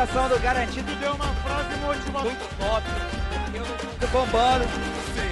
[0.00, 2.24] sensação do garantido deu uma frase motivacional.
[2.24, 2.86] Muito top.
[3.52, 4.64] Eu não do bombando.
[5.14, 5.30] sei.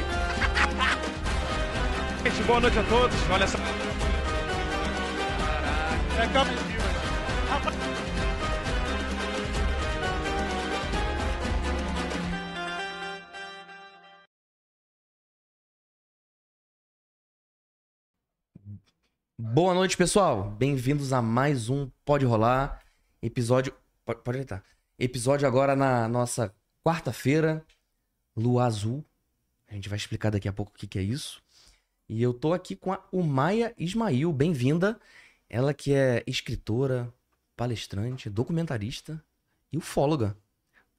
[2.31, 3.17] Gente, boa noite a todos.
[3.31, 3.57] Olha essa.
[6.19, 6.23] É.
[7.49, 7.77] Rapaz,
[19.41, 20.51] Boa noite, pessoal.
[20.59, 22.83] Bem-vindos a mais um Pode Rolar.
[23.23, 23.73] Episódio.
[24.09, 24.47] Pode, pode.
[24.99, 26.51] Episódio agora na nossa
[26.83, 27.63] quarta-feira.
[28.35, 29.05] Lua Azul.
[29.69, 31.43] A gente vai explicar daqui a pouco o que, que é isso.
[32.09, 34.33] E eu tô aqui com a Umaia Ismail.
[34.33, 34.99] Bem-vinda.
[35.47, 37.13] Ela que é escritora,
[37.55, 39.23] palestrante, documentarista
[39.71, 40.35] e ufóloga.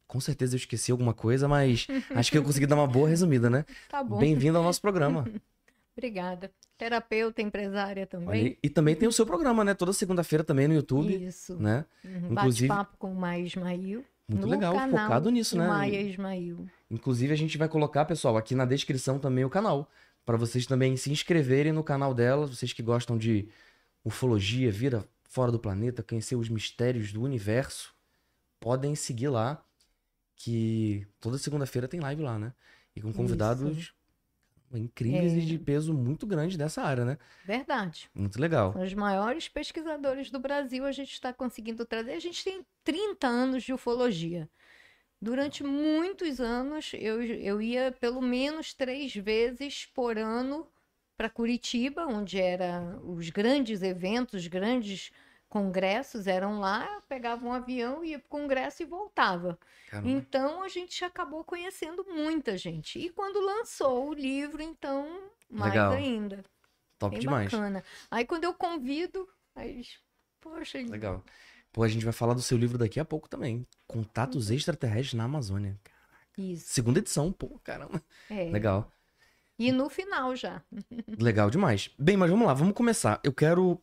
[0.07, 3.49] Com certeza eu esqueci alguma coisa, mas acho que eu consegui dar uma boa resumida,
[3.49, 3.65] né?
[3.89, 4.19] Tá bom.
[4.19, 5.27] Bem-vinda ao nosso programa.
[5.97, 6.51] Obrigada.
[6.79, 8.45] Terapeuta, empresária também.
[8.45, 9.73] Olha, e também tem o seu programa, né?
[9.73, 11.57] Toda segunda-feira também no YouTube, Isso.
[11.59, 11.85] né?
[12.05, 12.31] Uhum.
[12.31, 14.05] Inclusive- Bate-papo com o Maia Ismail.
[14.25, 15.67] Muito legal, canal focado nisso, né?
[15.67, 16.69] Maia Ismail.
[16.89, 19.91] Inclusive, a gente vai colocar, pessoal, aqui na descrição também o canal.
[20.25, 22.47] Pra vocês também se inscreverem no canal dela.
[22.47, 23.49] Vocês que gostam de
[24.05, 27.93] ufologia, vida fora do planeta, conhecer os mistérios do universo,
[28.57, 29.61] podem seguir lá.
[30.37, 32.53] Que toda segunda-feira tem live lá, né?
[32.95, 33.93] E com convidados
[34.73, 35.37] incríveis É.
[35.37, 37.17] e de peso muito grande dessa área, né?
[37.45, 38.09] Verdade.
[38.13, 38.73] Muito legal.
[38.73, 40.85] São os maiores pesquisadores do Brasil.
[40.85, 42.11] A gente está conseguindo trazer.
[42.13, 44.49] A gente tem 30 anos de ufologia.
[45.21, 50.65] Durante muitos anos, eu, eu ia pelo menos três vezes por ano
[51.17, 55.11] para Curitiba, onde eram os grandes eventos, os grandes
[55.49, 59.57] congressos eram lá, pegava um avião, ia para o congresso e voltava.
[59.89, 60.09] Caramba.
[60.09, 62.99] Então a gente acabou conhecendo muita gente.
[62.99, 65.91] E quando lançou o livro, então, mais Legal.
[65.93, 66.45] ainda.
[66.99, 67.51] Top Bem demais.
[67.51, 67.83] bacana.
[68.11, 69.83] Aí quando eu convido, aí,
[70.39, 71.23] poxa, Legal.
[71.71, 73.57] Pô, a gente vai falar do seu livro daqui a pouco também.
[73.57, 73.65] Uhum.
[73.87, 75.79] Contatos extraterrestres na Amazônia.
[76.37, 76.67] isso.
[76.67, 78.01] Segunda edição, pô, caramba.
[78.29, 78.49] É.
[78.49, 78.91] Legal.
[79.57, 80.63] E no final já.
[81.19, 81.89] Legal demais.
[81.99, 83.19] Bem, mas vamos lá, vamos começar.
[83.23, 83.79] Eu quero.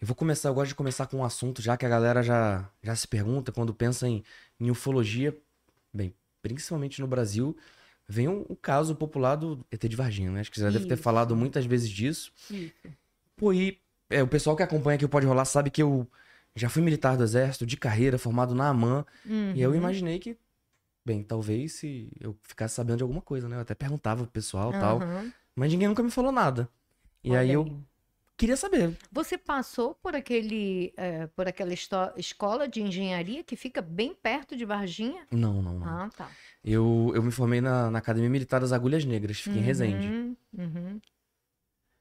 [0.00, 2.70] Eu vou começar, eu gosto de começar com um assunto, já que a galera já,
[2.82, 4.24] já se pergunta quando pensa em,
[4.58, 5.36] em ufologia.
[5.92, 7.56] Bem, principalmente no Brasil,
[8.08, 10.40] vem o, o caso popular do ET de Varginha, né?
[10.40, 12.32] Acho que você já deve ter falado muitas vezes disso.
[12.50, 12.72] Isso.
[13.36, 13.78] Pô, e
[14.08, 16.06] é, o pessoal que acompanha aqui o Pode Rolar sabe que eu
[16.54, 19.04] já fui militar do Exército, de carreira, formado na AMAN.
[19.54, 19.76] E eu Uhum.
[19.76, 20.36] imaginei que,
[21.04, 23.56] bem, talvez se eu ficasse sabendo de alguma coisa, né?
[23.56, 24.98] Eu até perguntava pro pessoal e tal.
[24.98, 25.32] Aham.
[25.54, 26.68] Mas ninguém nunca me falou nada.
[27.22, 27.64] E Olha aí eu.
[28.40, 28.96] Queria saber.
[29.12, 31.74] Você passou por aquele, eh, por aquela
[32.16, 35.26] escola de engenharia que fica bem perto de Varginha?
[35.30, 35.86] Não, não, não.
[35.86, 36.30] Ah, tá.
[36.64, 40.06] Eu, eu me formei na, na Academia Militar das Agulhas Negras, fica em Resende.
[40.08, 41.00] Uhum, uhum.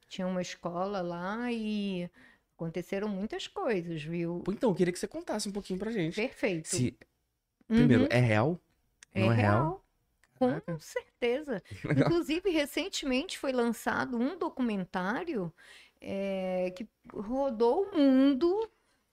[0.07, 2.09] Tinha uma escola lá e
[2.55, 4.41] aconteceram muitas coisas, viu?
[4.47, 6.15] Então, eu queria que você contasse um pouquinho pra gente.
[6.15, 6.69] Perfeito.
[6.69, 6.97] Se,
[7.67, 8.09] primeiro, Uhum.
[8.09, 8.59] é real?
[9.13, 9.83] É Não é real?
[10.39, 10.63] real.
[10.65, 11.61] Com certeza.
[11.83, 15.53] Inclusive, recentemente foi lançado um documentário
[16.01, 18.69] eh, que rodou o mundo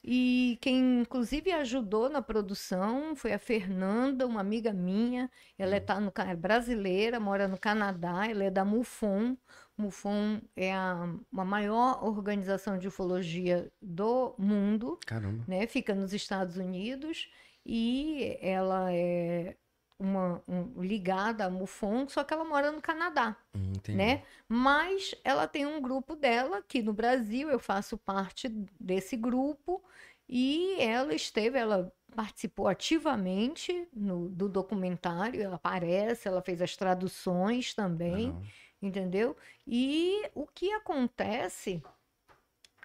[0.09, 5.29] e quem, inclusive, ajudou na produção foi a Fernanda, uma amiga minha.
[5.59, 9.37] Ela é, tá no, é brasileira, mora no Canadá, ela é da MUFON.
[9.77, 15.45] MUFON é a, a maior organização de ufologia do mundo Caramba.
[15.49, 15.67] né?
[15.67, 17.29] Fica nos Estados Unidos
[17.65, 19.57] e ela é
[19.99, 23.97] uma um- ligada à MUFON, só que ela mora no Canadá, Hum, entendi.
[23.97, 24.23] né?
[24.49, 28.49] Mas ela tem um grupo dela aqui no Brasil, eu faço parte
[28.79, 29.83] desse grupo
[30.29, 37.75] e ela esteve, ela participou ativamente no, do documentário, ela aparece, ela fez as traduções
[37.75, 38.43] também Legal.
[38.83, 39.37] entendeu?
[39.67, 41.83] E o que acontece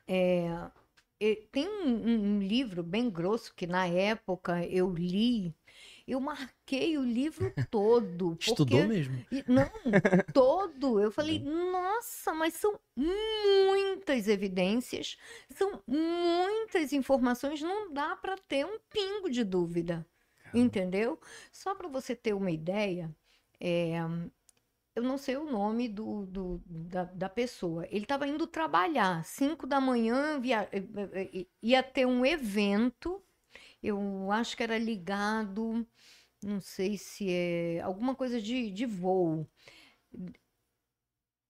[0.07, 0.69] é,
[1.52, 5.53] tem um- um livro bem grosso que na época eu li,
[6.11, 9.25] eu marquei o livro todo, Estudou porque mesmo?
[9.31, 9.69] e- não,
[10.34, 10.99] todo.
[10.99, 15.17] Eu falei, nossa, mas são muitas evidências,
[15.52, 20.05] são muitas informações, não dá para ter um pingo de dúvida,
[20.53, 21.19] entendeu?
[21.52, 23.16] Só para você ter uma ideia,
[23.59, 23.96] é,
[24.96, 27.85] eu não sei o nome do, do- da, da pessoa.
[27.90, 30.84] Ele estava indo trabalhar, 5 da manhã, via- eh,
[31.34, 33.23] eh, ia ter um evento,
[33.81, 35.85] eu acho que era ligado,
[36.43, 39.47] não sei se é alguma coisa de, de voo,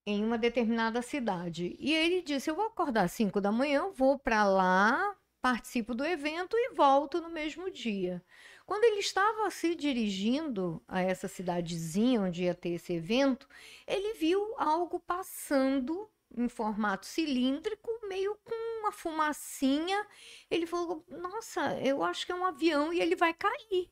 [0.06, 1.75] em uma determinada cidade.
[1.80, 6.06] E ele disse: Eu vou acordar às 5 da manhã, vou para lá, participo do
[6.06, 8.24] evento e volto no mesmo dia.
[8.66, 13.48] Quando ele estava se dirigindo a essa cidadezinha onde ia ter esse evento,
[13.88, 20.06] ele viu algo passando em formato cilíndrico, meio com uma uma fumacinha.
[20.50, 23.89] Ele falou: Nossa, eu acho que é um avião e ele vai cair.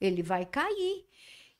[0.00, 1.06] Ele vai cair.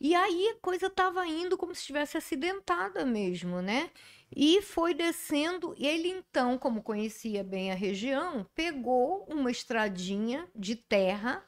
[0.00, 3.90] E aí a coisa estava indo como se estivesse acidentada mesmo, né?
[4.34, 5.74] E foi descendo.
[5.78, 11.44] E ele então, como conhecia bem a região, pegou uma estradinha de terra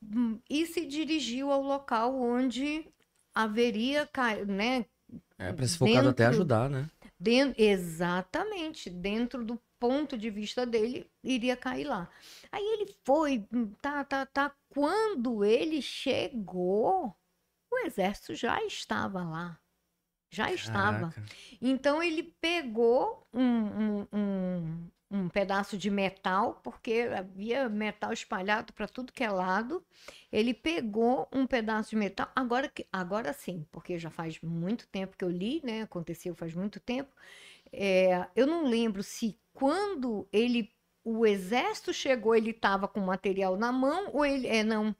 [0.00, 2.86] hum, e se dirigiu ao local onde
[3.34, 4.08] haveria,
[4.46, 4.84] né?
[5.38, 6.88] É, pra se focado até Dentro- ajudar, né?
[7.20, 12.10] Den- exatamente, dentro do ponto de vista dele, iria cair lá.
[12.50, 14.54] Aí ele foi, hum, tá, tá, tá.
[14.68, 17.14] Quando ele chegou,
[17.70, 19.60] o exército já estava lá.
[20.30, 21.10] Já estava.
[21.10, 21.24] Caraca.
[21.60, 28.86] Então ele pegou um, um, um, um pedaço de metal, porque havia metal espalhado para
[28.86, 29.82] tudo que é lado.
[30.30, 35.24] Ele pegou um pedaço de metal, agora, agora sim, porque já faz muito tempo que
[35.24, 35.82] eu li, né?
[35.82, 37.10] Aconteceu faz muito tempo.
[37.72, 40.70] É, eu não lembro se quando ele,
[41.04, 44.94] o exército chegou, ele estava com o material na mão ou ele, é, não.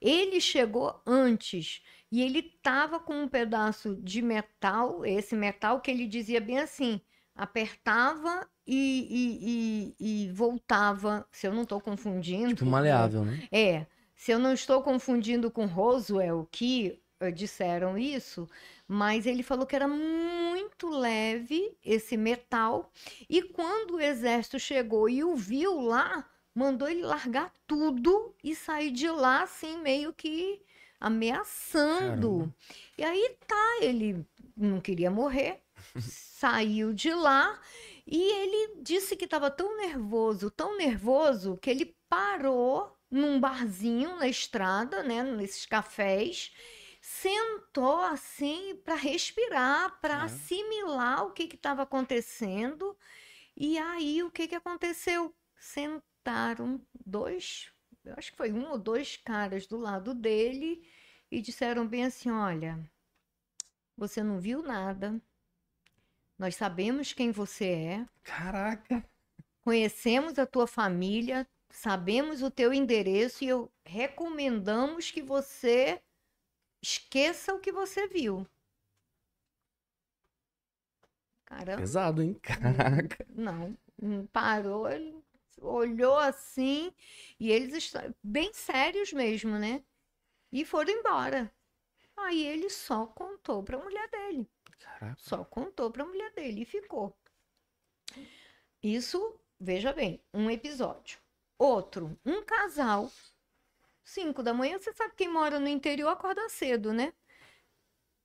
[0.00, 6.06] Ele chegou antes e ele estava com um pedaço de metal, esse metal que ele
[6.06, 7.00] dizia bem assim,
[7.38, 12.48] apertava e, e, e, e voltava, se eu não estou confundindo.
[12.48, 13.48] Tipo maleável, né?
[13.52, 13.86] É,
[14.16, 18.48] se eu não estou confundindo com Roswell, que eh, disseram isso,
[18.88, 22.90] mas ele falou que era muito leve esse metal,
[23.30, 28.90] e quando o exército chegou e o viu lá, mandou ele largar tudo e sair
[28.90, 30.60] de lá, assim, meio que
[30.98, 32.30] ameaçando.
[32.38, 32.54] Caramba.
[32.98, 34.26] E aí tá, ele
[34.56, 35.62] não queria morrer,
[36.00, 37.60] saiu de lá
[38.06, 44.28] e ele disse que estava tão nervoso, tão nervoso, que ele parou num barzinho na
[44.28, 46.52] estrada, né, nesses cafés,
[47.00, 50.24] sentou assim para respirar, para É.
[50.24, 52.96] assimilar o que estava acontecendo.
[53.56, 55.34] E aí o que que aconteceu?
[55.58, 57.72] Sentaram dois,
[58.04, 60.82] eu acho que foi um ou dois caras do lado dele
[61.30, 62.78] e disseram bem assim: Olha,
[63.96, 65.20] você não viu nada,
[66.38, 69.04] nós sabemos quem você é, Caraca.
[69.62, 76.00] conhecemos a tua família, sabemos o teu endereço e eu recomendamos que você
[76.80, 78.46] esqueça o que você viu.
[81.44, 81.78] Caramba.
[81.78, 82.34] Pesado, hein?
[82.42, 83.26] Caraca.
[83.30, 83.76] Não,
[84.32, 85.16] parou, ele
[85.60, 86.92] olhou assim
[87.40, 89.82] e eles estão bem sérios mesmo, né?
[90.52, 91.50] E foram embora.
[92.16, 94.48] Aí ele só contou para a mulher dele,
[94.98, 95.16] Caraca.
[95.20, 97.16] só contou para a mulher dele e ficou.
[98.82, 101.20] Isso, veja bem, um episódio.
[101.56, 103.10] Outro, um casal,
[104.04, 107.12] cinco da manhã, você sabe quem mora no interior acorda cedo, né?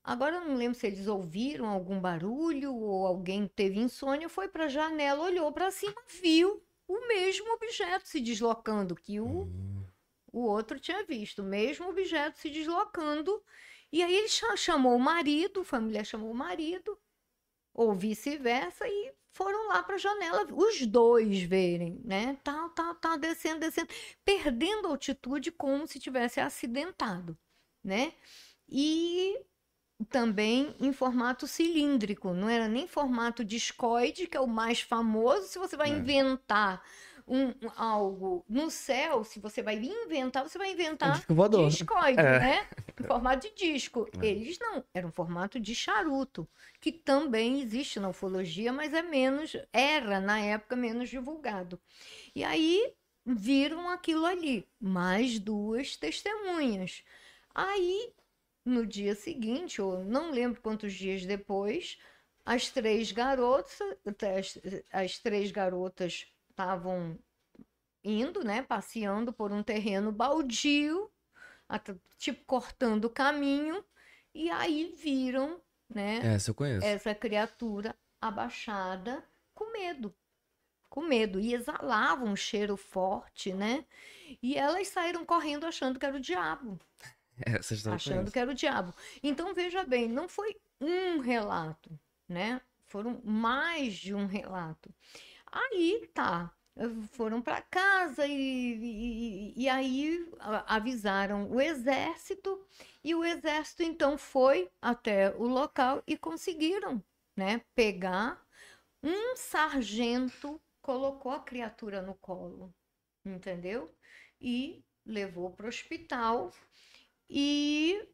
[0.02, 4.64] Agora eu não lembro se eles ouviram algum barulho ou alguém teve insônia, foi para
[4.64, 9.86] a janela, olhou para cima, viu o mesmo objeto se deslocando que o, Hum,
[10.32, 13.42] o outro tinha visto, o mesmo objeto se deslocando.
[13.94, 16.98] E aí ele cha- chamou o marido, a família chamou o marido,
[17.72, 22.36] ou vice-versa, e foram lá para a janela, os dois verem, né?
[22.42, 23.86] Tá, tá, tá, descendo, descendo,
[24.24, 27.38] perdendo altitude como se tivesse acidentado,
[27.84, 28.14] né?
[28.68, 29.38] E
[30.08, 35.46] também em formato cilíndrico, não era nem formato discoide, que é o mais famoso.
[35.46, 35.92] Se você vai É.
[35.92, 36.82] inventar
[37.28, 41.68] um, um- algo no céu, se você vai inventar, você vai inventar disco voador.
[41.68, 42.38] discoide, É.
[42.40, 42.68] né?
[42.98, 44.08] Em formato de disco.
[44.22, 44.26] É.
[44.26, 46.48] Eles não, era um formato de charuto,
[46.80, 51.80] que também existe na ufologia, mas é menos, era na época menos divulgado.
[52.34, 52.94] E aí
[53.26, 57.02] viram aquilo ali, mais duas testemunhas.
[57.54, 58.12] Aí,
[58.64, 61.98] no dia seguinte, ou não lembro quantos dias depois,
[62.44, 64.58] as três garotas, as,
[64.92, 67.18] as três garotas estavam
[68.04, 71.10] indo, né, passeando por um terreno baldio,
[72.18, 73.84] tipo cortando o caminho,
[74.34, 76.86] e aí viram, né, Essa eu conheço.
[76.86, 80.14] essa criatura abaixada com medo.
[80.88, 81.40] Com medo.
[81.40, 83.84] E exalava um cheiro forte, né?
[84.42, 86.78] E elas saíram correndo achando que era o diabo.
[87.36, 88.32] Essa achando conheço.
[88.32, 88.94] que era o diabo.
[89.22, 92.60] Então, veja bem, não foi um relato, né?
[92.86, 94.94] Foram mais de um relato.
[95.50, 96.52] Aí tá.
[97.12, 100.28] Foram para casa e, e, e aí
[100.66, 102.60] avisaram o exército,
[103.02, 107.02] e o exército então foi até o local e conseguiram,
[107.36, 108.44] né, pegar
[109.02, 112.74] um sargento, colocou a criatura no colo,
[113.24, 113.94] entendeu?
[114.40, 116.52] E levou para o hospital
[117.30, 118.08] e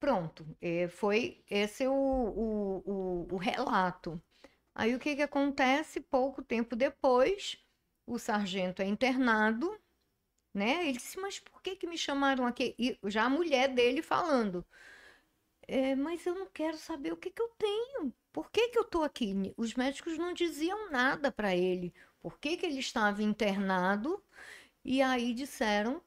[0.00, 4.20] pronto, eh, foi esse o, o, o, o relato.
[4.74, 6.00] Aí o que que acontece?
[6.00, 7.58] Pouco tempo depois,
[8.06, 9.78] o sargento é internado,
[10.54, 10.88] né?
[10.88, 12.74] Ele disse, mas por que que me chamaram aqui?
[12.78, 14.66] E já a mulher dele falando,
[15.66, 18.12] "É, mas eu não quero saber o que que eu tenho.
[18.32, 19.34] Por que que eu tô aqui?
[19.56, 21.92] Os médicos não diziam nada para ele.
[22.20, 24.22] Por que que ele estava internado?
[24.84, 26.02] E aí disseram,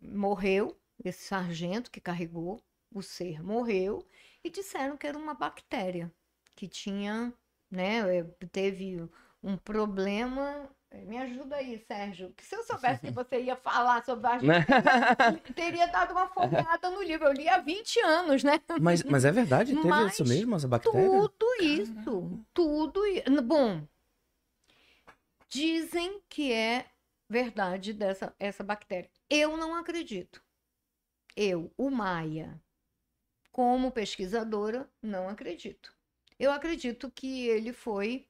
[0.00, 2.62] morreu, esse sargento que carregou
[2.92, 4.06] o ser morreu,
[4.44, 6.12] e disseram que era uma bactéria,
[6.54, 7.32] que tinha,
[7.74, 9.08] né, eh, teve
[9.42, 10.68] um problema.
[10.90, 12.32] Eh, Me ajuda aí, Sérgio.
[12.36, 14.64] Que se eu soubesse que você ia falar sobre a Né?
[15.54, 17.26] teria dado uma folgada no livro.
[17.26, 18.60] Eu li há 20 anos, né?
[18.80, 19.74] Mas, mas é verdade?
[19.74, 21.08] Teve Mas isso mesmo, essa bactéria?
[21.08, 23.42] Tudo isso, tudo isso.
[23.42, 23.86] Bom,
[25.48, 26.86] dizem que é
[27.28, 29.10] verdade dessa essa bactéria.
[29.28, 30.42] Eu não acredito.
[31.36, 32.60] Eu, o Maia,
[33.50, 35.92] como pesquisadora, não acredito.
[36.38, 38.26] Eu acredito que ele foi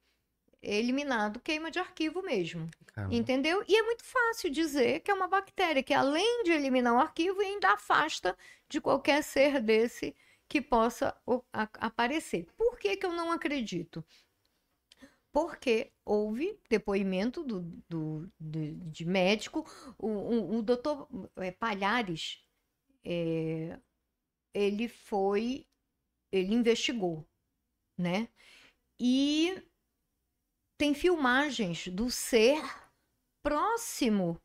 [0.61, 2.69] eliminado, queima de arquivo mesmo.
[2.87, 3.15] Caramba.
[3.15, 3.63] Entendeu?
[3.67, 7.39] E é muito fácil dizer que é uma bactéria que, além de eliminar o arquivo,
[7.41, 8.37] ainda afasta
[8.69, 10.15] de qualquer ser desse
[10.47, 11.15] que possa
[11.79, 12.47] aparecer.
[12.57, 14.03] Por que, que eu não acredito?
[15.31, 19.65] Porque houve depoimento do, do- de, de médico,
[19.97, 21.07] o, o, o doutor
[21.37, 22.39] eh, Palhares,
[23.03, 23.77] eh,
[24.53, 25.67] ele foi,
[26.31, 27.27] ele investigou,
[27.97, 28.27] né?
[28.99, 29.63] E
[30.77, 32.61] tem filmagens do ser
[33.43, 34.39] próximo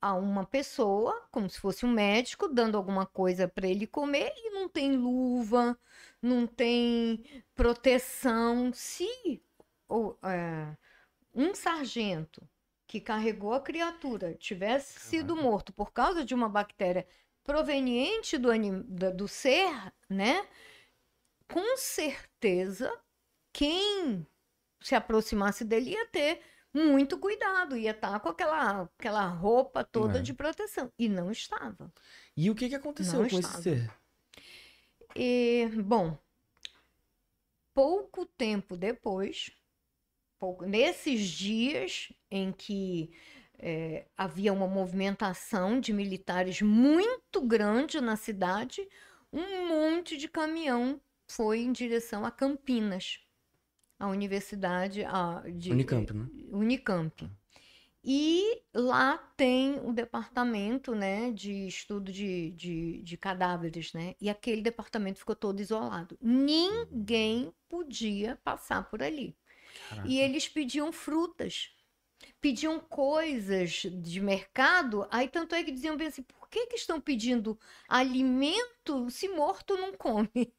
[0.00, 4.50] a uma pessoa, como se fosse um médico, dando alguma coisa para ele comer e
[4.50, 5.78] não tem luva,
[6.22, 7.24] não tem
[7.54, 8.72] proteção.
[8.74, 9.42] Se
[9.88, 10.76] o- é,
[11.34, 12.48] um sargento
[12.86, 17.06] que carregou a criatura tivesse sido morto por causa de uma bactéria
[17.44, 19.70] proveniente do, anim- do ser,
[20.08, 20.46] né?
[21.50, 22.92] Com certeza,
[23.52, 24.26] quem
[24.80, 26.40] se aproximasse dele ia ter
[26.72, 30.22] muito cuidado, ia estar com aquela, aquela roupa toda É.
[30.22, 30.92] de proteção.
[30.98, 31.92] E não estava.
[32.36, 33.62] E o que, que aconteceu Não com esse estava.
[33.62, 33.90] ser?
[35.14, 36.18] E, bom,
[37.72, 39.50] pouco tempo depois,
[40.38, 43.12] pouco- nesses dias em que
[43.56, 48.86] eh, havia uma movimentação de militares muito grande na cidade,
[49.32, 53.20] um monte de caminhão foi em direção a Campinas,
[53.98, 56.28] a universidade a, de, Unicamp, né?
[56.50, 57.30] Unicamp.
[58.06, 64.14] E lá tem o departamento, né, de estudo de, de, de cadáveres, né?
[64.20, 66.18] E aquele departamento ficou todo isolado.
[66.20, 69.34] Ninguém podia passar por ali.
[69.88, 70.06] Caraca.
[70.06, 71.70] E eles pediam frutas,
[72.42, 75.06] pediam coisas de mercado.
[75.10, 79.78] Aí tanto é que diziam bem assim, por que que estão pedindo alimento se morto
[79.78, 80.52] não come?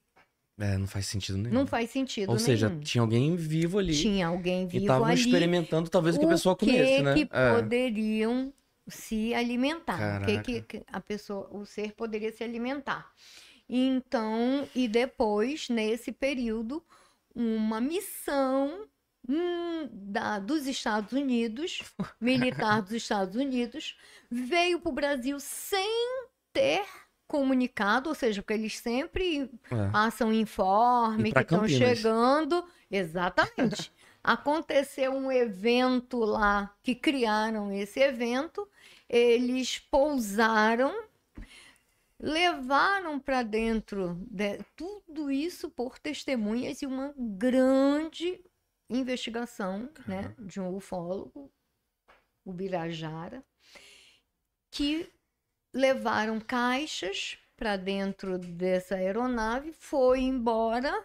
[0.58, 1.54] É, não faz sentido nenhum.
[1.54, 2.82] Não faz sentido Ou seja, nenhum.
[2.82, 5.20] tinha alguém vivo ali Tinha alguém e vivo estavam ali.
[5.20, 7.14] experimentando talvez o que a pessoa comesse, né?
[7.14, 7.56] que É.
[7.56, 8.54] poderiam
[8.88, 9.96] se alimentar.
[10.22, 10.62] O que, Caraca.
[10.62, 13.12] que a pessoa, o ser poderia se alimentar.
[13.68, 16.84] Então, e depois, nesse período,
[17.36, 18.86] uma missão
[19.28, 21.82] hum, da, dos Estados Unidos,
[22.22, 23.98] militar dos Estados Unidos,
[24.30, 25.90] veio para o Brasil sem
[26.54, 26.86] ter
[27.28, 29.90] comunicado, ou seja, porque eles sempre É.
[29.92, 32.66] passam informe que estão chegando.
[32.90, 33.92] Exatamente.
[34.24, 38.68] Aconteceu um evento lá que criaram esse evento,
[39.08, 40.94] eles pousaram,
[42.20, 48.40] levaram para dentro de- tudo isso por testemunhas e uma grande
[48.90, 51.52] investigação né, de um ufólogo,
[52.44, 53.44] o Birajara,
[54.72, 55.08] que
[55.76, 61.04] levaram caixas para dentro dessa aeronave, foi embora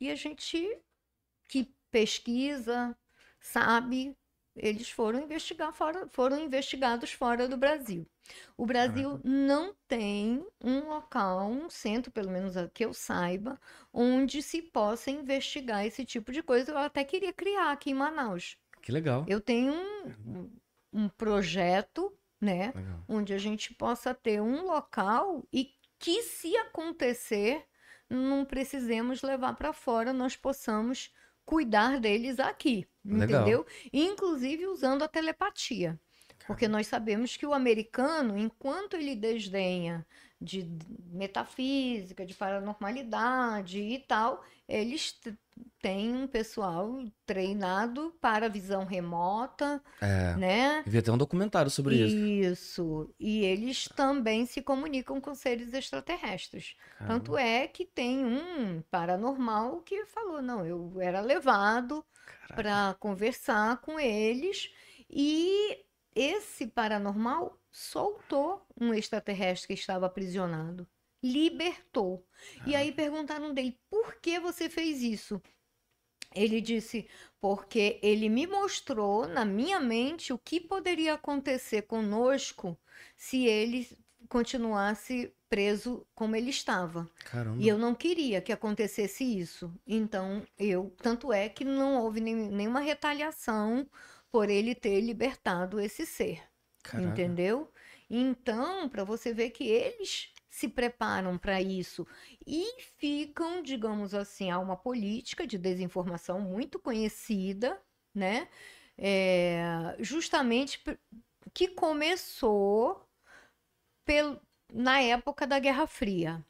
[0.00, 0.78] e a gente
[1.48, 2.96] que pesquisa
[3.40, 4.16] sabe,
[4.54, 8.06] eles foram investigar fora, foram investigados fora do Brasil.
[8.56, 13.58] O Brasil não tem um local, um centro, pelo menos que eu saiba,
[13.92, 16.72] onde se possa investigar esse tipo de coisa.
[16.72, 18.58] Eu até queria criar aqui em Manaus.
[18.82, 19.24] Que legal.
[19.26, 20.50] Eu tenho um,
[20.92, 22.72] um projeto, né?
[22.74, 23.04] Legal.
[23.08, 27.64] onde a gente possa ter um local e que, se acontecer,
[28.08, 31.12] não precisemos levar para fora, nós possamos
[31.44, 33.42] cuidar deles aqui, Legal.
[33.42, 33.66] entendeu?
[33.92, 35.98] Inclusive usando a telepatia.
[36.46, 40.06] Porque nós sabemos que o americano, enquanto ele desdenha
[40.40, 40.66] de
[41.10, 45.18] metafísica, de paranormalidade e tal, eles
[45.80, 50.36] têm um pessoal treinado para visão remota, É.
[50.36, 50.82] né?
[50.84, 52.16] Devia ter um documentário sobre isso.
[52.16, 53.14] Isso.
[53.18, 56.76] E eles também se comunicam com seres extraterrestres.
[56.98, 62.04] Tanto é que tem um paranormal que falou: não, eu era levado
[62.54, 64.70] para conversar com eles
[65.08, 65.84] e
[66.14, 70.86] esse paranormal soltou um extraterrestre que estava aprisionado,
[71.22, 72.24] libertou.
[72.66, 75.40] E aí perguntaram dele: por que você fez isso?
[76.34, 77.08] Ele disse:
[77.40, 82.78] porque ele me mostrou na minha mente o que poderia acontecer conosco
[83.16, 83.88] se ele
[84.28, 87.08] continuasse preso como ele estava.
[87.24, 87.62] Caramba.
[87.62, 89.72] E eu não queria que acontecesse isso.
[89.86, 90.94] Então, eu.
[91.02, 93.88] Tanto é que não houve nem- nenhuma retaliação
[94.30, 96.42] por ele ter libertado esse ser.
[96.82, 97.08] Caraca.
[97.10, 97.72] Entendeu?
[98.10, 102.06] Então, para você ver que eles se preparam para isso
[102.46, 107.80] e ficam, digamos assim, há uma política de desinformação muito conhecida,
[108.14, 108.48] né?
[108.98, 110.82] É, justamente
[111.54, 113.06] que começou
[114.04, 114.40] pel-
[114.72, 116.44] na época da Guerra Fria.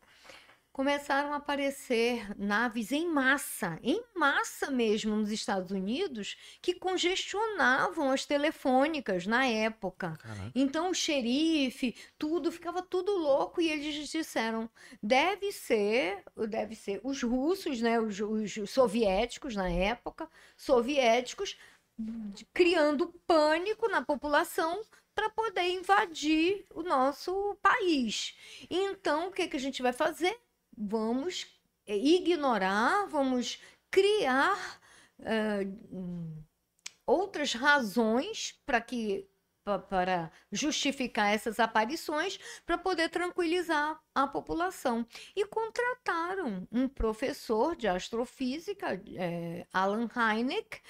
[0.79, 8.25] Começaram a aparecer naves em massa, em massa mesmo nos Estados Unidos, que congestionavam as
[8.25, 10.17] telefônicas na época.
[10.23, 10.53] Caraca.
[10.55, 14.71] Então o xerife, tudo, ficava tudo louco e eles disseram,
[15.03, 21.59] deve ser, deve ser os russos, né, os, os soviéticos na época, soviéticos
[22.55, 24.81] criando pânico na população
[25.13, 28.37] para poder invadir o nosso país.
[28.71, 30.39] Então, o que que a gente vai fazer?
[30.79, 31.47] Vamos
[31.87, 34.81] eh, ignorar, vamos criar
[37.07, 39.29] outras razões para que
[39.65, 45.07] pa- para justificar essas aparições para poder tranquilizar a população.
[45.35, 50.81] E contrataram um professor de astrofísica, eh, Alan Hynek,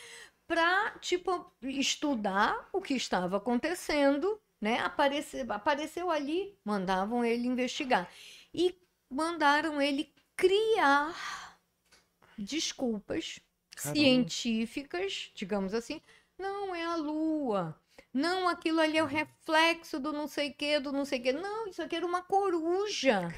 [0.46, 4.78] para tipo estudar o que estava acontecendo, né?
[4.80, 8.08] Apareceu, apareceu ali, mandavam ele investigar
[8.52, 8.76] e
[9.10, 11.14] mandaram ele criar
[12.36, 13.40] desculpas
[13.76, 13.98] Caramba.
[13.98, 16.00] científicas, digamos assim.
[16.38, 17.80] Não é a Lua.
[18.12, 21.32] Não, aquilo ali é o reflexo do não sei quê, do não sei quê.
[21.32, 23.28] Não, isso aqui era uma coruja.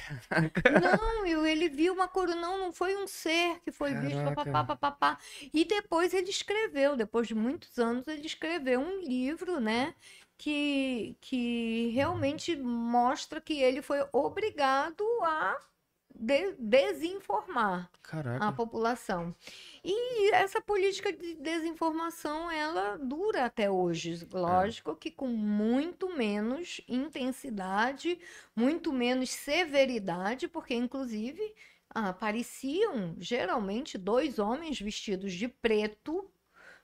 [0.80, 2.36] Não, eu, ele viu uma coruja.
[2.36, 4.16] Não, não foi um ser que foi visto.
[4.16, 4.44] Caraca.
[4.44, 5.18] Papapá, papapá.
[5.52, 9.94] E depois ele escreveu, depois de muitos anos, ele escreveu um livro, né?
[10.42, 15.54] Que, que realmente mostra que ele foi obrigado a
[16.14, 18.52] de- desinformar a Caraca.
[18.52, 19.34] população.
[19.84, 24.26] E essa política de desinformação, ela dura até hoje.
[24.32, 28.18] Lógico que com muito menos intensidade,
[28.56, 31.54] muito menos severidade, porque inclusive
[31.90, 36.30] apareciam geralmente dois homens vestidos de preto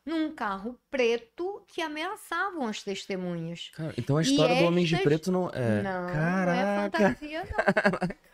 [0.06, 3.70] num carro preto que ameaçavam as testemunhas.
[3.74, 5.82] Cara, então a E história do Homem de estas- Preto não é.
[5.82, 6.98] Não, não é Caraca.
[6.98, 8.08] fantasia, não.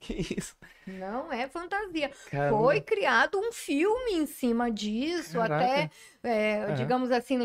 [0.00, 0.56] Que isso?
[0.84, 2.10] Não é fantasia.
[2.28, 2.58] Caramba.
[2.58, 5.64] Foi criado um filme em cima disso, Caraca.
[5.64, 5.90] até,
[6.24, 6.72] é, É.
[6.72, 7.38] digamos assim,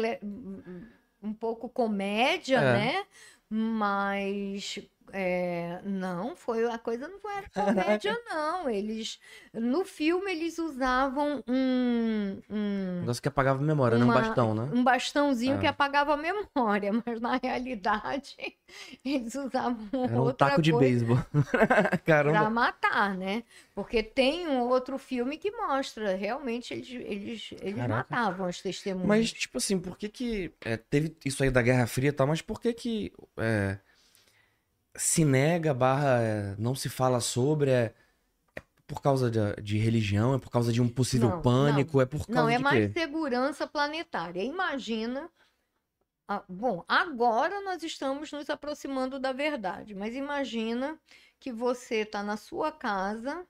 [1.22, 2.62] um pouco comédia, É.
[2.62, 3.06] né?
[3.48, 4.80] Mas
[5.14, 8.70] é, não, foi a coisa não foi comédia, não.
[8.70, 9.20] Eles
[9.54, 14.04] no filme eles usavam um, um, Negócio que apagava a memória, né?
[14.06, 14.70] Um Uma- bastão, né?
[14.74, 15.60] um bastãozinho É.
[15.60, 18.36] que apagava a memória, mas na realidade
[19.04, 21.18] eles usavam Era um taco de beisebol.
[21.52, 22.50] Pra Caramba.
[22.50, 23.44] matar, né?
[23.74, 28.16] Porque tem um outro filme que mostra, realmente eles, eles, eles Caraca.
[28.16, 29.08] matavam as testemunhas.
[29.08, 30.52] Mas, tipo assim, por que que...
[30.66, 33.78] é, teve isso aí da Guerra Fria e tal, mas por que que é,
[34.98, 37.72] se nega barra é, não se fala sobre?
[37.72, 37.96] É,
[38.58, 40.36] é por causa de, de religião?
[40.36, 42.02] É por causa de um possível Não, pânico?
[42.02, 42.94] É por causa Não, é de mais quê?
[42.94, 44.44] segurança planetária.
[44.44, 45.30] Imagina.
[46.28, 51.00] ah, bom, agora nós estamos nos aproximando da verdade, mas imagina
[51.40, 53.46] que você está na sua casa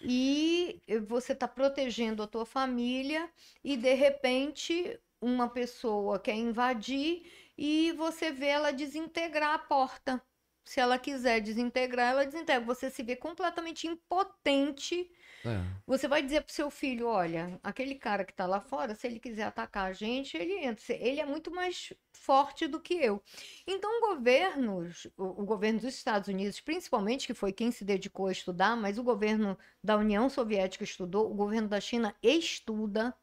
[0.00, 3.30] e você está protegendo a tua família
[3.64, 10.22] e de repente uma pessoa quer invadir e você vê ela desintegrar a porta.
[10.66, 12.64] Se ela quiser desintegrar, ela desintegra.
[12.66, 15.10] Você se vê completamente impotente
[15.44, 15.62] É.
[15.86, 19.20] você vai dizer pro seu filho, olha, aquele cara que tá lá fora, se ele
[19.20, 20.84] quiser atacar a gente, ele entra.
[20.94, 23.22] Ele é muito mais forte do que eu.
[23.66, 28.32] Então, governos, o, o governo dos Estados Unidos, principalmente, que foi quem se dedicou a
[28.32, 33.14] estudar, mas o governo da União Soviética estudou, o governo da China estuda,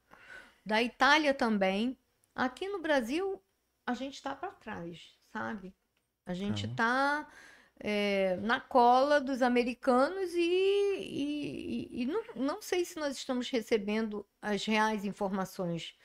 [0.65, 1.97] da Itália também.
[2.35, 3.41] Aqui no Brasil,
[3.85, 5.73] a gente tá para trás, sabe?
[6.25, 6.75] A gente Aham.
[6.75, 7.27] tá
[7.79, 14.25] é, na cola dos americanos e, e- e- não, não sei se nós estamos recebendo
[14.41, 15.95] as reais informações.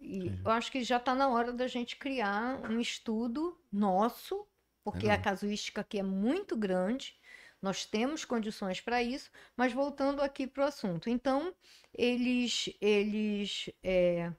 [0.00, 4.46] E eu acho que já está na hora da gente criar um estudo nosso,
[4.84, 5.18] porque a Legal.
[5.18, 7.18] casuística aqui é muito grande,
[7.60, 11.08] nós temos condições para isso, mas voltando aqui para o assunto.
[11.08, 11.54] Então,
[11.94, 14.32] eles, eles é,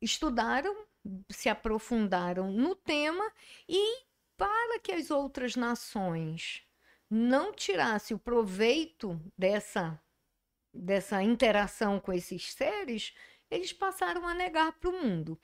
[0.00, 0.86] estudaram,
[1.30, 3.30] se aprofundaram no tema
[3.68, 4.04] e
[4.40, 6.62] para que as outras nações
[7.10, 10.00] não tirassem o proveito dessa,
[10.72, 13.14] dessa interação com esses seres,
[13.50, 15.38] eles passaram a negar para o mundo.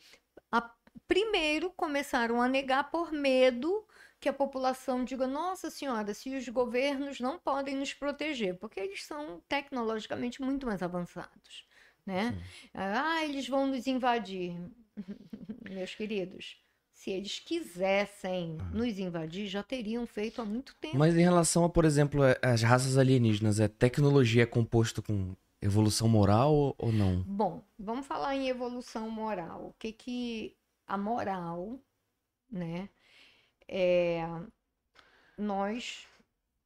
[0.50, 0.74] A-
[1.06, 3.86] primeiro começaram a negar por medo
[4.18, 9.04] que a população diga: Nossa Senhora, se os governos não podem nos proteger, porque eles
[9.04, 11.66] são tecnologicamente muito mais avançados,
[12.06, 12.34] né?
[12.72, 14.58] Ah, eles vão nos invadir.
[15.68, 16.58] Meus queridos,
[16.96, 20.96] se eles quisessem nos invadir, já teriam feito há muito tempo.
[20.96, 25.36] Mas em relação a, por exemplo, a- as raças alienígenas, é tecnologia é composto com
[25.60, 27.22] evolução moral ou, não?
[27.22, 29.66] Bom, vamos falar em evolução moral.
[29.66, 30.56] O que que
[30.86, 31.78] a moral,
[32.50, 32.88] né?
[33.68, 34.22] É,
[35.36, 36.06] nós,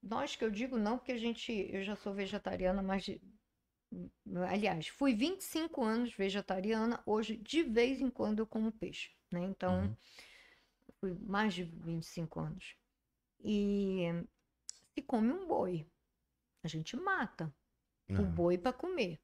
[0.01, 3.21] nós que eu digo não, porque a gente, eu já sou vegetariana, mas de-
[4.49, 9.41] aliás, fui 25 anos vegetariana, hoje de vez em quando eu como peixe, né?
[9.45, 9.97] Então, Uhum.
[11.01, 12.77] fui mais de 25 anos.
[13.43, 14.05] E
[14.95, 15.87] se come um boi,
[16.63, 17.53] a gente mata
[18.09, 18.31] o Não.
[18.31, 19.21] boi para comer.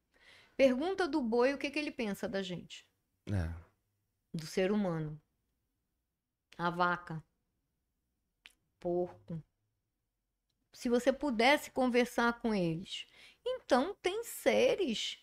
[0.57, 2.89] Pergunta do boi o que que ele pensa da gente,
[3.27, 3.53] É.
[4.33, 5.21] do ser humano.
[6.57, 7.23] A vaca,
[8.81, 9.43] porco.
[10.73, 13.07] Se você pudesse conversar com eles.
[13.45, 15.19] Então, tem seres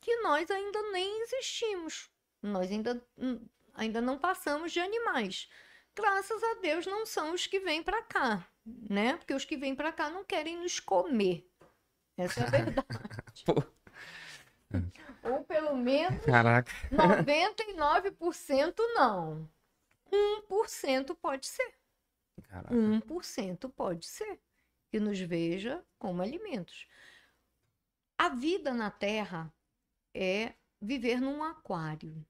[0.00, 2.10] que nós ainda nem existimos.
[2.40, 3.44] Nós ainda, hum,
[3.74, 5.48] ainda não passamos de animais.
[5.94, 9.16] Graças a Deus não são os que vêm para cá, né?
[9.16, 11.46] Porque os que vêm para cá não querem nos comer.
[12.16, 13.44] Essa é a verdade.
[15.22, 16.72] Ou pelo menos Caraca.
[16.90, 19.48] 99% não.
[20.10, 21.74] 1% pode ser.
[22.48, 22.74] Caraca.
[22.74, 24.40] 1% pode ser
[24.90, 26.86] que nos veja como alimentos.
[28.18, 29.52] A vida na Terra
[30.14, 32.24] é viver num aquário.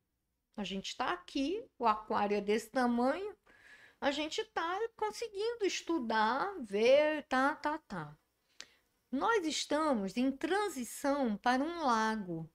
[0.57, 3.35] A gente está aqui, o aquário é desse tamanho,
[4.01, 8.17] a gente está conseguindo estudar, ver, tá, tá, tá.
[9.11, 12.51] Nós estamos em transição para um lago.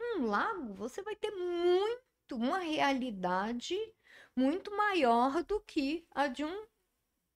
[0.00, 3.76] Um lago, você vai ter muito, uma realidade
[4.36, 6.66] muito maior do que a de um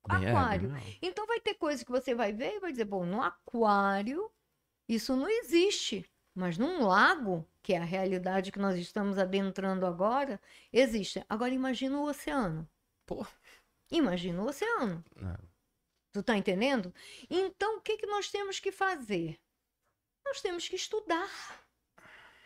[0.09, 0.71] é, aquário.
[0.73, 0.93] legal.
[1.01, 4.31] então vai ter coisa que você vai ver e vai dizer, bom, no aquário
[4.87, 10.39] isso não existe, mas num lago, que é a realidade que nós estamos adentrando agora,
[10.71, 11.23] existe.
[11.27, 12.69] Agora imagina o oceano.
[13.05, 13.25] Pô.
[13.91, 15.03] Imagina o oceano.
[15.17, 15.37] É.
[16.11, 16.93] Tu tá entendendo?
[17.29, 19.39] Então o que que nós temos que fazer?
[20.25, 21.29] Nós temos que estudar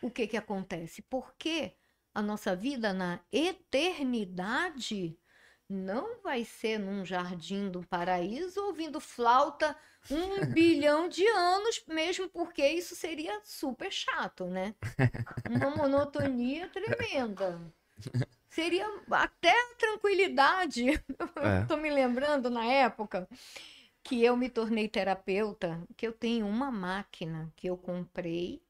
[0.00, 1.72] o que que acontece, porque
[2.14, 5.18] a nossa vida na eternidade
[5.68, 9.76] não vai ser num jardim do paraíso ouvindo flauta
[10.10, 14.74] um bilhão de anos, mesmo porque isso seria super chato, né?
[15.48, 17.60] Uma monotonia tremenda.
[18.48, 20.84] Seria até a tranquilidade.
[21.36, 21.66] É.
[21.66, 23.28] Tô me lembrando na época
[24.02, 28.62] que eu me tornei terapeuta, que eu tenho uma máquina que eu comprei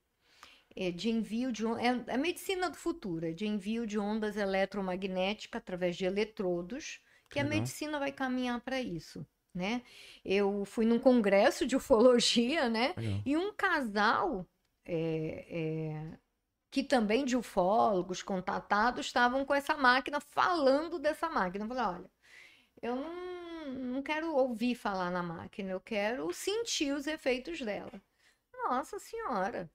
[0.74, 5.60] é, de envio de é, é medicina do futuro, é de envio de ondas eletromagnéticas
[5.60, 9.82] através de eletrodos, que a medicina vai caminhar para isso, né?
[10.24, 12.94] Eu fui num congresso de ufologia, né?
[12.96, 13.22] Legal.
[13.24, 14.46] E um casal
[14.84, 16.18] é, é,
[16.70, 21.64] que também de ufólogos contatados estavam com essa máquina, falando dessa máquina.
[21.64, 22.10] Eu falei, olha,
[22.82, 28.02] eu não, não quero ouvir falar na máquina, eu quero sentir os efeitos dela.
[28.52, 29.70] Nossa Senhora!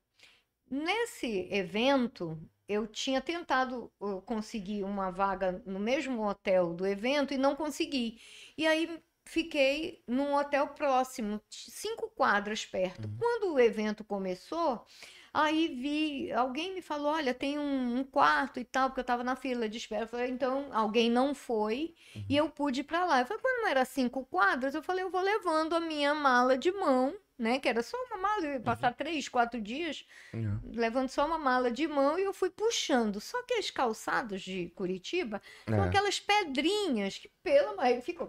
[0.70, 2.38] Nesse evento,
[2.68, 8.20] eu tinha tentado uh, conseguir uma vaga no mesmo hotel do evento e não consegui.
[8.56, 13.08] E aí fiquei num hotel próximo, cinco quadras perto.
[13.18, 14.84] Quando o evento começou,
[15.32, 19.22] aí vi, alguém me falou, olha, tem um, um quarto e tal, porque eu estava
[19.22, 20.02] na fila de espera.
[20.02, 21.94] Eu falei, então, alguém não foi
[22.28, 23.20] e eu pude ir para lá.
[23.20, 26.72] Eu falei, quando era cinco quadras, eu falei, eu vou levando a minha mala de
[26.72, 27.60] mão, né?
[27.60, 30.58] Que era só uma mala, eu ia passar três, quatro dias Legal.
[30.64, 33.20] levando só uma mala de mão e eu fui puxando.
[33.20, 35.86] Só que as calçadas de Curitiba são É.
[35.86, 38.26] aquelas pedrinhas que, pelo mais, ficou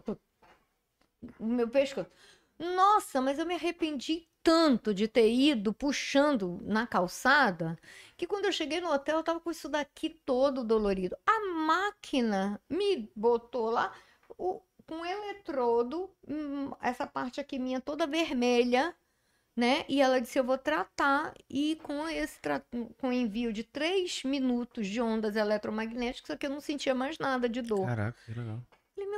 [1.40, 2.10] meu pescoço.
[2.60, 7.78] Nossa, mas eu me arrependi tanto de ter ido puxando na calçada
[8.18, 11.16] que quando eu cheguei no hotel eu tava com isso daqui todo dolorido.
[11.26, 13.94] A máquina me botou lá.
[14.38, 18.96] o- com eletrodo, hum, essa parte aqui minha toda vermelha,
[19.56, 19.86] né?
[19.90, 22.40] E ela disse: Eu vou tratar, e com esse
[23.00, 27.62] com envio de 3 minutos de ondas eletromagnéticas, aqui eu não sentia mais nada de
[27.62, 27.86] dor.
[27.86, 28.66] Caraca, que legal.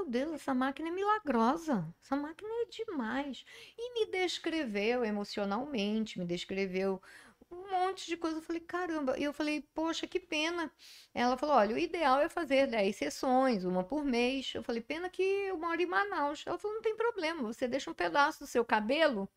[0.04, 1.88] Meu Deus, essa máquina é milagrosa.
[2.04, 3.46] Essa máquina é demais.
[3.78, 7.02] E me descreveu emocionalmente, me descreveu
[7.50, 8.38] um monte de coisa.
[8.38, 9.18] Eu falei, caramba.
[9.18, 10.70] E eu falei, poxa, que pena.
[11.14, 14.54] Ela falou, olha, o ideal é fazer 10 sessões, uma por mês.
[14.54, 16.44] Eu falei, pena que eu moro em Manaus.
[16.46, 19.30] Ela falou, não tem problema, você deixa um pedaço do seu cabelo,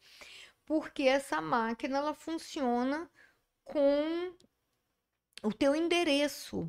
[0.64, 3.08] porque essa máquina, ela funciona
[3.64, 4.34] com
[5.44, 6.68] o teu endereço.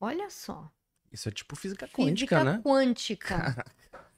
[0.00, 0.70] Olha só.
[1.16, 2.60] Isso é tipo física Física quântica, né?
[2.62, 3.64] quântica.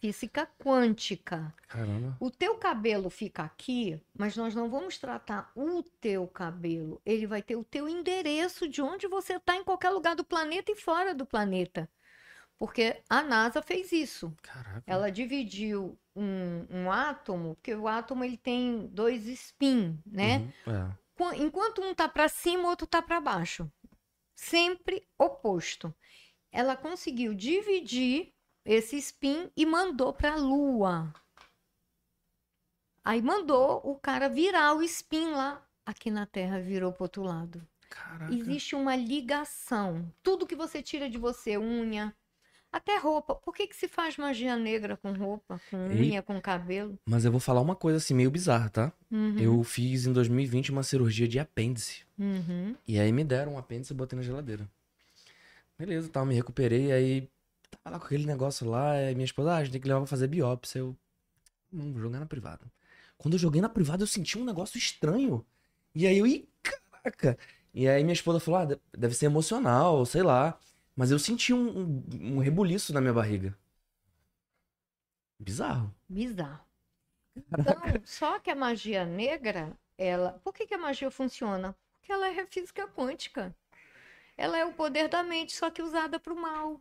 [0.00, 1.54] Física quântica.
[1.68, 2.16] Caramba.
[2.18, 7.00] O teu cabelo fica aqui, mas nós não vamos tratar o teu cabelo.
[7.06, 10.72] Ele vai ter o teu endereço de onde você está em qualquer lugar do planeta
[10.72, 11.88] e fora do planeta.
[12.58, 14.34] Porque a NASA fez isso.
[14.42, 14.82] Caraca.
[14.84, 20.50] Ela dividiu um, um átomo, porque o átomo ele tem dois spin, né?
[20.66, 20.92] Uhum, é.
[21.14, 23.70] Qu- Enquanto um tá para cima, o outro tá para baixo.
[24.34, 25.94] Sempre oposto.
[26.50, 28.32] Ela conseguiu dividir
[28.64, 31.12] esse spin e mandou para a Lua.
[33.04, 35.64] Aí mandou o cara virar o spin lá.
[35.86, 37.66] Aqui na Terra virou pro outro lado.
[37.88, 38.34] Caraca.
[38.34, 40.12] Existe uma ligação.
[40.22, 42.14] Tudo que você tira de você, unha,
[42.70, 43.34] até roupa.
[43.34, 46.10] Por que que se faz magia negra com roupa, com Ei.
[46.10, 46.98] unha, com cabelo?
[47.06, 48.92] Mas eu vou falar uma coisa assim meio bizarra, tá?
[49.10, 52.04] Uhum, Eu fiz em 2020 uma cirurgia de apêndice.
[52.18, 52.76] uhum.
[52.86, 54.68] E aí me deram um apêndice e botei na geladeira.
[55.78, 57.28] Beleza, tal, me recuperei, aí
[57.70, 60.00] tava lá com aquele negócio lá, aí minha esposa, ah, a gente tem que levar
[60.00, 60.80] pra fazer biópsia.
[60.80, 60.96] Eu,
[61.72, 62.66] não, vou jogar na privada.
[63.18, 65.46] Quando eu joguei na privada, eu senti um negócio estranho.
[65.94, 67.38] E aí eu, ih, caraca.
[67.74, 70.58] E aí minha esposa falou, ah, de- deve ser emocional, sei lá.
[70.96, 73.56] Mas eu senti um, um, um rebuliço na minha barriga.
[75.40, 75.94] Bizarro.
[76.08, 76.66] Bizarro.
[77.50, 80.32] Então, só que a magia negra, ela.
[80.44, 81.76] Por que, que a magia funciona?
[81.92, 83.54] Porque ela é física quântica.
[84.38, 86.80] Ela é o poder da mente, só que usada para o mal.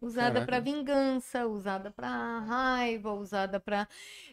[0.00, 3.88] Usada para vingança, usada para raiva, usada para.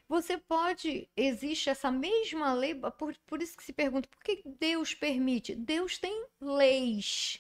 [0.08, 1.08] Você pode.
[1.18, 2.76] Existe essa mesma lei.
[3.00, 5.56] Por, por isso que se pergunta por que Deus permite?
[5.56, 7.40] Deus tem leis.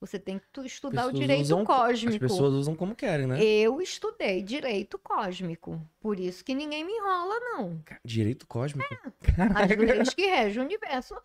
[0.00, 2.24] Você tem que tu- estudar o Pessoas direito usam- cósmico.
[2.24, 3.42] As pessoas usam como querem, né?
[3.42, 7.82] Eu estudei direito cósmico, por isso que ninguém me enrola, não.
[8.04, 8.88] Direito cósmico.
[9.56, 11.16] As leis que regem o universo.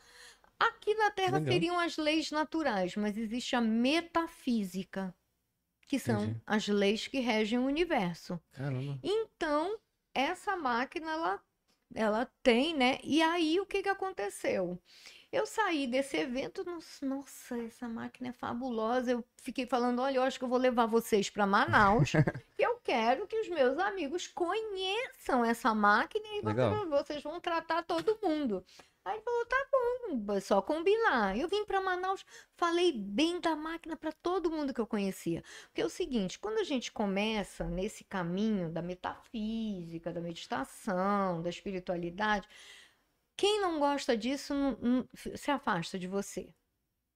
[0.68, 1.54] Aqui na Terra Legal.
[1.54, 5.14] seriam as leis naturais, mas existe a metafísica,
[5.88, 6.42] que são Entendi.
[6.46, 8.40] as leis que regem o universo.
[8.54, 8.98] Caramba.
[9.04, 9.78] Então,
[10.14, 11.42] essa máquina, ela,
[11.94, 13.00] ela tem, né?
[13.04, 14.80] E aí, o que que aconteceu?
[15.34, 16.64] Eu saí desse evento,
[17.02, 19.12] nossa, essa máquina é fabulosa.
[19.12, 22.14] Eu fiquei falando, olha, eu acho que eu vou levar vocês para Manaus.
[22.58, 28.20] e eu quero que os meus amigos conheçam essa máquina e vocês vão tratar todo
[28.22, 28.64] mundo.
[29.06, 31.38] Aí ele falou, tá bom, é só combinar.
[31.38, 35.44] Eu vim para Manaus, falei bem da máquina para todo mundo que eu conhecia.
[35.66, 41.50] Porque é o seguinte, quando a gente começa nesse caminho da metafísica, da meditação, da
[41.50, 42.48] espiritualidade,
[43.36, 46.54] quem não gosta disso não- não- se afasta de você.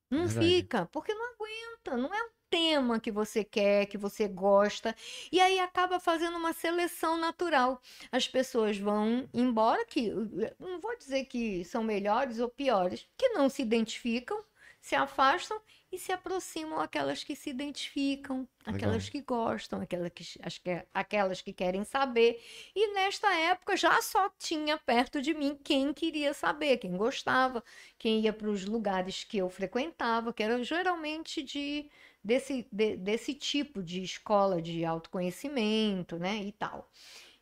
[0.10, 0.48] Não Verdade.
[0.48, 4.96] fica, porque não aguenta, não é um tema que você quer, que você gosta,
[5.32, 7.82] e aí acaba fazendo uma seleção natural.
[8.12, 10.12] As pessoas vão embora, que
[10.60, 14.44] não vou dizer que são melhores ou piores, que não se identificam,
[14.80, 15.60] se afastam
[15.92, 21.42] e se aproximam aquelas que se identificam, aquelas que gostam, aquelas que, as que- aquelas
[21.42, 22.42] que querem saber.
[22.76, 27.64] E nesta época já só tinha perto de mim quem queria saber, quem gostava,
[27.98, 31.90] quem ia para os lugares que eu frequentava, que era geralmente de
[32.28, 36.92] desse, de- desse tipo de escola de autoconhecimento, né, e tal.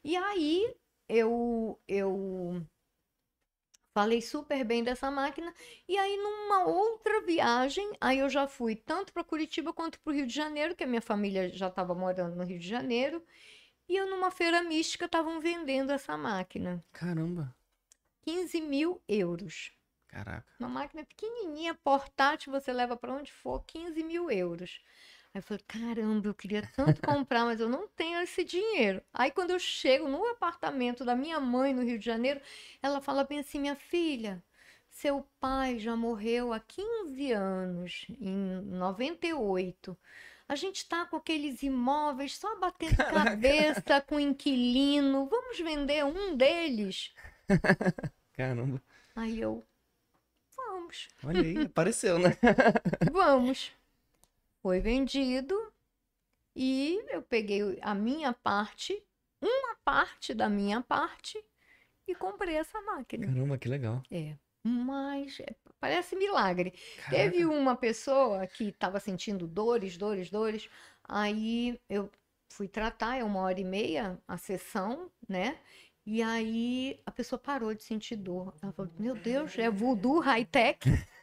[0.04, 0.76] E aí
[1.10, 2.62] eu eu
[3.94, 5.52] falei super bem dessa máquina
[5.88, 10.14] e aí numa outra viagem, aí eu já fui tanto para Curitiba quanto para o
[10.16, 13.24] Rio de Janeiro, que a minha família já estava morando no Rio de Janeiro,
[13.90, 17.56] e eu numa feira mística estavam vendendo essa máquina, Caramba.
[18.24, 19.72] 15 mil euros.
[20.16, 20.46] Caraca.
[20.58, 24.80] Uma máquina pequenininha, portátil, você leva para onde for, 15 mil euros.
[25.34, 29.04] Aí eu falei, caramba, eu queria tanto comprar, mas eu não tenho esse dinheiro.
[29.14, 32.40] Aí quando eu chego no apartamento da minha mãe no Rio de Janeiro,
[32.82, 34.42] ela fala bem assim, minha filha,
[34.90, 39.98] seu pai já morreu há 15 anos, em 98.
[40.48, 45.28] A gente está com aqueles imóveis só batendo cabeça com inquilino.
[45.28, 47.14] Vamos vender um deles?
[48.32, 48.82] Caramba.
[49.16, 49.66] Aí eu,
[50.76, 51.08] vamos.
[51.24, 52.38] Olha aí, apareceu, né?
[53.12, 53.72] Vamos.
[54.62, 55.56] Foi vendido.
[56.56, 59.04] E eu peguei a minha parte,
[59.42, 61.44] uma parte da minha parte,
[62.08, 63.28] e comprei essa máquina.
[63.28, 64.02] Caramba, que legal.
[64.10, 64.36] É.
[64.64, 66.72] Mas é, parece milagre.
[66.98, 67.16] Caraca.
[67.16, 70.70] Teve uma pessoa que estava sentindo dores, dores, dores.
[71.04, 72.10] Aí eu
[72.50, 75.60] fui tratar, é uma hora e meia a sessão, né?
[76.06, 78.54] E aí a pessoa parou de sentir dor.
[78.62, 80.80] Ela falou: Meu Deus, é voodoo high-tech?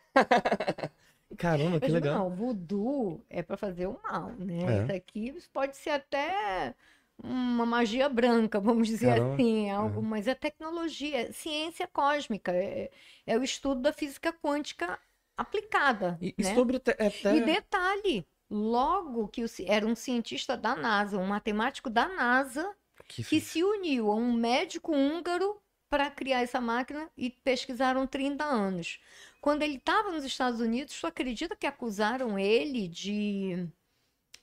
[1.39, 2.17] Caramba, que legal.
[2.17, 4.59] Não, voodoo é para fazer o mal, né?
[4.65, 4.85] É.
[4.85, 6.75] Isso aqui pode ser até
[7.23, 9.35] uma magia branca, vamos dizer Caramba.
[9.35, 12.91] assim, algo, mas é tecnologia, é ciência cósmica, é,
[13.27, 14.99] é o estudo da física quântica
[15.37, 16.55] aplicada, E, e né?
[16.55, 21.89] sobre até, até- E detalhe, logo que o era um cientista da NASA, um matemático
[21.91, 22.75] da NASA,
[23.09, 28.45] que que se uniu a um médico húngaro para criar essa máquina e pesquisaram 30
[28.45, 29.01] anos.
[29.41, 33.69] Quando ele estava nos Estados Unidos, tu acredita que acusaram ele de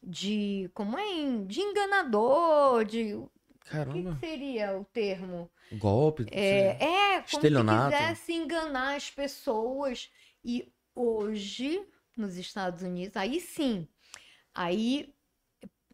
[0.02, 1.06] de como é
[1.46, 5.50] de enganador, de o que Caramba, que seria o termo?
[5.72, 6.26] golpe.
[6.32, 6.84] É,
[7.18, 7.98] é como se Estelionato.
[7.98, 10.12] quisesse enganar as pessoas.
[10.44, 13.88] E hoje, nos Estados Unidos, aí sim,
[14.54, 15.14] aí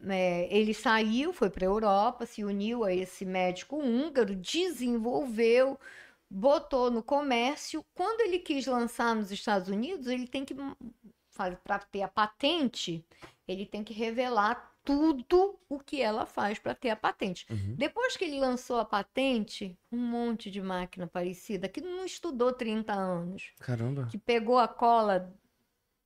[0.07, 5.79] é, ele saiu, foi para a Europa, se uniu a esse médico húngaro, desenvolveu,
[6.29, 7.85] botou no comércio.
[7.93, 10.55] Quando ele quis lançar nos Estados Unidos, ele tem que
[11.63, 13.05] para ter a patente,
[13.47, 17.45] ele tem que revelar tudo o que ela faz para ter a patente.
[17.49, 17.75] Uhum.
[17.75, 22.93] Depois que ele lançou a patente, um monte de máquina parecida que não estudou 30
[22.93, 24.07] anos, Caramba.
[24.09, 25.33] que pegou a cola,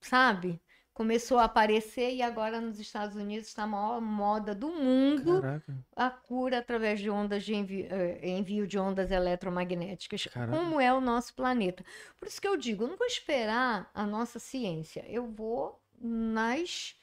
[0.02, 0.60] sabe?
[1.00, 5.74] Começou a aparecer e agora nos Estados Unidos está a maior moda do mundo Caraca.
[5.96, 10.58] a cura através de ondas de envio, eh, envio de ondas eletromagnéticas, Caramba.
[10.58, 11.86] como é o nosso planeta.
[12.20, 16.98] Por isso que eu digo, eu não vou esperar a nossa ciência, eu vou nas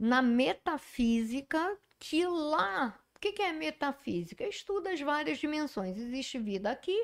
[0.00, 4.44] na metafísica que lá, o que que é metafísica?
[4.44, 5.98] Estuda as várias dimensões.
[5.98, 6.96] Existe vida aqui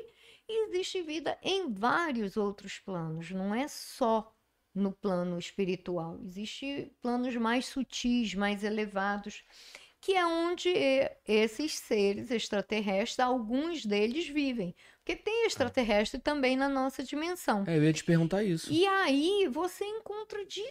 [0.49, 4.32] e existe vida em vários outros planos, não é só
[4.73, 6.19] no plano espiritual.
[6.25, 9.43] Existem planos mais sutis, mais elevados,
[10.01, 10.69] que é onde
[11.27, 14.75] esses seres extraterrestres, alguns deles vivem.
[14.97, 17.63] Porque tem extraterrestre também na nossa dimensão.
[17.67, 18.71] É, eu ia te perguntar isso.
[18.71, 20.63] E aí você encontra de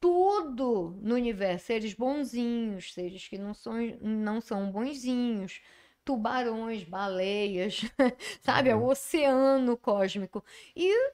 [0.00, 1.66] tudo no universo.
[1.66, 5.60] Seres bonzinhos, seres que não são, não são bonzinhos,
[6.04, 7.80] tubarões, baleias,
[8.42, 8.70] sabe?
[8.70, 8.86] É o Uhum.
[8.86, 10.44] oceano cósmico.
[10.76, 11.12] E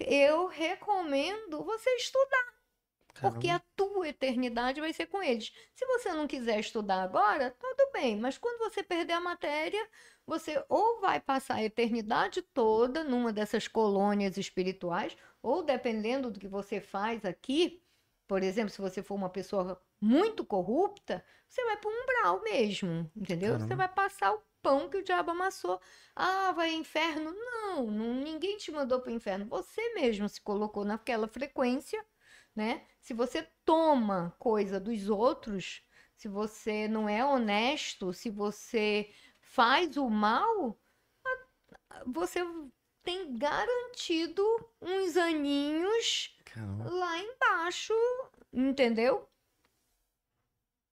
[0.00, 2.52] eu recomendo você estudar,
[3.20, 5.52] porque a tua eternidade vai ser com eles.
[5.74, 9.88] Se você não quiser estudar agora, tudo bem, mas quando você perder a matéria,
[10.26, 16.48] você ou vai passar a eternidade toda numa dessas colônias espirituais, ou dependendo do que
[16.48, 17.81] você faz aqui,
[18.32, 23.12] por exemplo, se você for uma pessoa muito corrupta, você vai para um umbral mesmo,
[23.14, 23.52] entendeu?
[23.52, 23.76] Você Caramba.
[23.76, 25.78] vai passar o pão que o diabo amassou.
[26.16, 27.30] Ah, vai inferno?
[27.30, 29.44] Não, não ninguém te mandou para o inferno.
[29.44, 32.02] Você mesmo se colocou naquela frequência,
[32.56, 32.86] né?
[33.02, 35.82] Se você toma coisa dos outros,
[36.16, 39.10] se você não é honesto, se você
[39.42, 40.80] faz o mal,
[42.06, 42.40] você
[43.02, 44.42] tem garantido
[44.80, 46.90] uns aninhos Caramba.
[46.90, 47.94] lá embaixo,
[48.52, 49.28] entendeu?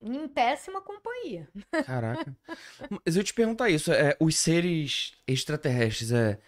[0.03, 1.49] Em péssima companhia.
[1.85, 2.37] Caraca.
[3.05, 6.40] Mas eu te perguntar isso, é, os seres extraterrestres, é.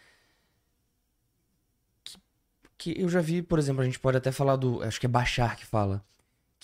[2.79, 4.83] Que, eu já vi, por exemplo, a gente pode até falar do.
[4.83, 6.05] Acho que é Bachar que fala.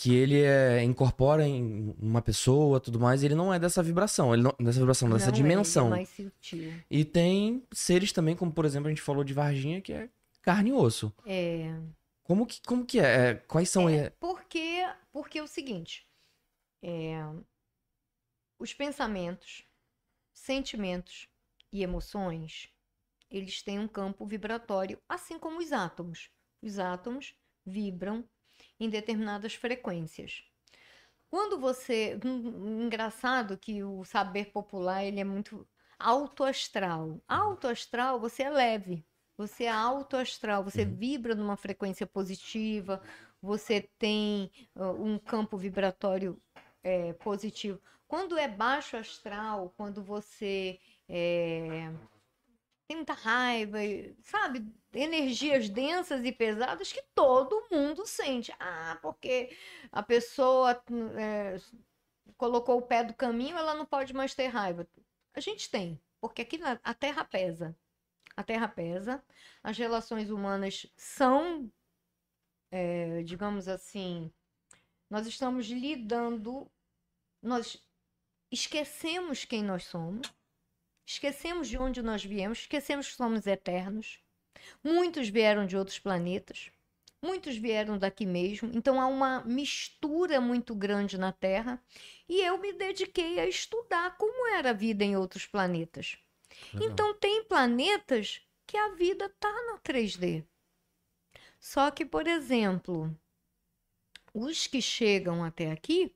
[0.01, 4.45] Que ele é, incorpora em uma pessoa tudo mais, ele não é dessa vibração, ele
[4.45, 5.91] não, dessa vibração, dessa Não é, ele é dimensão.
[5.91, 6.73] mais sutil.
[6.89, 10.09] E tem seres também, como por exemplo a gente falou de Varginha, que é
[10.41, 11.13] carne e osso.
[11.27, 11.75] É.
[12.23, 13.31] Como que, como que é?
[13.31, 13.89] É, Quais são.
[13.89, 16.07] é, Porque, porque é o seguinte,
[16.81, 17.19] é,
[18.57, 19.65] os pensamentos,
[20.33, 21.29] sentimentos
[21.73, 22.69] e emoções,
[23.29, 26.31] eles têm um campo vibratório, assim como os átomos.
[26.63, 27.35] Os átomos
[27.67, 28.25] vibram
[28.81, 30.43] em determinadas frequências.
[31.31, 35.67] Quando você, hum, engraçado que o saber popular ele é muito
[35.99, 37.21] autoastral.
[37.29, 39.05] Autoastral, você é leve.
[39.37, 40.95] Você é autoastral, você Uhum.
[40.97, 43.01] vibra numa frequência positiva,
[43.41, 46.41] você tem ah, um campo vibratório
[46.83, 47.81] é, positivo.
[48.09, 51.93] Quando é baixo astral, quando você é,
[52.89, 53.79] tem muita raiva,
[54.23, 54.67] sabe?
[54.93, 58.53] Energias densas e pesadas que todo mundo sente.
[58.59, 59.57] Ah, porque
[59.93, 60.83] a pessoa
[61.17, 61.59] é,
[62.37, 64.89] colocou o pé do caminho, ela não pode mais ter raiva.
[65.35, 67.77] A gente tem, porque aqui na, a terra pesa.
[68.37, 69.23] A terra pesa,
[69.63, 71.71] as relações humanas são,
[72.71, 74.33] é, digamos assim,
[75.11, 76.71] nós estamos lidando
[77.43, 77.83] nós
[78.51, 80.33] esquecemos quem nós somos,
[81.09, 84.21] esquecemos de onde nós viemos, esquecemos que somos eternos.
[84.85, 86.71] Muitos vieram de outros planetas,
[87.23, 91.83] muitos vieram daqui mesmo, então há uma mistura muito grande na Terra.
[92.29, 96.19] E eu me dediquei a estudar como era a vida em outros planetas.
[96.75, 96.91] Legal.
[96.91, 100.45] Então, tem planetas que a vida está na 3D.
[101.59, 103.17] Só que, por exemplo,
[104.35, 106.15] os que chegam até aqui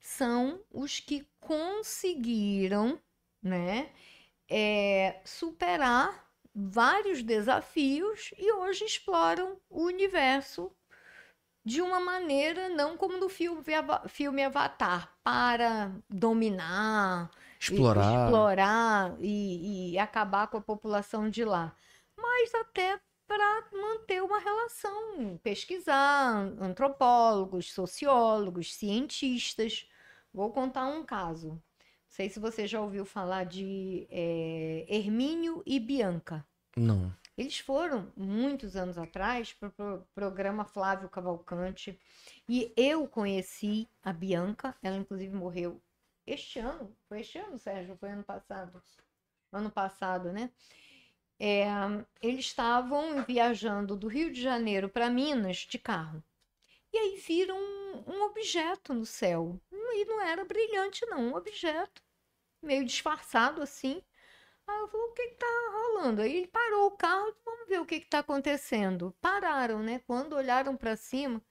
[0.00, 2.98] são os que conseguiram,
[3.42, 3.90] né,
[4.50, 10.72] é, superar vários desafios e hoje exploram o universo
[11.64, 13.62] de uma maneira não como no filme,
[14.08, 17.30] filme Avatar, para dominar,
[17.68, 18.00] e- Explorar.
[18.00, 21.76] explorar e, e acabar com a população de lá,
[22.16, 29.88] mas até para manter uma relação, pesquisar, antropólogos, sociólogos, cientistas.
[30.32, 31.62] Vou contar um caso.
[32.10, 36.44] Não sei se você já ouviu falar de eh, Hermínio e Bianca.
[36.76, 37.14] Não.
[37.38, 41.96] Eles foram, muitos anos atrás, para o programa Flávio Cavalcante.
[42.48, 44.76] E eu conheci a Bianca.
[44.82, 45.80] Ela, inclusive, morreu
[46.26, 46.92] este ano.
[47.08, 47.96] Foi este ano, Sérgio?
[47.96, 48.82] Foi ano passado?
[49.52, 50.50] Ano passado, né?
[51.38, 51.64] É,
[52.20, 56.20] eles estavam viajando do Rio de Janeiro para Minas de carro.
[56.92, 59.60] E aí viram um, um objeto no céu.
[59.92, 61.28] E não era brilhante, não.
[61.28, 62.02] Um objeto
[62.62, 64.02] meio disfarçado assim.
[64.66, 66.22] Aí eu falei, o que que tá rolando?
[66.22, 69.14] Aí ele parou o carro, vamos ver o que que tá acontecendo.
[69.20, 70.00] Pararam, né?
[70.06, 71.42] Quando olharam para cima,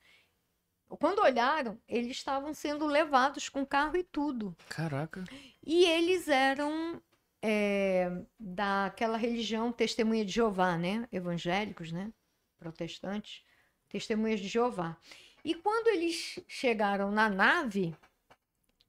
[0.98, 4.56] quando olharam, eles estavam sendo levados com carro e tudo.
[4.70, 5.24] Caraca.
[5.64, 7.02] E eles eram
[7.42, 8.10] é,
[8.40, 11.08] daquela religião Testemunha de Jeová, né?
[11.12, 12.12] Evangélicos, né?
[12.58, 13.44] Protestantes,
[13.88, 14.98] Testemunhas de Jeová.
[15.44, 17.96] E quando eles chegaram na nave,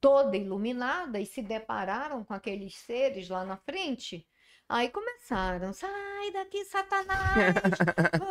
[0.00, 4.26] toda iluminada, e se depararam com aqueles seres lá na frente,
[4.68, 7.54] aí começaram: sai daqui, Satanás!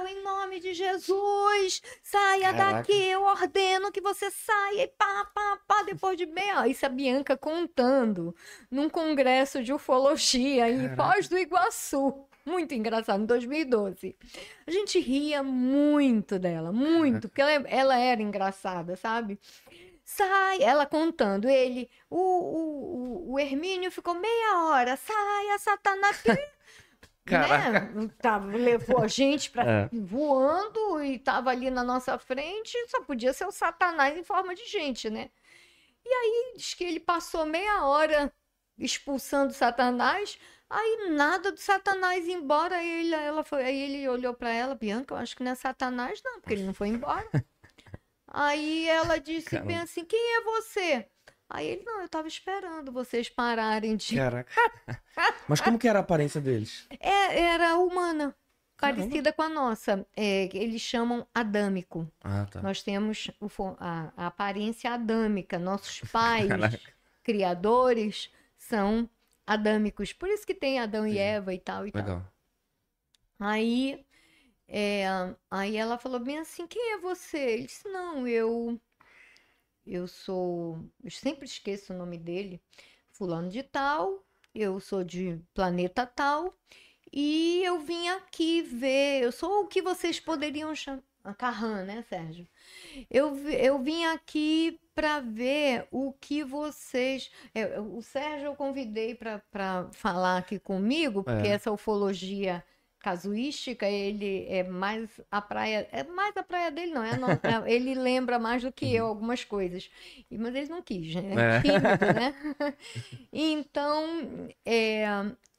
[0.09, 2.73] Em nome de Jesus, saia Caraca.
[2.77, 6.67] daqui, eu ordeno que você saia, e pá, pá, pá, depois de meia.
[6.67, 8.35] Isso a Bianca contando
[8.71, 10.95] num congresso de ufologia em.
[10.95, 12.25] Foz do Iguaçu.
[12.45, 14.15] Muito engraçado, em 2012.
[14.65, 19.39] A gente ria muito dela, muito, porque ela, ela era engraçada, sabe?
[20.11, 26.23] Sai, ela contando, ele, o, o, o, Hermínio ficou meia hora, saia, Satanás,
[27.23, 27.81] Caraca.
[27.91, 28.09] né?
[28.19, 29.89] Tava, levou a gente pra, É.
[29.93, 34.65] voando e tava ali na nossa frente, só podia ser o Satanás em forma de
[34.65, 35.29] gente, né?
[36.03, 38.33] E aí diz que ele passou meia hora
[38.79, 44.49] expulsando Satanás, aí nada do Satanás embora, aí ele, ela foi, aí ele olhou pra
[44.51, 47.29] ela, Bianca, eu acho que não é Satanás não, porque ele não foi embora.
[48.31, 49.83] Aí ela disse bem Caramba.
[49.83, 51.07] assim, quem é você?
[51.49, 54.51] Aí ele, não, eu tava esperando vocês pararem de Caraca.
[55.47, 56.87] Mas como que era a aparência deles?
[56.99, 58.35] é, era humana,
[58.77, 59.01] Caramba.
[59.01, 60.05] parecida com a nossa.
[60.15, 62.07] É, eles chamam adâmico.
[62.23, 62.61] Ah, tá.
[62.61, 63.49] Nós temos o
[63.79, 65.57] a, a aparência adâmica.
[65.57, 66.79] Nossos pais, Caraca.
[67.23, 69.09] criadores, são
[69.45, 70.13] adâmicos.
[70.13, 71.19] Por isso que tem Adão e Entendi.
[71.19, 72.01] Eva e tal e tal.
[72.03, 72.33] Legal.
[73.39, 74.05] Aí,
[74.69, 75.05] é,
[75.49, 77.37] aí ela falou bem assim, quem é você?
[77.39, 78.79] Ele disse, não, eu,
[79.85, 82.61] eu sou, eu sempre esqueço o nome dele,
[83.11, 86.53] fulano de tal, eu sou de planeta tal,
[87.11, 91.01] e eu vim aqui ver, eu sou o que vocês poderiam chamar,
[91.37, 92.47] Carran, né, Sérgio?
[93.09, 97.31] Eu, eu vim aqui para ver o que vocês.
[97.55, 99.41] é, o Sérgio eu convidei para
[99.93, 101.51] falar aqui comigo, porque É.
[101.51, 102.63] essa ufologia
[102.99, 105.87] casuística, ele é mais a praia.
[105.91, 107.03] É mais a praia dele, não.
[107.03, 107.39] É no- é-
[107.73, 109.89] ele lembra mais do que eu algumas coisas.
[110.31, 111.21] Mas ele não quis, né?
[111.33, 112.35] É tímido, né?
[113.31, 115.05] Então, é,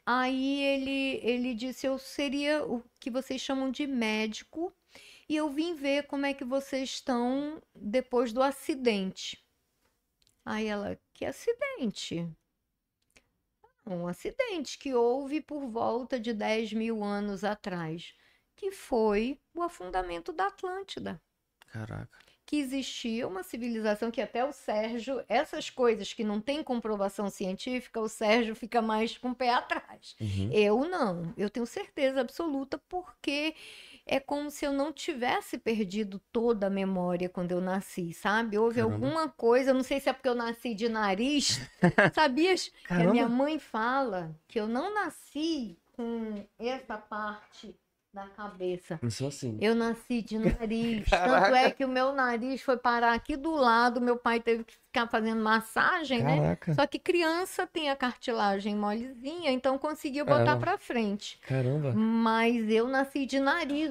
[0.05, 4.72] aí ele, ele disse: Eu seria o que vocês chamam de médico.
[5.28, 9.38] E eu vim ver como é que vocês estão depois do acidente.
[10.45, 12.28] Aí ela, que acidente?
[13.87, 18.14] Um acidente que houve por volta de 10 mil anos atrás,
[18.55, 21.20] que foi o afundamento da Atlântida.
[21.72, 22.18] Caraca.
[22.45, 28.01] Que existia uma civilização que até o Sérgio, essas coisas que não tem comprovação científica,
[28.01, 30.16] o Sérgio fica mais com o pé atrás.
[30.20, 30.51] Uhum.
[30.53, 33.55] Eu não, eu tenho certeza absoluta, porque
[34.11, 38.59] é como se eu não tivesse perdido toda a memória quando eu nasci, sabe?
[38.59, 38.95] Houve Caramba.
[38.95, 41.61] alguma coisa, não sei se é porque eu nasci de nariz,
[42.13, 43.29] sabias que a minha Caramba.
[43.29, 47.79] mãe fala que eu não nasci com essa parte
[48.13, 48.99] da cabeça.
[48.99, 49.57] Começou assim.
[49.61, 51.09] Eu nasci de nariz.
[51.09, 51.47] Caraca.
[51.47, 54.01] Tanto é que o meu nariz foi parar aqui do lado.
[54.01, 56.37] Meu pai teve que ficar fazendo massagem, né?
[56.37, 56.75] Caraca.
[56.75, 60.61] Só que criança tem a cartilagem molezinha, então conseguiu botar Caramba.
[60.61, 61.39] pra frente.
[61.43, 61.93] Caramba.
[61.93, 63.91] Mas eu nasci de nariz.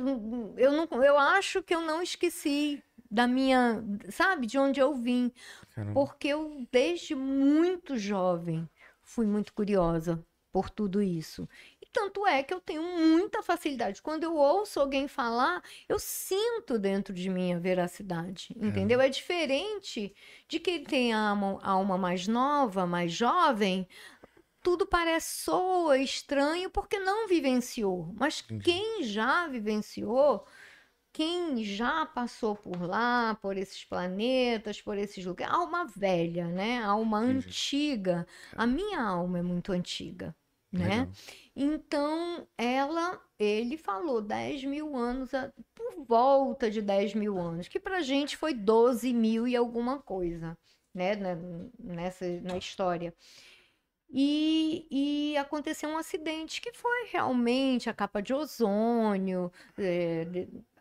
[0.57, 5.31] Eu, não, eu acho que eu não esqueci da minha, sabe, de onde eu vim.
[5.73, 5.93] Caramba.
[5.93, 8.69] Porque eu, desde muito jovem,
[9.01, 11.47] fui muito curiosa por tudo isso.
[11.91, 14.01] Tanto é que eu tenho muita facilidade.
[14.01, 19.01] Quando eu ouço alguém falar, eu sinto dentro de mim a veracidade, entendeu?
[19.01, 20.13] É diferente
[20.47, 23.87] de quem tem a alma, a alma mais nova, mais jovem.
[24.61, 28.13] Tudo parece soa estranho porque não vivenciou.
[28.15, 28.63] Mas Entendi.
[28.63, 30.45] quem já vivenciou,
[31.13, 36.83] quem já passou por lá, por esses planetas, por esses lugares, alma velha, né?
[36.83, 37.47] Alma Entendi.
[37.47, 38.27] antiga.
[38.55, 40.35] A minha alma é muito antiga,
[40.71, 40.83] né?
[41.01, 41.07] Legal.
[41.55, 47.79] Então, ela, ele falou 10 mil anos, a- por volta de 10 mil anos, que
[47.79, 50.57] pra gente foi 12 mil e alguma coisa,
[50.93, 51.15] né?
[51.15, 51.35] na-
[51.79, 53.13] Nessa, na história.
[54.11, 54.87] E,
[55.33, 60.25] e aconteceu um acidente que foi realmente a capa de ozônio, é,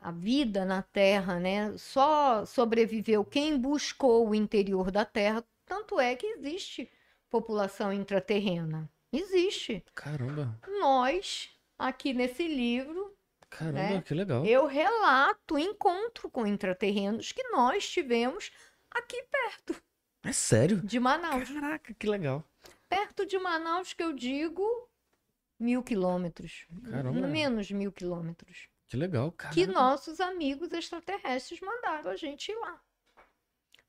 [0.01, 1.77] a vida na Terra, né?
[1.77, 5.45] Só sobreviveu quem buscou o interior da Terra.
[5.67, 6.91] Tanto é que existe
[7.31, 8.91] população intraterrena.
[9.13, 9.85] Existe.
[9.95, 10.59] Caramba.
[10.81, 13.17] Nós, aqui nesse livro,
[13.51, 14.03] Caramba, Né?
[14.03, 14.45] que legal.
[14.45, 18.51] eu relato encontro com intraterrenos que nós tivemos
[18.91, 19.75] aqui perto
[20.23, 20.83] É sério?
[20.83, 21.49] de Manaus.
[21.51, 22.45] Caraca, que legal.
[22.89, 24.63] Perto de Manaus, que eu digo
[25.59, 26.67] mil quilômetros.
[26.91, 27.27] Caramba.
[27.27, 28.69] Menos mil quilômetros.
[28.87, 29.55] Que legal, cara.
[29.55, 32.81] Que nossos amigos extraterrestres mandaram a gente ir lá.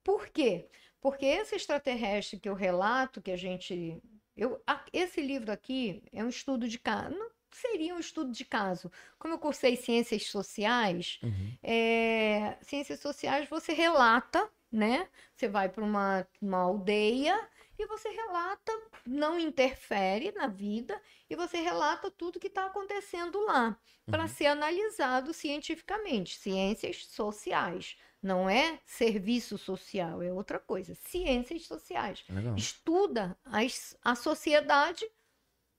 [0.03, 0.67] Por quê?
[1.01, 4.01] Porque esse extraterrestre que eu relato, que a gente.
[4.39, 7.15] Eu, a- esse livro aqui é um estudo de caso.
[7.15, 8.91] Não seria um estudo de caso.
[9.17, 11.57] Como eu cursei ciências sociais, Uhum.
[11.63, 15.09] é, ciências sociais você relata, né?
[15.35, 18.71] Você vai para uma, uma aldeia e você relata,
[19.05, 23.79] não interfere na vida, e você relata tudo que está acontecendo lá,
[24.09, 24.27] para Uhum.
[24.27, 26.37] ser analisado cientificamente.
[26.37, 27.97] Ciências sociais.
[28.21, 30.93] Não é serviço social, é outra coisa.
[30.95, 32.23] Ciências sociais.
[32.29, 32.55] Legal.
[32.55, 35.09] Estuda as- a sociedade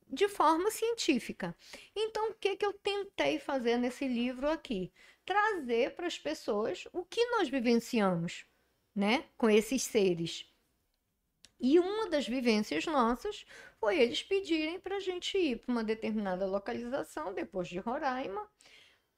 [0.09, 1.55] de forma científica.
[1.95, 4.93] Então, o que, que eu tentei fazer nesse livro aqui?
[5.25, 8.45] Trazer para as pessoas o que nós vivenciamos,
[8.95, 10.47] né, com esses seres.
[11.61, 13.45] E uma das vivências nossas
[13.79, 18.51] foi eles pedirem para a gente ir para uma determinada localização, depois de Roraima,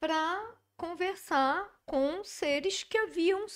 [0.01, 3.47] para conversar com seres que haviam,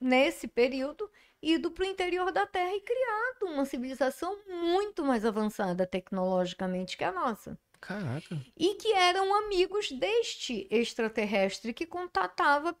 [0.00, 1.08] nesse período,
[1.40, 7.04] ido para o interior da Terra e criado uma civilização muito mais avançada tecnologicamente que
[7.04, 7.56] a nossa.
[7.80, 8.36] Caraca.
[8.56, 12.76] E que eram amigos deste extraterrestre que contatava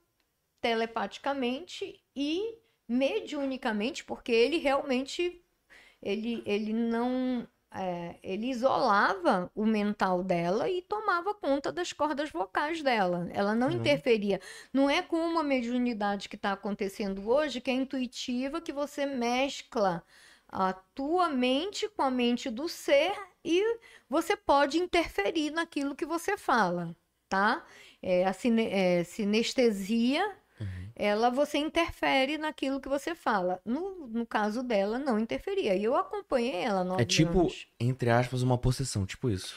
[0.60, 2.58] telepaticamente e
[2.88, 5.40] mediunicamente, porque ele realmente
[6.02, 7.46] ele, ele não
[7.78, 13.28] é, ele isolava o mental dela e tomava conta das cordas vocais dela.
[13.32, 13.76] Ela não Caramba.
[13.76, 14.40] interferia.
[14.72, 20.04] Não é como uma mediunidade que está acontecendo hoje, que é intuitiva, que você mescla
[20.48, 23.12] a tua mente com a mente do ser
[23.44, 26.94] e você pode interferir naquilo que você fala,
[27.28, 27.64] tá?
[28.02, 30.45] É, a sine- é, sinestesia Uhum.
[30.96, 33.60] Ela você interfere naquilo que você fala.
[33.64, 35.76] No, no caso dela, não interferia.
[35.76, 37.68] E eu acompanhei ela nove É tipo, anos.
[37.78, 39.56] entre aspas, uma possessão, tipo isso.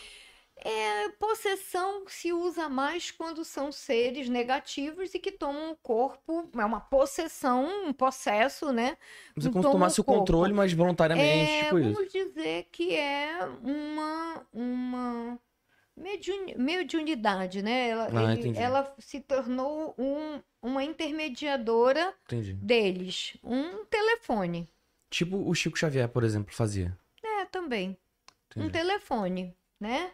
[0.61, 6.49] É, possessão se usa mais quando são seres negativos e que tomam o corpo.
[6.53, 8.97] É uma possessão, um possesso, né?
[9.35, 11.93] Você Não como toma tomasse o o controle, mas voluntariamente, É, tipo isso.
[11.93, 15.39] vamos dizer que é uma, uma
[16.57, 17.89] mediunidade, né?
[17.89, 22.53] Ela, Ah, ele- ela se tornou um- uma intermediadora Entendi.
[22.53, 23.37] deles.
[23.43, 24.69] Um telefone.
[25.09, 26.97] Tipo o Chico Xavier, por exemplo, fazia.
[27.23, 27.97] É, também.
[28.55, 28.71] Um Entendi.
[28.73, 30.11] telefone, né?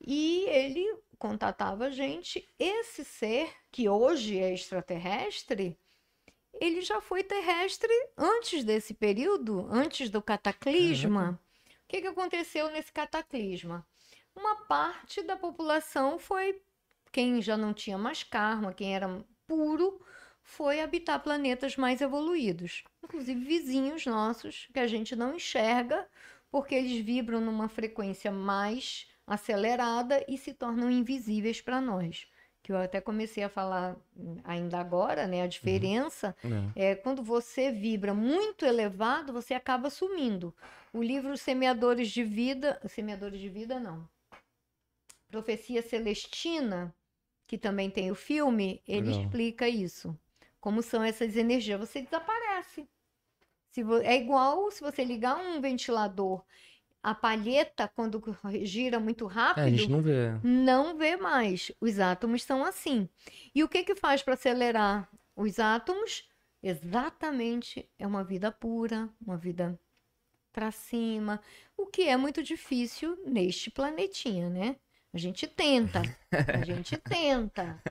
[0.00, 2.46] E ele contatava a gente.
[2.58, 5.76] Esse ser, que hoje é extraterrestre,
[6.60, 11.40] ele já foi terrestre antes desse período, antes do cataclisma.
[11.66, 13.86] O que, que aconteceu nesse cataclisma?
[14.38, 16.62] Uma parte da população foi,
[17.10, 20.00] quem já não tinha mais karma, quem era puro,
[20.44, 26.06] foi habitar planetas mais evoluídos, inclusive vizinhos nossos, que a gente não enxerga,
[26.52, 32.28] porque eles vibram numa frequência mais acelerada e se tornam invisíveis para nós.
[32.62, 33.96] Que eu até comecei a falar
[34.44, 35.42] ainda agora, né?
[35.42, 36.36] A diferença
[36.76, 36.90] É.
[36.90, 40.54] é quando você vibra muito elevado, você acaba sumindo.
[40.92, 44.08] O livro Semeadores de Vida, Semeadores de Vida não.
[45.28, 46.94] Profecia Celestina,
[47.46, 49.22] que também tem o filme, ele Legal.
[49.22, 50.18] explica isso.
[50.60, 51.78] Como são essas energias.
[51.80, 52.88] Você desaparece.
[53.70, 56.44] Se É igual se você ligar um ventilador,
[57.02, 58.20] a palheta, quando
[58.62, 60.40] gira muito rápido, É, a gente não vê.
[60.42, 61.72] não vê mais.
[61.80, 63.08] Os átomos são assim.
[63.54, 66.28] E o que que faz para acelerar os átomos?
[66.62, 69.78] Exatamente, é uma vida pura, uma vida
[70.52, 71.40] para cima,
[71.76, 74.76] o que é muito difícil neste planetinha, né?
[75.18, 76.00] A gente tenta,
[76.30, 77.82] a gente tenta,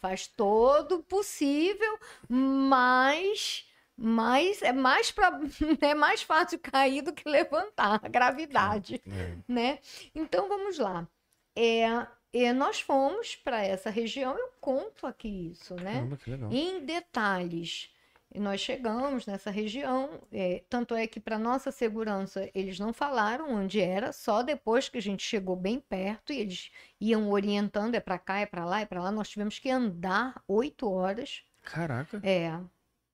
[0.00, 1.96] faz todo o possível,
[2.28, 3.64] mas
[3.96, 5.38] mas é mais para
[5.80, 9.36] é mais fácil cair do que levantar, a gravidade É.
[9.46, 9.78] né?
[10.12, 11.06] Então vamos lá.
[11.54, 11.84] É,
[12.32, 16.08] é, nós fomos para essa região, eu conto aqui isso, né?
[16.24, 16.52] Caramba.
[16.52, 17.90] Em detalhes.
[18.34, 23.52] E nós chegamos nessa região, é, tanto é que para nossa segurança eles não falaram
[23.54, 28.00] onde era, só depois que a gente chegou bem perto e eles iam orientando, é
[28.00, 29.12] para cá, é para lá, é para lá.
[29.12, 31.42] Nós tivemos que andar oito horas.
[31.60, 32.20] Caraca.
[32.24, 32.58] É,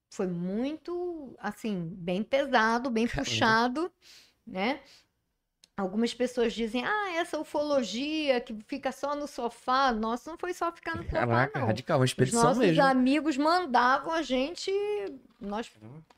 [0.09, 3.25] foi muito, assim, bem pesado, bem Caramba.
[3.25, 3.91] puxado,
[4.47, 4.79] né?
[5.79, 9.93] Algumas pessoas dizem, ah, essa ufologia que fica só no sofá.
[9.93, 11.67] Nossa, não foi só ficar no sofá, Caraca, não.
[11.67, 12.83] radical, uma Os expedição nossos mesmo.
[12.83, 14.69] amigos mandavam a gente,
[15.39, 15.71] nós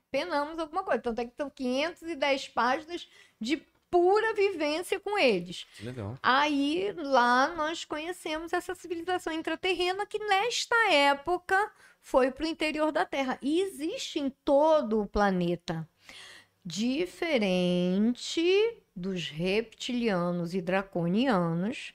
[0.10, 1.00] penamos alguma coisa.
[1.00, 3.08] Tanto é que são 510 páginas
[3.40, 3.58] de
[3.92, 5.68] pura vivência com eles.
[5.80, 6.18] Legal.
[6.24, 13.06] Aí lá nós conhecemos essa civilização intraterrena que nesta época foi para o interior da
[13.06, 13.38] Terra.
[13.44, 15.88] E existe em todo o planeta.
[16.66, 21.94] Diferente dos reptilianos e draconianos,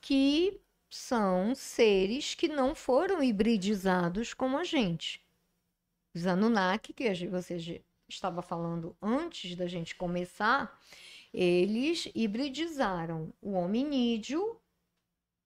[0.00, 5.20] que são seres que não foram hibridizados como a gente.
[6.14, 10.80] Os Anunnaki, que você estava falando antes da gente começar,
[11.32, 14.60] eles hibridizaram o hominídeo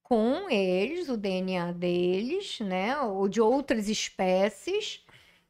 [0.03, 5.05] com eles, o DNA deles, né, ou de outras espécies,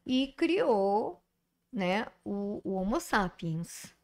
[0.07, 1.21] e criou,
[1.73, 3.98] né, o, o Homo sapiens.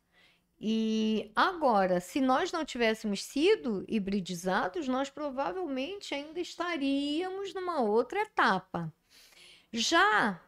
[0.66, 8.90] E agora, se nós não tivéssemos sido hibridizados, nós provavelmente ainda estaríamos numa outra etapa.
[9.70, 10.40] Já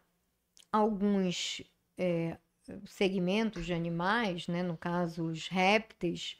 [0.72, 1.60] alguns
[1.98, 2.38] é,
[2.86, 6.38] segmentos de animais, né, no caso os répteis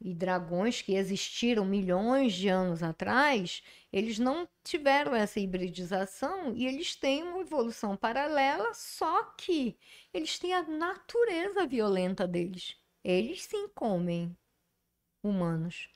[0.00, 3.62] e dragões que existiram milhões de anos atrás,
[3.92, 9.76] eles não tiveram essa hibridização e eles têm uma evolução paralela, só que
[10.12, 12.81] eles têm a natureza violenta deles.
[13.04, 14.36] Eles sim comem
[15.22, 15.88] humanos.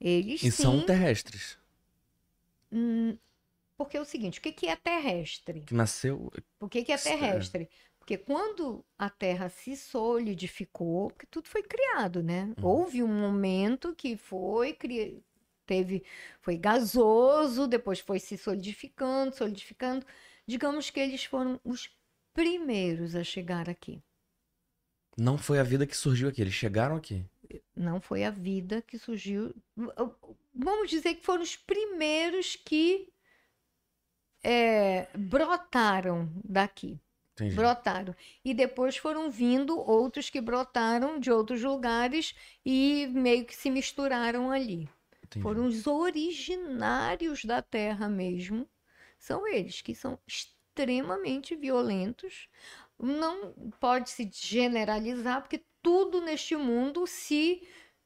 [0.00, 0.62] Eles E sim.
[0.62, 1.58] são terrestres.
[2.72, 3.16] Hum,
[3.76, 5.62] Porque é o seguinte, o que que é terrestre?
[5.66, 6.30] Que nasceu.
[6.58, 7.18] Por que que é Certo.
[7.20, 7.70] terrestre?
[7.98, 12.54] Porque quando a Terra se solidificou, porque tudo foi criado, né?
[12.58, 12.64] Uhum.
[12.64, 15.22] Houve um momento que foi cri...
[15.66, 16.04] teve
[16.40, 20.06] foi gasoso, depois foi se solidificando, solidificando.
[20.46, 21.90] Digamos que eles foram os
[22.34, 24.02] primeiros a chegar aqui.
[25.18, 26.40] Não foi a vida que surgiu aqui.
[26.40, 27.24] Eles chegaram aqui.
[27.74, 29.52] Não foi a vida que surgiu.
[30.54, 33.12] Vamos dizer que foram os primeiros que
[34.44, 37.00] é, brotaram daqui.
[37.34, 37.54] Entendi.
[37.54, 38.14] brotaram.
[38.44, 44.50] E depois foram vindo outros que brotaram de outros lugares e meio que se misturaram
[44.50, 44.88] ali.
[45.22, 45.42] Entendi.
[45.42, 48.68] Foram os originários da Terra mesmo.
[49.18, 52.48] São eles que são extremamente violentos.
[52.98, 57.62] Não pode se generalizar, porque tudo neste mundo se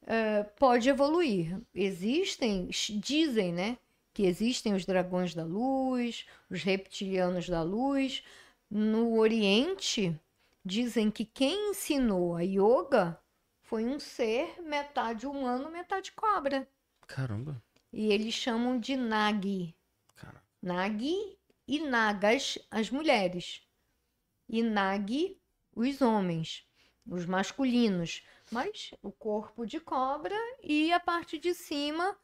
[0.07, 1.61] eh, pode evoluir.
[1.74, 2.68] Existem,
[3.01, 3.78] dizem, né?
[4.12, 8.22] Que existem os dragões da luz, os reptilianos da luz.
[8.70, 10.18] No Oriente,
[10.64, 13.18] dizem que quem ensinou a yoga
[13.62, 16.68] foi um ser metade humano, metade cobra.
[17.07, 17.62] Caramba.
[17.93, 19.74] E eles chamam de Nagi.
[20.14, 20.43] Cara.
[20.62, 23.62] Nagi e Nagas, as mulheres.
[24.49, 25.38] E Nagi,
[25.74, 26.66] os homens,
[27.07, 28.22] os masculinos.
[28.51, 32.16] Mas o corpo de cobra e a parte de cima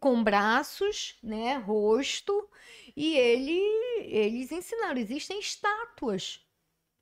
[0.00, 2.48] com braços, né, rosto,
[2.96, 3.60] e ele,
[4.00, 6.40] eles ensinaram, existem estátuas.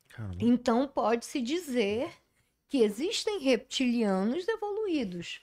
[0.09, 0.37] Caramba.
[0.41, 2.11] Então pode-se dizer
[2.69, 5.41] que existem reptilianos evoluídos,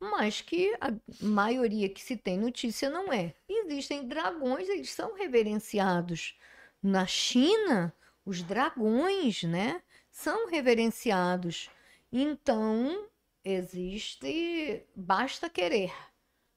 [0.00, 3.34] mas que a maioria que se tem notícia não é.
[3.48, 6.36] Existem dragões, eles são reverenciados.
[6.84, 11.70] Na China, os dragões, né, são reverenciados.
[12.12, 13.08] Então,
[13.42, 15.94] existe, basta querer,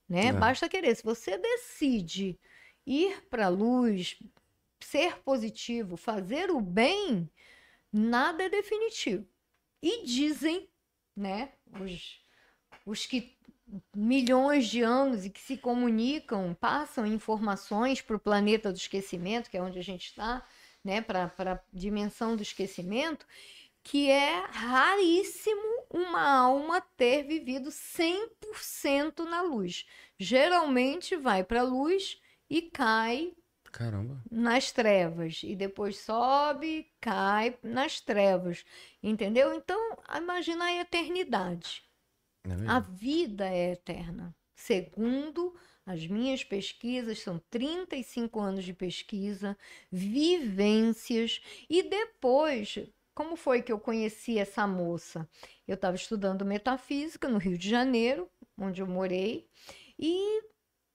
[0.07, 0.27] né?
[0.27, 0.33] É.
[0.33, 0.93] Basta querer.
[0.97, 2.37] Se você decide
[2.85, 4.21] ir para a luz,
[4.81, 7.31] ser positivo, fazer o bem,
[7.89, 9.25] nada é definitivo.
[9.81, 10.67] E dizem,
[11.15, 12.21] né, os,
[12.85, 13.36] os que
[13.95, 19.57] milhões de anos e que se comunicam, passam informações para o planeta do esquecimento, que
[19.57, 20.45] é onde a gente está,
[20.83, 23.25] né, para a dimensão do esquecimento,
[23.83, 29.85] que é raríssimo uma alma ter vivido 100% na luz.
[30.19, 33.33] Geralmente vai para a luz e cai
[33.71, 34.21] Caramba.
[34.29, 38.65] nas trevas e depois sobe, cai nas trevas,
[39.01, 39.53] entendeu?
[39.53, 41.86] Então, imagina a eternidade.
[42.53, 42.69] É?
[42.69, 44.35] A vida é eterna.
[44.55, 49.57] Segundo as minhas pesquisas, são 35 anos de pesquisa,
[49.91, 51.39] vivências,
[51.69, 52.79] e depois,
[53.13, 55.29] como foi que eu conheci essa moça?
[55.67, 59.47] Eu estava estudando metafísica no Rio de Janeiro, onde eu morei,
[59.97, 60.41] e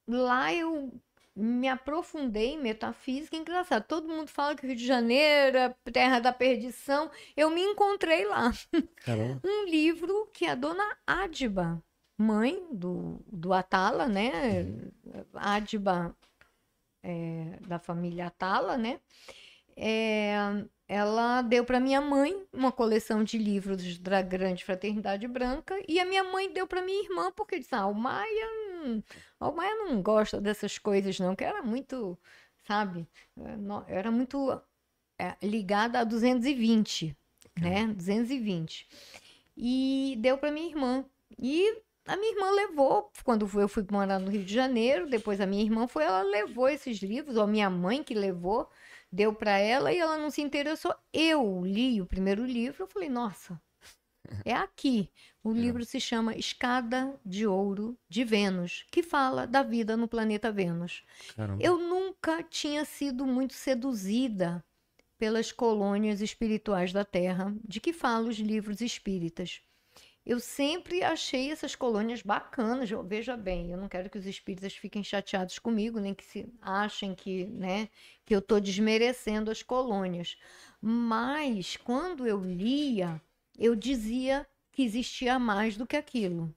[0.06, 0.92] lá eu
[1.34, 3.36] me aprofundei em metafísica.
[3.36, 7.10] Engraçado, todo mundo fala que o Rio de Janeiro é terra da perdição.
[7.36, 8.52] Eu me encontrei lá
[9.04, 9.40] Caramba.
[9.44, 11.82] um livro que a dona Adiba,
[12.18, 14.66] mãe do, do Atala, né?
[15.34, 16.14] Adiba
[17.02, 19.00] é, da família Atala, né?
[19.76, 20.34] É,
[20.86, 26.04] ela deu para minha mãe uma coleção de livros da Grande Fraternidade Branca e a
[26.04, 28.46] minha mãe deu para minha irmã porque disse: ah, o Maia,
[28.82, 29.02] hum,
[29.40, 32.18] o Maia não gosta dessas coisas não, que era muito,
[32.66, 33.06] sabe?
[33.36, 34.60] No- Era muito
[35.18, 37.16] é, ligada a 220,
[37.60, 37.86] né?
[37.88, 38.88] 220.
[39.56, 41.04] E deu para minha irmã.
[41.38, 45.46] E a minha irmã levou, quando eu fui morar no Rio de Janeiro, depois a
[45.46, 48.68] minha irmã foi, ela levou esses livros, ou a minha mãe que levou,
[49.10, 50.94] deu para ela e ela não se interessou.
[51.12, 53.60] Eu li o primeiro livro, eu falei, nossa,
[54.44, 55.10] é aqui.
[55.44, 60.52] O livro se chama Escada de Ouro de Vênus, que fala da vida no planeta
[60.52, 61.02] Vênus.
[61.34, 61.60] Caramba.
[61.60, 64.64] Eu nunca tinha sido muito seduzida
[65.18, 69.60] pelas colônias espirituais da Terra, de que falam os livros espíritas.
[70.24, 72.88] Eu sempre achei essas colônias bacanas.
[73.04, 77.16] Veja bem, eu não quero que os espíritas fiquem chateados comigo, nem que se achem
[77.16, 77.88] que, né,
[78.24, 80.36] que eu estou desmerecendo as colônias.
[80.80, 83.20] Mas quando eu lia,
[83.58, 86.52] eu dizia que existia mais do que aquilo.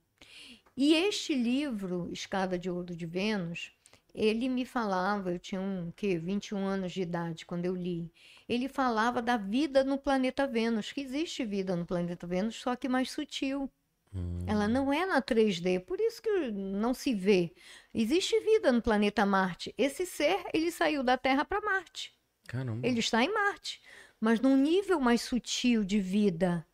[0.75, 3.71] E este livro, Escada de Ouro de Vênus,
[4.13, 8.09] ele me falava, eu tinha um, que, 21 anos de idade quando eu li.
[8.47, 12.87] Ele falava da vida no planeta Vênus, que existe vida no planeta Vênus, só que
[12.87, 13.69] mais sutil.
[14.13, 17.53] Hum, Ela não é na 3D, por isso que não se vê.
[17.93, 19.73] Existe vida no planeta Marte.
[19.77, 22.13] Esse ser, ele saiu da Terra para Marte.
[22.47, 22.87] Caramba.
[22.87, 23.81] Ele está em Marte,
[24.19, 26.65] mas num nível mais sutil de vida,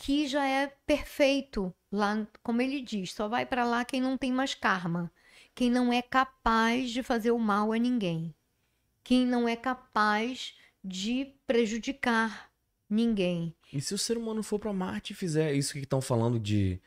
[0.00, 1.72] que já é perfeito.
[1.92, 5.12] Lá, como ele diz, só vai para lá quem não tem mais karma,
[5.54, 8.34] quem não é capaz de fazer o mal a ninguém,
[9.04, 12.50] quem não é capaz de prejudicar
[12.88, 13.54] ninguém.
[13.72, 16.80] E se o ser humano for pra Marte e fizer isso que estão falando de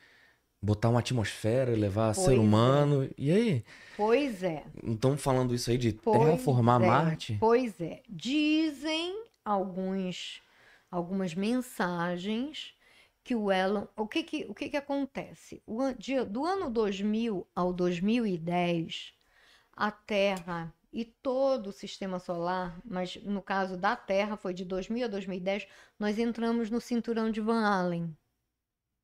[0.61, 2.39] botar uma atmosfera levar Pois ser é.
[2.39, 3.65] humano, e aí?
[3.95, 4.63] Pois é.
[4.81, 7.37] Não estão falando isso aí de Pois terraformar é, Marte?
[7.39, 8.01] Pois é.
[8.09, 10.41] Dizem alguns,
[10.89, 12.73] algumas mensagens
[13.23, 13.87] que o Elon.
[13.95, 15.61] O que que, o que, que acontece?
[15.65, 19.13] O de- do ano 2000 ao 2010,
[19.75, 25.05] a Terra e todo o sistema solar, mas no caso da Terra foi de 2000
[25.05, 25.67] a 2010,
[25.99, 28.15] nós entramos no cinturão de Van Allen.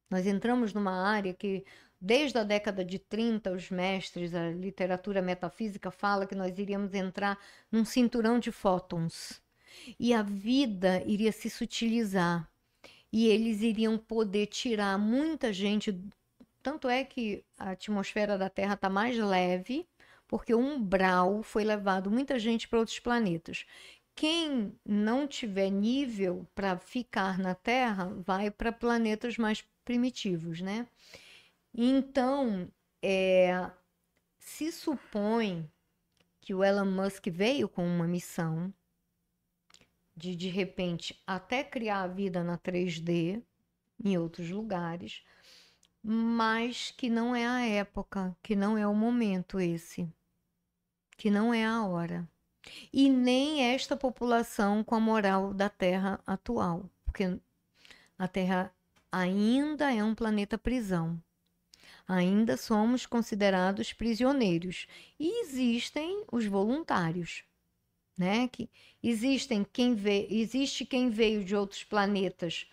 [0.09, 1.65] Nós entramos numa área que
[2.01, 7.37] Desde a década de 30, os mestres, a literatura metafísica fala que nós iríamos entrar
[7.69, 9.41] num cinturão de fótons.
[9.99, 12.48] E a vida iria se sutilizar.
[13.11, 15.97] E eles iriam poder tirar muita gente.
[16.61, 19.87] Tanto é que a atmosfera da Terra está mais leve,
[20.27, 23.65] porque o umbral foi levado muita gente para outros planetas.
[24.15, 30.85] Quem não tiver nível para ficar na Terra vai para planetas mais primitivos, né?
[31.73, 32.67] Então,
[33.01, 33.71] é,
[34.37, 35.69] se supõe
[36.41, 38.73] que o Elon Musk veio com uma missão
[40.19, 43.41] de, de repente, até criar a vida na 3D
[44.03, 45.23] em outros lugares,
[46.03, 50.07] mas que não é a época, que não é o momento esse,
[51.17, 52.27] que não é a hora.
[52.91, 57.39] E nem esta população com a moral da Terra atual, porque
[58.17, 58.73] a Terra
[59.11, 61.21] ainda é um planeta prisão
[62.09, 64.87] ainda somos considerados prisioneiros.
[65.19, 67.43] E existem os voluntários,
[68.19, 68.49] né?
[68.49, 68.69] Que
[69.01, 72.67] existem quem vê, existe quem veio de outros planetas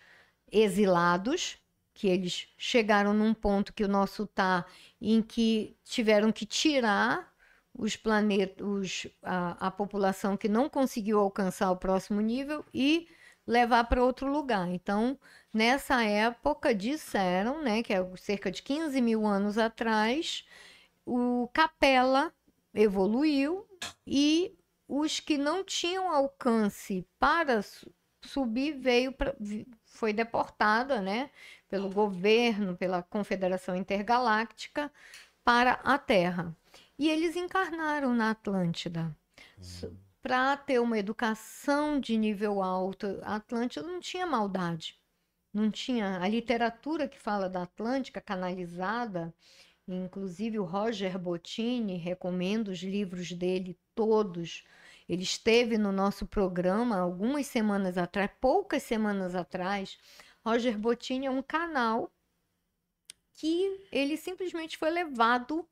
[0.51, 1.57] exilados,
[1.93, 4.65] que eles chegaram num ponto que o nosso tá
[5.01, 7.33] em que tiveram que tirar
[7.73, 13.07] os planetas, a, a população que não conseguiu alcançar o próximo nível e
[13.45, 14.67] levar para outro lugar.
[14.69, 15.17] Então,
[15.53, 20.45] nessa época, disseram, né, que é cerca de 15 mil anos atrás,
[21.05, 22.33] o Capela
[22.73, 23.65] evoluiu
[24.05, 24.56] e
[24.87, 27.91] os que não tinham alcance para su-
[28.23, 29.35] subir veio pra,
[29.85, 31.29] foi deportada, né,
[31.67, 34.91] pelo governo, pela Confederação Intergaláctica
[35.43, 36.55] para a Terra.
[36.97, 39.15] E eles encarnaram na Atlântida.
[40.21, 44.99] Para ter uma educação de nível alto, a Atlântida não tinha maldade.
[45.53, 49.33] Não tinha a literatura que fala da Atlântica canalizada,
[49.87, 54.63] inclusive o Roger Bottini, recomendo os livros dele todos.
[55.09, 59.97] Ele esteve no nosso programa algumas semanas atrás, poucas semanas atrás.
[60.45, 62.11] Roger Bottini é um canal
[63.33, 65.67] que ele simplesmente foi levado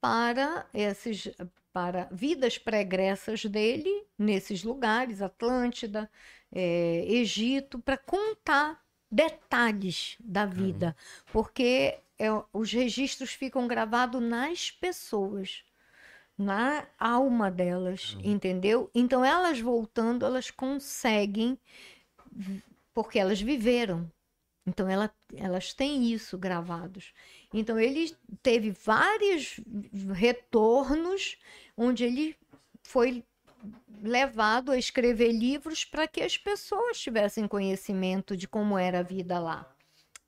[0.00, 1.28] para esses
[1.72, 6.10] para vidas pregressas dele nesses lugares, Atlântida,
[6.50, 10.96] eh, Egito, para contar detalhes da vida,
[11.30, 15.62] porque é, os registros ficam gravados nas pessoas,
[16.38, 18.90] na alma delas, entendeu?
[18.94, 21.58] Então elas voltando, elas conseguem,
[22.92, 24.10] porque elas viveram.
[24.66, 27.12] Então ela, elas têm isso gravados.
[27.54, 29.60] Então ele teve vários
[30.12, 31.38] retornos
[31.76, 32.36] onde ele
[32.82, 33.24] foi
[34.02, 39.38] levado a escrever livros para que as pessoas tivessem conhecimento de como era a vida
[39.38, 39.74] lá,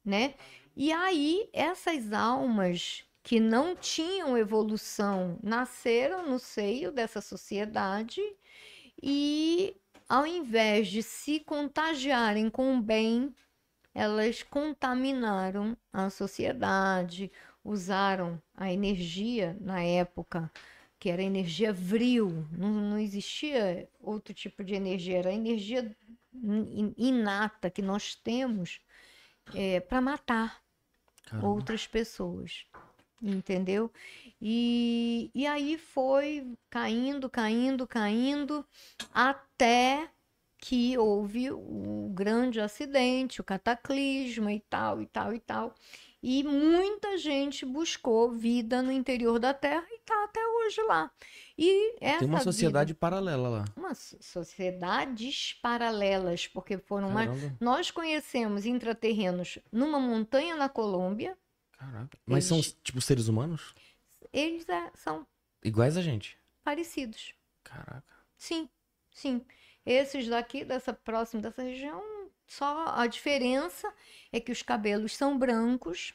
[0.05, 0.35] né?
[0.75, 8.23] E aí essas almas que não tinham evolução nasceram no seio dessa sociedade
[9.03, 9.77] e
[10.09, 13.35] ao invés de se contagiarem com o bem,
[13.95, 17.31] elas contaminaram a sociedade,
[17.63, 20.51] usaram a energia na época,
[20.99, 25.95] que era energia vril, não, não existia outro tipo de energia, era a energia
[26.33, 28.81] in- inata que nós temos
[29.87, 30.63] para matar
[31.27, 31.47] Caramba.
[31.47, 32.65] outras pessoas,
[33.23, 33.91] entendeu?
[34.41, 38.65] E, e aí foi caindo, caindo, caindo,
[39.13, 40.09] até
[40.61, 45.75] que houve o grande acidente, o cataclisma e tal, e tal, e tal.
[46.21, 51.09] E muita gente buscou vida no interior da Terra e está até hoje lá.
[51.57, 53.65] E essa Tem uma vida- sociedade paralela lá.
[53.77, 57.31] uma so- sociedades paralelas, porque foram mais.
[57.61, 61.39] Nós conhecemos intraterrenos numa montanha na Colômbia.
[61.79, 62.19] Caraca.
[62.27, 63.75] Mas são, tipo, seres humanos?
[64.33, 65.27] Eles é, são
[65.65, 66.37] Iguais a gente.
[66.65, 67.33] parecidos.
[67.63, 68.17] Caraca.
[68.37, 68.69] Sim,
[69.13, 69.45] sim.
[69.87, 72.03] Esses daqui, dessa próxima dessa região,
[72.47, 73.93] só a diferença
[74.33, 76.15] é que os cabelos são brancos,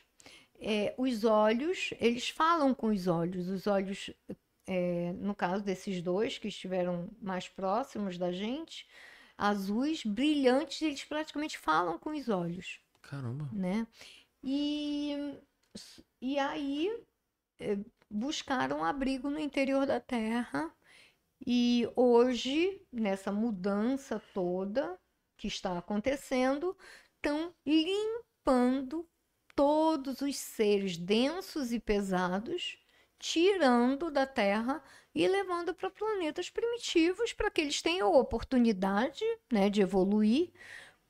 [0.59, 3.47] é, os olhos, eles falam com os olhos.
[3.47, 4.09] Os olhos,
[4.67, 8.87] é, no caso desses dois que estiveram mais próximos da gente,
[9.37, 13.49] azuis, brilhantes, eles praticamente falam com os olhos Caramba.
[13.51, 13.87] né?
[14.43, 15.35] E,
[16.21, 16.89] e aí
[17.59, 17.77] eh,
[18.09, 20.73] buscaram abrigo no interior da terra.
[21.45, 24.99] E hoje, nessa mudança toda
[25.37, 26.77] que está acontecendo,
[27.15, 29.07] estão limpando
[29.55, 32.77] todos os seres densos e pesados,
[33.19, 39.81] tirando da Terra e levando para planetas primitivos para que eles tenham oportunidade, né, de
[39.81, 40.51] evoluir.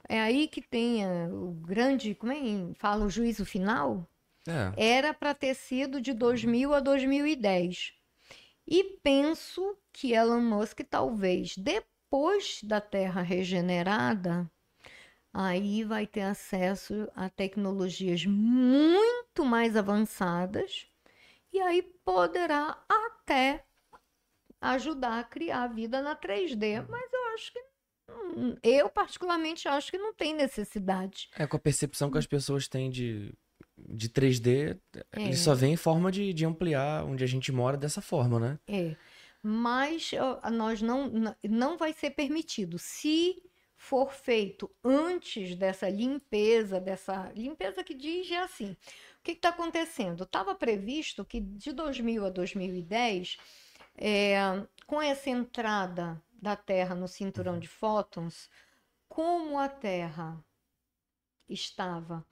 [0.10, 4.08] É aí que tem eh, o grande, como é que fala, o juízo final?
[4.48, 4.74] É.
[4.96, 7.94] Era para ter sido de 2000 a 2010.
[8.68, 14.50] E penso que Elon Musk talvez depois da Terra regenerada,
[15.34, 20.88] aí vai ter acesso a tecnologias muito mais avançadas
[21.52, 23.66] e aí poderá até
[24.62, 27.74] ajudar a criar vida na 3D, mas eu acho que
[28.64, 31.30] eu particularmente acho que não tem necessidade.
[31.36, 33.34] É, com a percepção que as pessoas têm de,
[33.78, 34.80] de 3D,
[35.12, 35.22] É.
[35.22, 38.60] ele só vem em forma de, de ampliar onde a gente mora dessa forma, né?
[38.68, 38.96] É,
[39.42, 40.12] mas
[40.52, 41.12] nós não,
[41.44, 42.78] não vai ser permitido.
[42.80, 43.42] Se
[43.76, 48.78] for feito antes dessa limpeza, dessa limpeza que diz é assim, o
[49.24, 50.24] que está acontecendo?
[50.24, 53.38] Estava previsto que de 2000 a 2010,
[53.98, 54.36] é,
[54.88, 58.50] com essa entrada da Terra no cinturão de fótons,
[59.10, 60.44] como a Terra
[61.50, 62.26] estava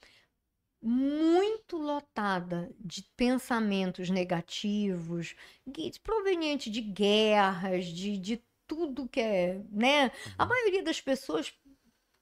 [0.82, 5.36] muito lotada de pensamentos negativos,
[6.04, 10.12] proveniente de guerras, de, de tudo que é, né?
[10.38, 11.54] A maioria das pessoas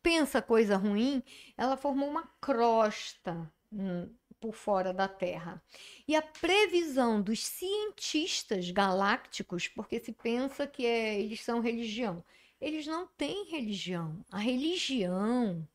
[0.01, 1.23] pensa coisa ruim,
[1.57, 5.61] ela formou uma crosta hum, por fora da Terra.
[6.07, 12.23] E a previsão dos cientistas galácticos, porque se pensa que é- eles são religião,
[12.59, 14.23] eles não têm religião.
[14.31, 15.67] A religião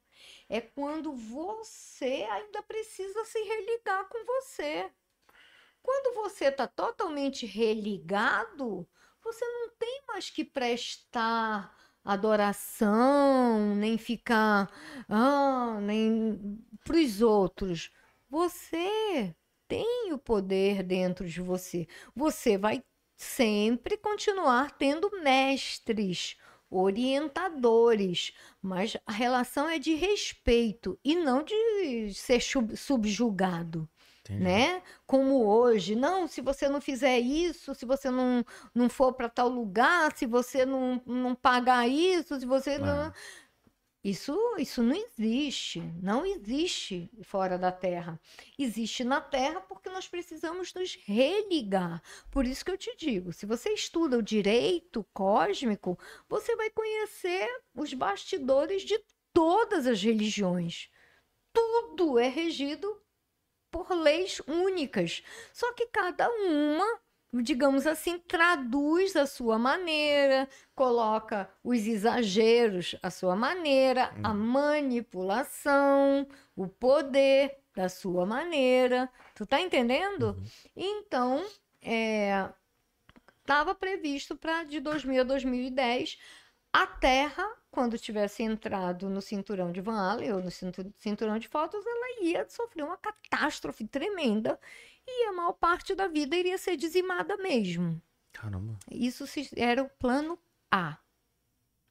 [0.55, 4.89] é quando você ainda precisa se religar com você.
[5.83, 8.89] Quando você está totalmente religado,
[9.21, 14.71] você não tem mais que prestar adoração, nem ficar
[15.09, 16.39] ah, nem
[16.85, 17.91] para os outros.
[18.31, 19.35] Você
[19.67, 21.89] tem o poder dentro de você.
[22.15, 22.81] Você vai
[23.17, 26.37] sempre continuar tendo mestres,
[26.77, 33.89] orientadores, mas a relação é de respeito e não de ser sub- subjugado
[34.25, 34.43] Entendi.
[34.43, 34.83] né?
[35.07, 38.43] Como hoje, não, se você não fizer isso, se você não,
[38.75, 43.13] não for para tal lugar, se você não, não pagar isso, se você não.
[44.05, 48.21] Isso, isso não existe, não existe fora da Terra.
[48.59, 52.03] Existe na Terra porque nós precisamos nos religar.
[52.31, 55.99] Por isso que eu te digo, se você estuda o direito cósmico,
[56.29, 59.03] você vai conhecer os bastidores de
[59.33, 60.91] todas as religiões.
[61.51, 63.01] Tudo é regido
[63.71, 65.23] por leis únicas.
[65.51, 67.01] Só que cada uma,
[67.43, 76.27] digamos assim, traduz a sua maneira, coloca os exageros à sua maneira, a manipulação,
[76.57, 79.11] o poder da sua maneira.
[79.35, 80.41] Tu tá entendendo?
[80.77, 81.45] Então,
[81.83, 82.49] é,
[83.41, 86.19] estava previsto para de 2000 a 2010
[86.73, 91.47] a Terra, quando tivesse entrado no cinturão de Van Allen ou no cintu- cinturão de
[91.47, 94.59] Fótons, ela ia sofrer uma catástrofe tremenda
[95.07, 98.01] e a maior parte da vida iria ser dizimada mesmo.
[98.33, 98.79] Caramba.
[98.91, 100.39] Isso se- era o plano
[100.71, 100.99] A.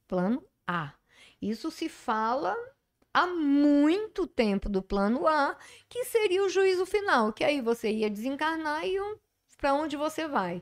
[0.08, 0.94] Plano A.
[1.42, 2.56] Isso se fala
[3.14, 5.58] há muito tempo do plano A,
[5.88, 8.96] que seria o juízo final, que aí você ia desencarnar e
[9.58, 10.62] para onde você vai?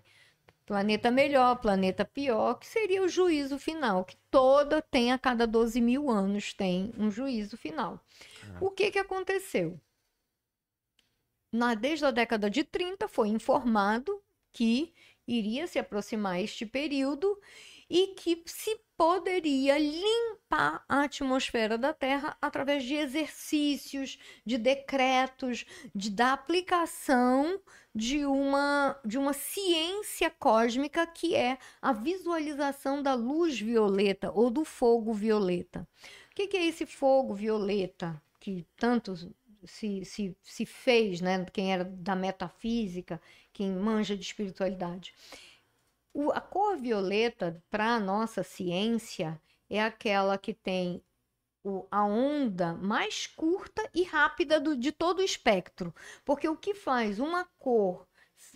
[0.65, 5.81] Planeta melhor, planeta pior, que seria o juízo final, que toda tem a cada 12
[5.81, 7.99] mil anos tem um juízo final.
[8.59, 9.79] O que, que aconteceu?
[11.51, 14.21] Na, desde a década de 30 foi informado
[14.53, 14.93] que
[15.27, 17.37] iria se aproximar este período
[17.89, 26.09] e que se poderia limpar a atmosfera da Terra através de exercícios, de decretos, de,
[26.09, 27.59] da aplicação
[27.93, 34.63] de uma, de uma ciência cósmica que é a visualização da luz violeta ou do
[34.63, 35.85] fogo violeta.
[36.31, 39.13] O que, que é esse fogo violeta que tanto
[39.65, 41.45] se, se, se fez, né?
[41.53, 43.21] Quem era da metafísica,
[43.53, 45.13] quem manja de espiritualidade.
[46.13, 51.01] O, a cor violeta, para a nossa ciência, é aquela que tem
[51.63, 55.93] o, a onda mais curta e rápida do, de todo o espectro.
[56.25, 58.07] Porque o que faz uma cor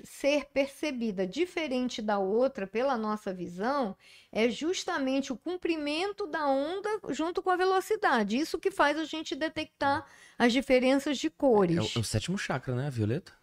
[0.04, 3.96] ser percebida diferente da outra pela nossa visão
[4.32, 8.38] é justamente o comprimento da onda junto com a velocidade.
[8.38, 10.06] Isso que faz a gente detectar
[10.38, 11.80] as diferenças de É cores.
[11.80, 12.90] o, é o sétimo chakra, né?
[12.90, 13.34] Violeta?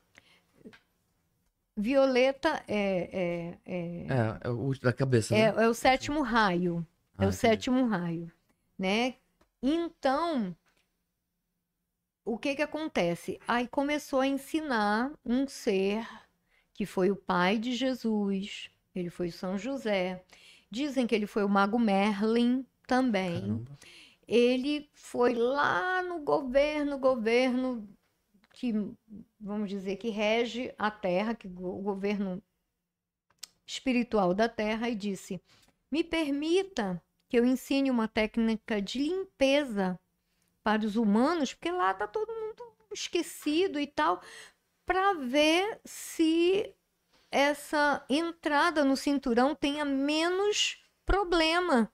[1.77, 5.55] Violeta é, é, é, É, é o da cabeça, é, né?
[5.65, 6.87] é o sétimo raio.
[7.19, 7.33] É Ah, o entendi.
[7.33, 8.31] sétimo raio,
[8.79, 9.17] né?
[9.63, 10.57] Então,
[12.25, 13.39] o que que acontece?
[13.47, 16.07] Aí começou a ensinar um ser
[16.83, 20.25] que foi o pai de Jesus, ele foi São José.
[20.69, 23.41] Dizem que ele foi o mago Merlin também.
[23.41, 23.79] Caramba.
[24.27, 27.89] Ele foi lá no governo, governo
[28.53, 28.73] que,
[29.39, 32.43] vamos dizer, que rege a terra, que o governo
[33.65, 35.41] espiritual da terra, e disse:
[35.89, 39.97] Me permita que eu ensine uma técnica de limpeza
[40.65, 44.21] para os humanos, porque lá está todo mundo esquecido e tal,
[44.93, 46.71] para ver se
[47.31, 51.91] essa entrada no cinturão tenha menos problema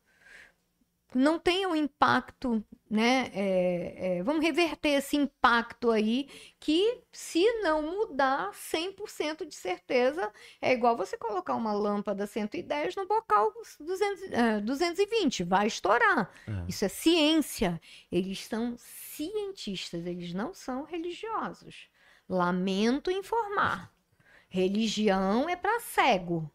[1.14, 3.30] não tenha um impacto, né?
[3.32, 6.28] é, é, vamos reverter esse impacto aí,
[6.60, 10.30] que se não mudar 100% de certeza,
[10.60, 16.30] é igual você colocar uma lâmpada 110 no bocal 200, é, 220, vai estourar.
[16.46, 16.64] É.
[16.68, 17.80] Isso é ciência.
[18.12, 21.88] Eles são cientistas, eles não são religiosos.
[22.28, 23.92] Lamento informar.
[24.48, 26.50] Religião é para cego,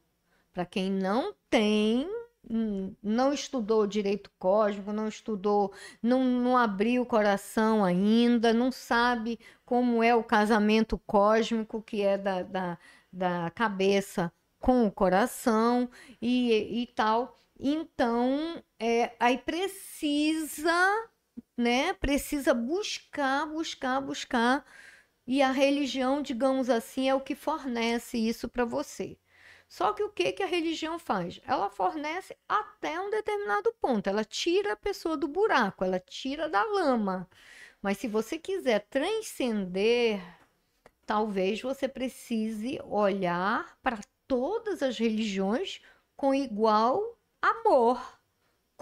[0.51, 2.07] para quem não tem
[2.49, 9.39] hum, não estudou direito cósmico, não estudou, não, não abriu o coração ainda, não sabe
[9.65, 12.77] como é o casamento cósmico, que é da, da,
[13.11, 15.89] da cabeça com o coração
[16.21, 17.37] e, e tal.
[17.59, 20.73] Então, é, aí precisa,
[21.57, 21.93] né?
[21.93, 24.65] Precisa buscar, buscar, buscar.
[25.25, 29.17] E a religião, digamos assim, é o que fornece isso para você.
[29.67, 31.39] Só que o que, que a religião faz?
[31.47, 34.07] Ela fornece até um determinado ponto.
[34.07, 37.27] Ela tira a pessoa do buraco, ela tira da lama.
[37.81, 40.21] Mas se você quiser transcender,
[41.05, 45.81] talvez você precise olhar para todas as religiões
[46.15, 47.99] com igual amor,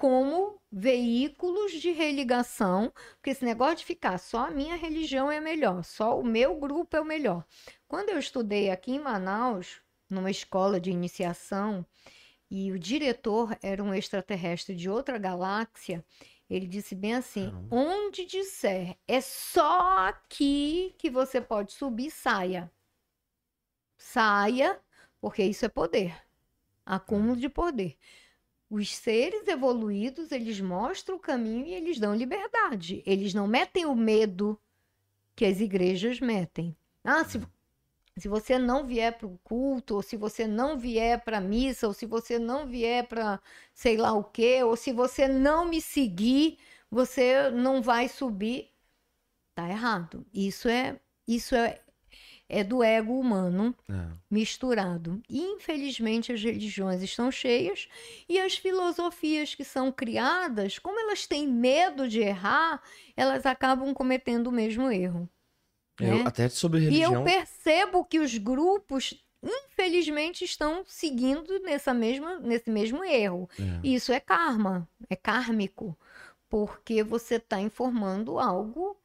[0.02, 5.84] como veículos de religação, porque esse negócio de ficar só a minha religião é melhor,
[5.84, 7.46] só o meu grupo é o melhor.
[7.88, 9.80] Quando eu estudei aqui em Manaus,
[10.10, 11.86] numa escola de iniciação
[12.50, 16.04] e o diretor era um extraterrestre de outra galáxia,
[16.50, 22.72] ele disse bem assim: onde disser é só aqui que você pode subir, saia.
[24.00, 24.82] Saia,
[25.20, 26.20] porque isso é poder
[26.86, 27.98] acúmulo de poder.
[28.72, 33.04] Os seres evoluídos, eles mostram o caminho e eles dão liberdade.
[33.06, 34.58] Eles não metem o medo
[35.36, 36.74] que as igrejas metem.
[37.04, 37.42] Ah, se,
[38.16, 41.86] se você não vier para o culto, ou se você não vier para a missa,
[41.86, 43.42] ou se você não vier para
[43.74, 46.58] sei lá o quê, ou se você não me seguir,
[46.90, 48.70] você não vai subir.
[49.54, 50.26] Tá errado.
[50.34, 50.98] Isso é
[51.28, 51.82] isso é,
[52.54, 54.08] é do ego humano É.
[54.30, 55.22] misturado.
[55.30, 57.88] E, infelizmente, as religiões estão cheias
[58.28, 62.82] e as filosofias que são criadas, como elas têm medo de errar,
[63.16, 65.30] elas acabam cometendo o mesmo erro.
[66.00, 66.24] Eu, né?
[66.26, 67.14] até sobre E religião.
[67.14, 73.50] eu percebo que os grupos, infelizmente, estão seguindo nessa mesma, nesse mesmo erro.
[73.60, 73.80] É.
[73.84, 75.98] E Isso é karma, é kármico,
[76.50, 78.98] porque você está informando algo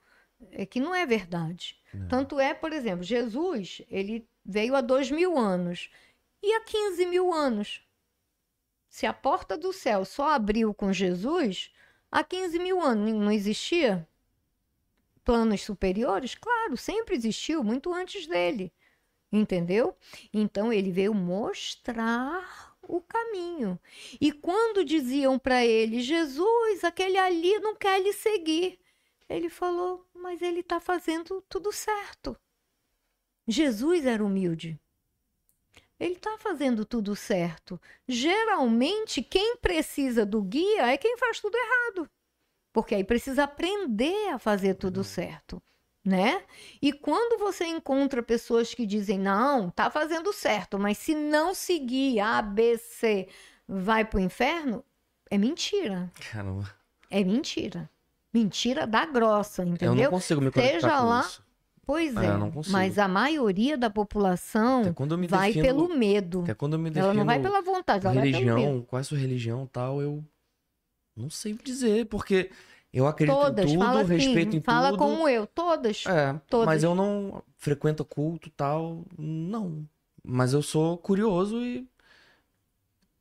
[0.51, 1.79] é, que não é verdade.
[2.09, 5.91] Tanto é, por exemplo, Jesus, ele veio há dois mil anos.
[6.43, 7.83] E há 15 mil anos?
[8.89, 11.71] Se a porta do céu só abriu com Jesus,
[12.11, 14.07] há 15 mil anos não existia
[15.25, 16.35] planos superiores?
[16.35, 18.73] Claro, sempre existiu, muito antes dele.
[19.33, 19.97] Entendeu?
[20.33, 23.79] Então ele veio mostrar o caminho.
[24.21, 28.79] E quando diziam para ele, Jesus, aquele ali não quer lhe seguir,
[29.29, 32.37] ele falou, mas ele está fazendo tudo certo.
[33.47, 34.79] Jesus era humilde.
[35.99, 37.81] Ele está fazendo tudo certo.
[38.07, 42.11] Geralmente, quem precisa do guia é quem faz tudo errado.
[42.73, 45.63] Porque aí precisa aprender a fazer tudo certo,
[46.05, 46.45] né?
[46.83, 52.21] E quando você encontra pessoas que dizem, não, tá fazendo certo, mas se não seguir
[52.21, 53.29] A, B, C,
[53.67, 54.85] vai pro inferno,
[55.31, 56.13] é mentira.
[56.31, 56.71] Caramba.
[57.11, 57.89] É mentira.
[58.39, 60.11] Mentira da grossa, Eu não entendeu?
[60.11, 61.43] consigo me Seja conectar com lá- isso.
[61.87, 62.31] Pois É, é,
[62.71, 64.83] mas a maioria da população
[65.29, 66.41] vai defino, pelo medo.
[66.43, 68.57] Até quando eu me defino Ela não vai pela vontade, ela vai pelo medo.
[68.57, 70.25] religião, qual é a sua religião e tal, eu
[71.17, 72.51] não sei dizer, porque
[72.93, 74.99] eu acredito Todas, em tudo, fala assim, respeito em fala tudo.
[74.99, 76.05] como eu, todas.
[76.07, 76.67] É, Todas.
[76.67, 79.87] mas eu não frequento culto e tal, não.
[80.25, 81.89] Mas eu sou curioso e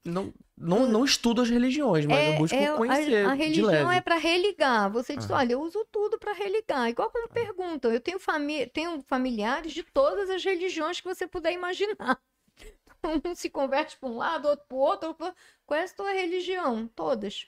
[0.06, 3.92] não, não, não estudo as religiões, mas eu busco é, a- conhecer a, de religião
[3.92, 4.92] é para religar.
[4.92, 6.88] Você diz, olha, eu uso tudo para religar.
[6.90, 11.52] Igual quando perguntam, eu tenho, fami tenho familiares de todas as religiões que você puder
[11.52, 12.22] imaginar.
[13.28, 15.16] Um se converte para um lado, outro para o outro.
[15.64, 16.88] Qual é a tua religião?
[16.88, 17.48] Todas.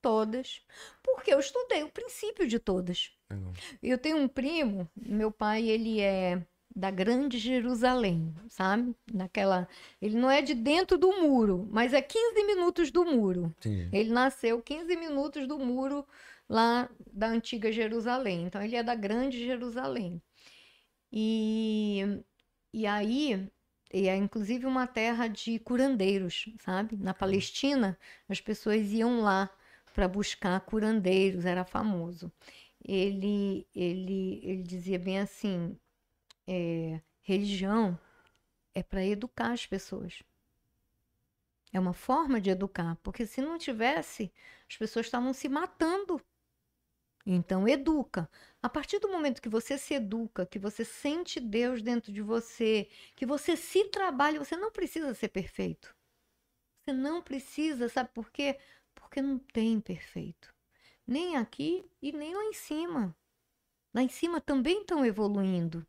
[0.00, 0.62] Todas.
[1.02, 3.10] Porque eu estudei o princípio de todas.
[3.82, 8.94] Eu tenho um primo, meu pai, ele é da Grande Jerusalém, sabe?
[9.12, 9.68] Naquela,
[10.00, 13.54] ele não é de dentro do muro, mas é 15 minutos do muro.
[13.58, 13.88] Entendi.
[13.92, 16.06] Ele nasceu 15 minutos do muro
[16.48, 18.44] lá da antiga Jerusalém.
[18.44, 20.22] Então ele é da Grande Jerusalém.
[21.12, 22.22] E
[22.72, 23.50] e aí
[23.92, 26.96] e é inclusive uma terra de curandeiros, sabe?
[26.96, 27.98] Na Palestina,
[28.28, 29.50] as pessoas iam lá
[29.92, 32.32] para buscar curandeiros, era famoso.
[32.86, 35.76] Ele, ele, ele dizia bem assim:
[36.50, 37.96] é, religião
[38.74, 40.20] é para educar as pessoas.
[41.72, 44.32] É uma forma de educar, porque se não tivesse,
[44.68, 46.20] as pessoas estavam se matando.
[47.24, 48.28] Então, educa.
[48.60, 52.88] A partir do momento que você se educa, que você sente Deus dentro de você,
[53.14, 55.94] que você se trabalha, você não precisa ser perfeito.
[56.80, 58.58] Você não precisa, sabe por quê?
[58.94, 60.52] Porque não tem perfeito.
[61.06, 63.14] Nem aqui e nem lá em cima.
[63.94, 65.86] Lá em cima também estão evoluindo.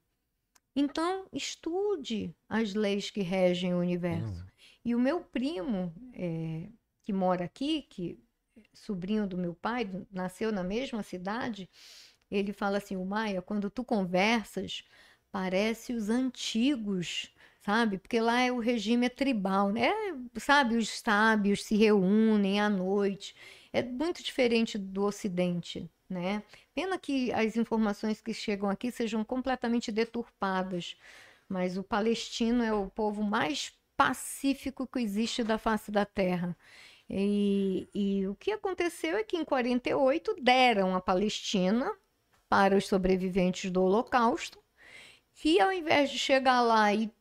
[0.76, 4.45] Então, estude as leis que regem o universo.
[4.85, 6.68] E o meu primo, é,
[7.03, 8.18] que mora aqui, que
[8.57, 11.69] é sobrinho do meu pai, nasceu na mesma cidade,
[12.30, 14.84] ele fala assim: o Maia, quando tu conversas,
[15.31, 17.98] parece os antigos, sabe?
[17.98, 19.91] Porque lá é o regime é tribal, né?
[20.38, 23.35] Sabe, os sábios se reúnem à noite.
[23.73, 26.43] É muito diferente do Ocidente, né?
[26.76, 30.95] Pena que as informações que chegam aqui sejam completamente deturpadas,
[31.48, 36.57] mas o palestino é o povo mais pacífico que existe da face da terra.
[37.10, 41.91] E, e o que aconteceu é que em 48 deram a Palestina
[42.49, 44.60] para os sobreviventes do Holocausto,
[45.35, 47.11] que ao invés de chegar lá e,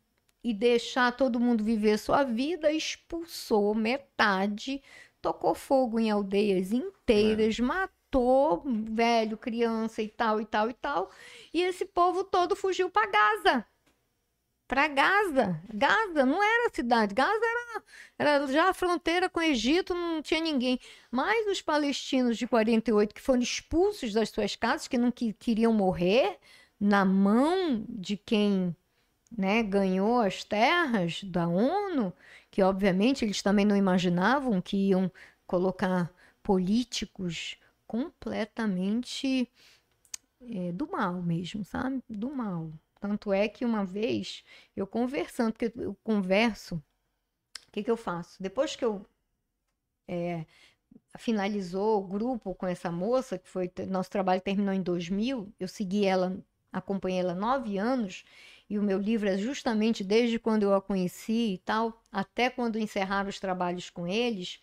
[0.42, 4.82] e deixar todo mundo viver sua vida, expulsou metade,
[5.20, 11.10] tocou fogo em aldeias inteiras, matou velho, criança e tal e tal e tal,
[11.52, 13.66] e esse povo todo fugiu para Gaza
[14.70, 15.60] para Gaza.
[15.74, 17.82] Gaza não era cidade, Gaza era,
[18.16, 20.78] era já a fronteira com o Egito, não tinha ninguém.
[21.10, 25.72] Mas os palestinos de 48 que foram expulsos das suas casas, que não que, queriam
[25.72, 26.38] morrer
[26.78, 28.74] na mão de quem
[29.36, 32.12] né, ganhou as terras da ONU,
[32.50, 35.10] que obviamente eles também não imaginavam que iam
[35.46, 36.12] colocar
[36.42, 37.56] políticos
[37.86, 39.48] completamente
[40.40, 42.02] é, do mal mesmo, sabe?
[42.08, 42.70] Do mal.
[43.00, 44.44] Tanto é que uma vez
[44.76, 48.42] eu conversando, porque eu converso, o que, que eu faço?
[48.42, 49.06] Depois que eu
[50.06, 50.44] é,
[51.18, 56.04] finalizou o grupo com essa moça, que foi nosso trabalho terminou em 2000, eu segui
[56.04, 56.36] ela,
[56.72, 58.24] acompanhei ela nove anos,
[58.70, 62.78] e o meu livro é justamente desde quando eu a conheci e tal, até quando
[62.78, 64.60] encerraram os trabalhos com eles,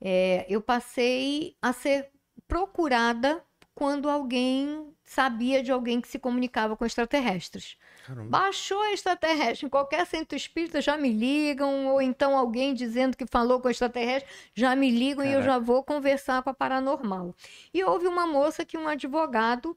[0.00, 2.10] é, eu passei a ser
[2.46, 3.44] procurada
[3.74, 7.76] quando alguém sabia de alguém que se comunicava com extraterrestres.
[8.06, 8.28] Caramba.
[8.28, 13.60] Baixou extraterrestre, em qualquer centro espírita já me ligam, ou então alguém dizendo que falou
[13.60, 15.30] com extraterrestre, já me ligam Caraca.
[15.30, 17.34] e eu já vou conversar com a paranormal.
[17.74, 19.76] E houve uma moça que um advogado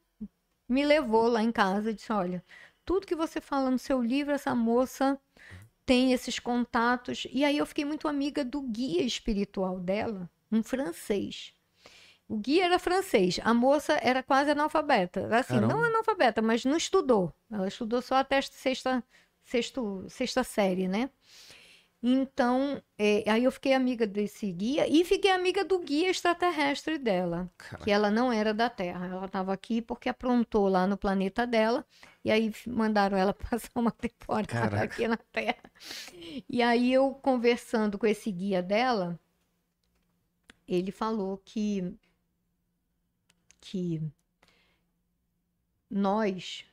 [0.69, 2.43] me levou lá em casa e disse: Olha,
[2.85, 5.19] tudo que você fala no seu livro, essa moça
[5.85, 7.27] tem esses contatos.
[7.31, 11.53] E aí eu fiquei muito amiga do guia espiritual dela, um francês.
[12.27, 15.27] O guia era francês, a moça era quase analfabeta.
[15.35, 15.73] Assim, Caramba.
[15.73, 17.33] não analfabeta, mas não estudou.
[17.51, 19.03] Ela estudou só até sexta,
[19.43, 21.09] sexto, sexta série, né?
[22.05, 27.49] Então, é, aí eu fiquei amiga desse guia e fiquei amiga do guia extraterrestre dela,
[27.57, 27.81] Caraca.
[27.81, 29.05] que ela não era da Terra.
[29.07, 31.85] Ela estava aqui porque aprontou lá no planeta dela
[32.23, 34.83] e aí mandaram ela passar uma temporada Caraca.
[34.83, 35.71] aqui na Terra.
[36.49, 39.17] E aí eu conversando com esse guia dela,
[40.67, 41.97] ele falou que
[43.61, 44.01] que
[45.89, 46.65] nós,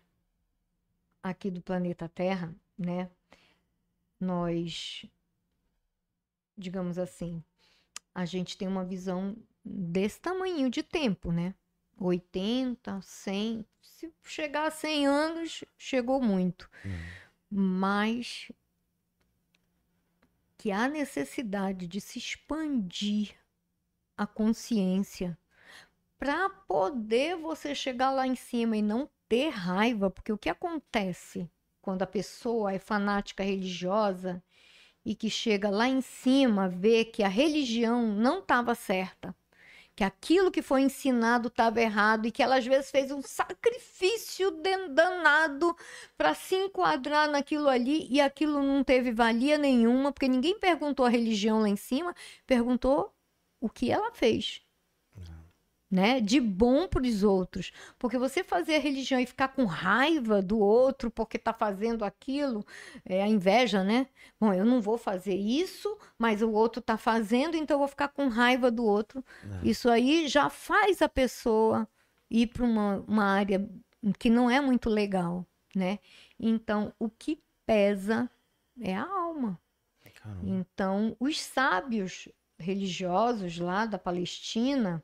[1.23, 3.09] aqui do planeta Terra, né,
[4.19, 5.05] nós,
[6.61, 7.43] digamos assim,
[8.15, 11.55] a gente tem uma visão desse tamanho de tempo, né?
[11.99, 16.70] 80, 100, se chegar a 100 anos, chegou muito.
[16.85, 16.91] Uhum.
[17.51, 18.51] Mas
[20.57, 23.35] que há necessidade de se expandir
[24.16, 25.39] a consciência
[26.19, 31.51] para poder você chegar lá em cima e não ter raiva, porque o que acontece
[31.81, 34.43] quando a pessoa é fanática religiosa
[35.05, 39.35] e que chega lá em cima vê que a religião não estava certa,
[39.97, 44.51] que aquilo que foi ensinado estava errado e que ela às vezes fez um sacrifício
[44.90, 45.77] danado
[46.16, 51.10] para se enquadrar naquilo ali e aquilo não teve valia nenhuma, porque ninguém perguntou a
[51.10, 52.14] religião lá em cima,
[52.47, 53.14] perguntou
[53.60, 54.62] o que ela fez
[55.91, 57.73] né, de bom para os outros.
[57.99, 62.65] Porque você fazer a religião e ficar com raiva do outro porque está fazendo aquilo,
[63.05, 64.07] é a inveja, né?
[64.39, 68.09] Bom, eu não vou fazer isso, mas o outro está fazendo, então eu vou ficar
[68.09, 69.25] com raiva do outro.
[69.65, 69.69] É.
[69.69, 71.89] Isso aí já faz a pessoa
[72.31, 73.69] ir para uma, uma área
[74.19, 75.45] que não é muito legal,
[75.75, 75.99] né?
[76.39, 78.31] Então, o que pesa
[78.81, 79.61] é a alma.
[80.15, 80.43] Caramba.
[80.45, 85.03] Então, os sábios religiosos lá da Palestina,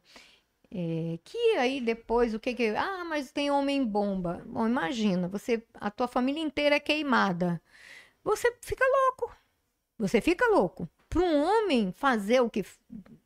[0.78, 4.43] é, que aí depois o que que ah mas tem homem bomba.
[4.47, 7.62] Bom imagina você a tua família inteira é queimada.
[8.23, 9.35] Você fica louco.
[9.98, 10.86] Você fica louco.
[11.09, 12.62] Para um homem fazer o que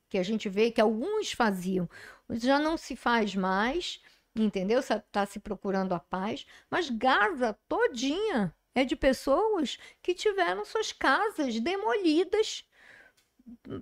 [0.08, 1.88] que a gente vê que alguns faziam
[2.30, 4.00] já não se faz mais
[4.36, 4.78] entendeu?
[4.80, 11.58] Está se procurando a paz mas Gaza todinha é de pessoas que tiveram suas casas
[11.58, 12.64] demolidas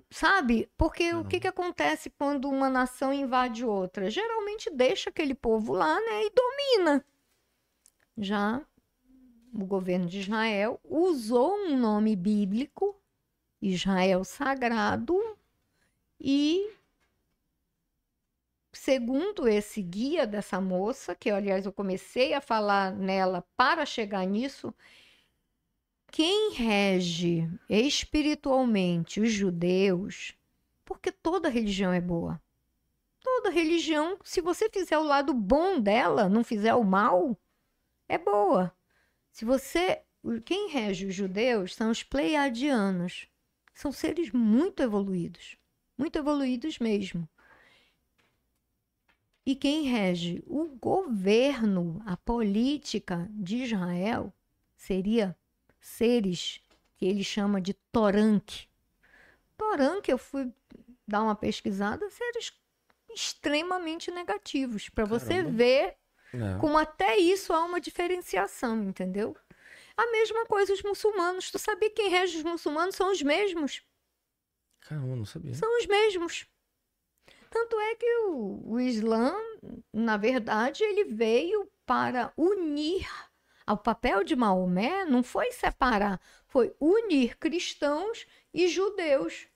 [0.09, 0.69] sabe?
[0.77, 4.09] Porque o que, que acontece quando uma nação invade outra?
[4.09, 7.05] Geralmente deixa aquele povo lá, né, e domina.
[8.17, 8.61] Já
[9.53, 12.95] o governo de Israel usou um nome bíblico,
[13.61, 15.19] Israel Sagrado,
[16.19, 16.71] e
[18.71, 24.73] segundo esse guia dessa moça, que aliás eu comecei a falar nela para chegar nisso,
[26.11, 30.33] quem rege espiritualmente os judeus,
[30.85, 32.41] porque toda religião é boa.
[33.21, 37.37] Toda religião, se você fizer o lado bom dela, não fizer o mal,
[38.07, 38.73] é boa.
[39.31, 40.03] Se você
[40.43, 43.27] quem rege os judeus são os pleiadianos.
[43.73, 45.57] São seres muito evoluídos,
[45.97, 47.27] muito evoluídos mesmo.
[49.45, 54.33] E quem rege o governo, a política de Israel,
[54.75, 55.35] seria
[55.79, 56.61] seres
[56.97, 58.67] que ele chama de Toranque.
[59.57, 60.51] Toranque, eu fui
[61.07, 62.53] dar uma pesquisada, seres
[63.09, 65.95] extremamente negativos, para você ver
[66.33, 66.59] É.
[66.59, 69.35] como até isso há uma diferenciação, entendeu?
[69.97, 71.49] A mesma coisa os muçulmanos.
[71.51, 73.83] Tu sabia que quem rege os muçulmanos são os mesmos?
[74.81, 75.53] Caramba, não sabia.
[75.55, 76.45] São os mesmos.
[77.49, 79.33] Tanto é que o, o Islã,
[79.91, 83.07] na verdade, ele veio para unir.
[83.73, 89.47] O papel de Maomé não foi separar, foi unir cristãos e judeus.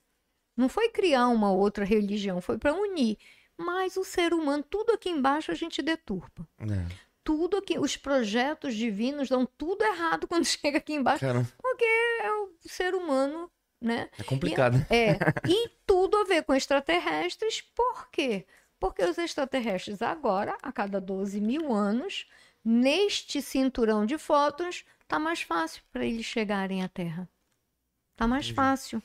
[0.55, 3.17] Não foi criar uma outra religião, foi para unir.
[3.57, 6.47] Mas o ser humano, tudo aqui embaixo a gente deturpa.
[6.59, 6.95] É.
[7.23, 12.31] Tudo aqui, os projetos divinos dão tudo errado quando chega aqui embaixo, Caramba, porque é
[12.31, 13.49] o ser humano,
[13.81, 14.09] né?
[14.19, 14.77] é complicado.
[14.77, 14.87] né?
[14.89, 15.17] É,
[15.47, 18.45] e tudo a ver com extraterrestres, por quê?
[18.79, 22.27] Porque os extraterrestres agora, a cada 12 mil anos,
[22.63, 27.29] neste cinturão de fótons, tá mais fácil para eles chegarem à Terra.
[28.15, 28.55] Tá mais Entendi.
[28.55, 29.01] fácil.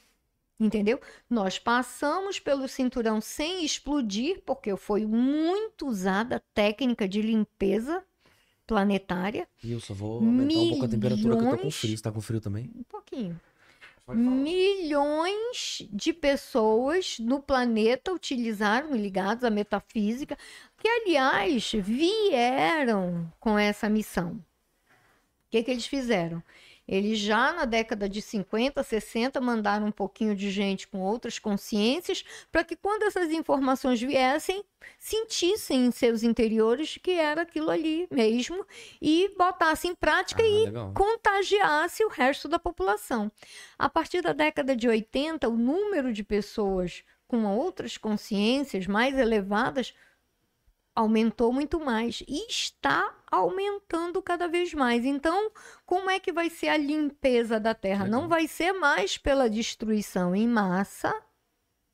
[0.60, 1.00] Entendeu?
[1.30, 8.04] Nós passamos pelo cinturão sem explodir, porque foi muito usada a técnica de limpeza
[8.66, 9.48] planetária.
[9.62, 11.76] E eu só vou aumentar um pouco a temperatura que eu tô com Milhões.
[11.76, 11.96] frio.
[11.96, 12.70] Você tá com frio também?
[12.74, 13.40] Um pouquinho.
[14.14, 20.36] Milhões de pessoas no planeta utilizaram, ligados à metafísica,
[20.78, 24.32] que, aliás, vieram com essa missão.
[24.32, 26.42] O que, que eles fizeram?
[26.88, 32.24] Eles já na década de 50, 60 mandaram um pouquinho de gente com outras consciências
[32.50, 34.64] para que quando essas informações viessem,
[34.98, 38.64] sentissem em seus interiores que era aquilo ali mesmo
[39.02, 40.94] e botassem em prática Ah, e legal.
[40.94, 43.30] contagiasse o resto da população.
[43.78, 49.92] A partir da década de 80, o número de pessoas com outras consciências mais elevadas
[50.98, 55.04] aumentou muito mais e está aumentando cada vez mais.
[55.04, 55.52] Então,
[55.86, 58.02] como é que vai ser a limpeza da Terra?
[58.02, 58.20] Legal.
[58.20, 61.14] Não vai ser mais pela destruição em massa,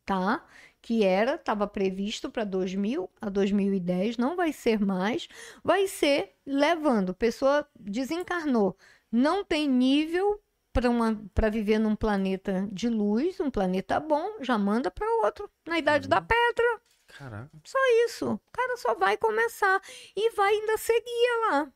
[0.07, 0.43] tá?
[0.81, 5.29] Que era, estava previsto para 2000 a 2010, não vai ser mais,
[5.63, 8.75] vai ser levando, pessoa desencarnou,
[9.13, 10.41] não tem nível
[11.35, 16.09] para viver num planeta de luz, um planeta bom, já manda para outro, na idade
[16.09, 16.81] da pedra,
[17.19, 17.51] Caraca.
[18.07, 18.33] isso.
[18.33, 19.81] O cara só vai começar
[20.17, 21.73] e vai ainda seguir lá,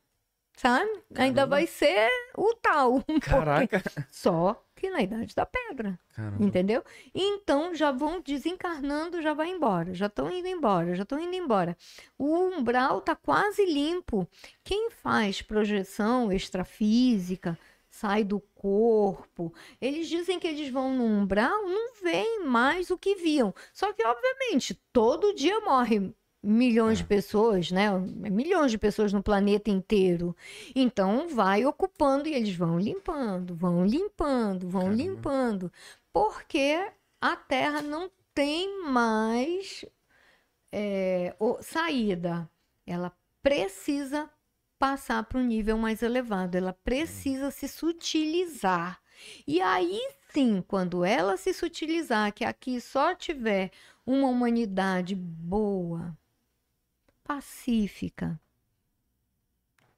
[0.56, 0.90] sabe?
[1.14, 1.46] Ainda Caramba.
[1.46, 3.82] vai ser o tal, Caraca.
[4.10, 5.98] só que na idade da pedra.
[6.14, 6.44] Caramba.
[6.44, 6.84] Entendeu?
[7.14, 11.76] Então já vão desencarnando, já vai embora, já estão indo embora, já estão indo embora.
[12.16, 14.26] O umbral tá quase limpo.
[14.62, 17.58] Quem faz projeção extrafísica,
[17.90, 23.14] sai do corpo, eles dizem que eles vão no umbral, não veem mais o que
[23.16, 23.54] viam.
[23.72, 26.12] Só que, obviamente, todo dia morre
[26.42, 27.90] milhões de pessoas, né?
[27.98, 30.36] Milhões de pessoas no planeta inteiro.
[30.74, 34.96] Então vai ocupando e eles vão limpando, vão limpando, vão Caramba.
[35.02, 35.72] limpando,
[36.12, 36.88] porque
[37.20, 39.84] a Terra não tem mais
[40.72, 42.48] é, o- saída.
[42.86, 43.12] Ela
[43.42, 44.30] precisa
[44.78, 46.56] passar para um nível mais elevado.
[46.56, 49.00] Ela precisa se sutilizar.
[49.46, 50.00] E aí
[50.32, 53.70] sim, quando ela se sutilizar, que aqui só tiver
[54.06, 56.16] uma humanidade boa,
[57.24, 58.40] pacífica,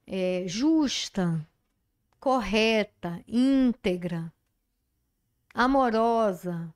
[0.07, 1.47] é, justa,
[2.19, 4.33] correta, íntegra,
[5.55, 6.73] amorosa.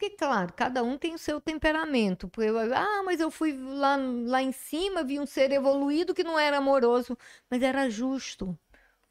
[0.00, 2.26] Porque, claro, cada um tem o seu temperamento.
[2.26, 6.38] Porque, ah, mas eu fui lá, lá em cima, vi um ser evoluído que não
[6.38, 7.18] era amoroso,
[7.50, 8.58] mas era justo.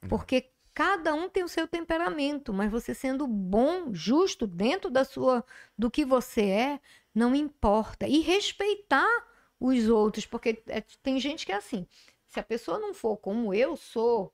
[0.09, 5.45] Porque cada um tem o seu temperamento, mas você sendo bom, justo dentro da sua
[5.77, 6.79] do que você é,
[7.13, 8.07] não importa.
[8.07, 9.27] E respeitar
[9.59, 11.85] os outros, porque é, tem gente que é assim.
[12.27, 14.33] Se a pessoa não for como eu sou,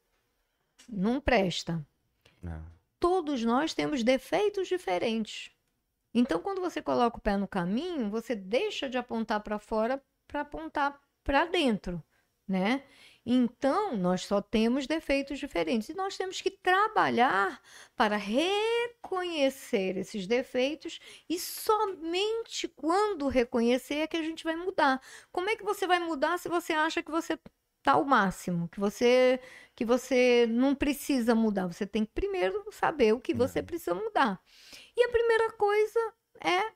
[0.88, 1.86] não presta
[2.42, 2.64] Não.
[2.98, 5.55] todos nós temos defeitos diferentes.
[6.16, 10.42] Então, quando você coloca o pé no caminho, você deixa de apontar para fora para
[10.42, 12.02] apontar para dentro,
[12.48, 12.84] né?
[13.26, 17.62] Então, nós só temos defeitos diferentes e nós temos que trabalhar
[17.96, 25.02] para reconhecer esses defeitos e somente quando reconhecer é que a gente vai mudar.
[25.32, 27.38] Como é que você vai mudar se você acha que você
[27.86, 29.40] tá ao máximo, que você
[29.76, 31.68] que você não precisa mudar.
[31.68, 34.42] Você tem que primeiro saber o que você precisa mudar.
[34.98, 36.74] E a primeira coisa é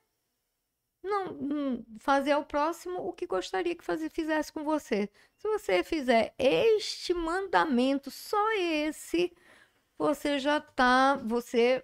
[1.01, 5.09] não fazer ao próximo o que gostaria que fazer, fizesse com você.
[5.37, 9.33] Se você fizer este mandamento, só esse,
[9.97, 11.83] você já tá, você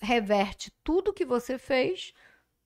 [0.00, 2.12] reverte tudo que você fez,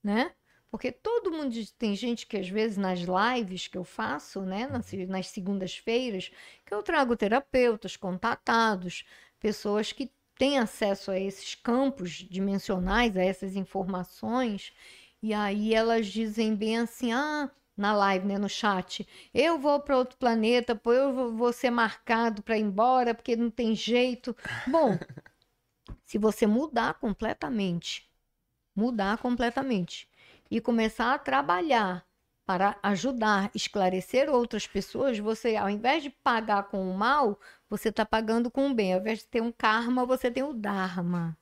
[0.02, 0.34] né?
[0.74, 4.92] Porque todo mundo tem gente que às vezes nas lives que eu faço, né, nas,
[5.06, 6.32] nas segundas-feiras,
[6.66, 9.04] que eu trago terapeutas contatados,
[9.38, 14.72] pessoas que têm acesso a esses campos dimensionais, a essas informações,
[15.22, 19.96] e aí elas dizem bem assim: "Ah, na live, né, no chat, eu vou para
[19.96, 24.36] outro planeta, pô, eu vou ser marcado para ir embora porque não tem jeito".
[24.66, 24.98] Bom,
[26.04, 28.10] se você mudar completamente,
[28.74, 30.12] mudar completamente
[30.50, 32.04] e começar a trabalhar
[32.46, 37.38] para ajudar, esclarecer outras pessoas, você, ao invés de pagar com o mal,
[37.70, 38.92] você está pagando com o bem.
[38.92, 41.36] Ao invés de ter um karma, você tem o dharma.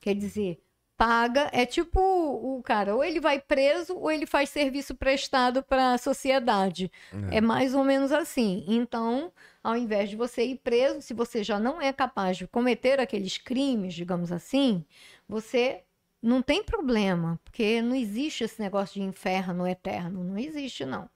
[0.00, 0.62] Quer dizer,
[0.96, 5.92] paga é tipo o cara, ou ele vai preso ou ele faz serviço prestado para
[5.92, 6.90] a sociedade.
[7.30, 8.64] É mais ou menos assim.
[8.66, 12.98] Então, ao invés de você ir preso, se você já não é capaz de cometer
[13.00, 14.84] aqueles crimes, digamos assim,
[15.28, 15.84] você
[16.22, 21.08] não tem problema, porque não existe esse negócio de inferno eterno, não existe não.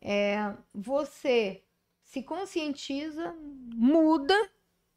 [0.00, 1.62] É, você
[2.02, 3.34] se conscientiza,
[3.74, 4.34] muda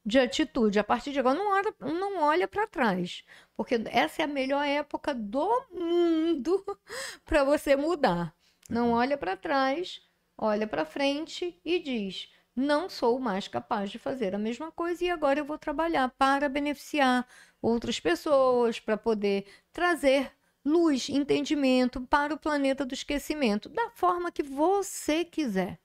[0.05, 0.79] de atitude.
[0.79, 3.23] A partir de agora, não olha, não olha para trás,
[3.55, 6.63] porque essa é a melhor época do mundo
[7.25, 8.35] para você mudar.
[8.69, 10.01] Não olha para trás,
[10.37, 15.09] olha para frente e diz: não sou mais capaz de fazer a mesma coisa e
[15.09, 17.27] agora eu vou trabalhar para beneficiar
[17.61, 20.31] outras pessoas, para poder trazer
[20.63, 25.79] luz, entendimento para o planeta do esquecimento, da forma que você quiser.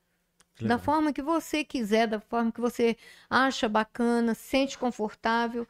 [0.61, 2.97] Da forma que você quiser, da forma que você
[3.31, 5.67] acha bacana, sente confortável.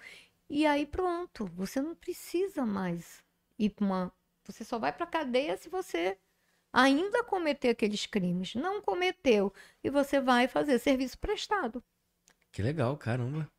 [0.49, 3.23] E aí pronto, você não precisa mais
[3.57, 4.13] ir para uma.
[4.45, 6.19] Você só vai para cadeia se você
[6.73, 8.55] ainda cometer aqueles crimes.
[8.55, 9.53] Não cometeu.
[9.83, 11.83] E você vai fazer serviço prestado.
[12.53, 13.51] Que legal, caramba.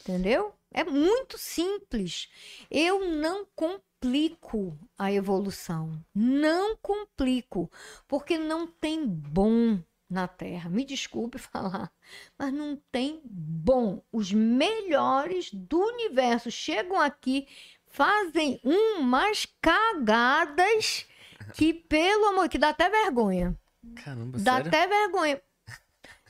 [0.00, 0.54] Entendeu?
[0.70, 2.28] É muito simples.
[2.70, 6.04] Eu não complico a evolução.
[6.14, 7.70] Não complico.
[8.08, 9.78] Porque não tem bom
[10.12, 10.68] na Terra.
[10.68, 11.90] Me desculpe falar,
[12.38, 14.02] mas não tem bom.
[14.12, 17.48] Os melhores do universo chegam aqui,
[17.86, 21.06] fazem umas cagadas
[21.54, 23.56] que, pelo amor, que dá até vergonha.
[24.04, 24.68] Caramba, Dá sério?
[24.68, 25.42] até vergonha.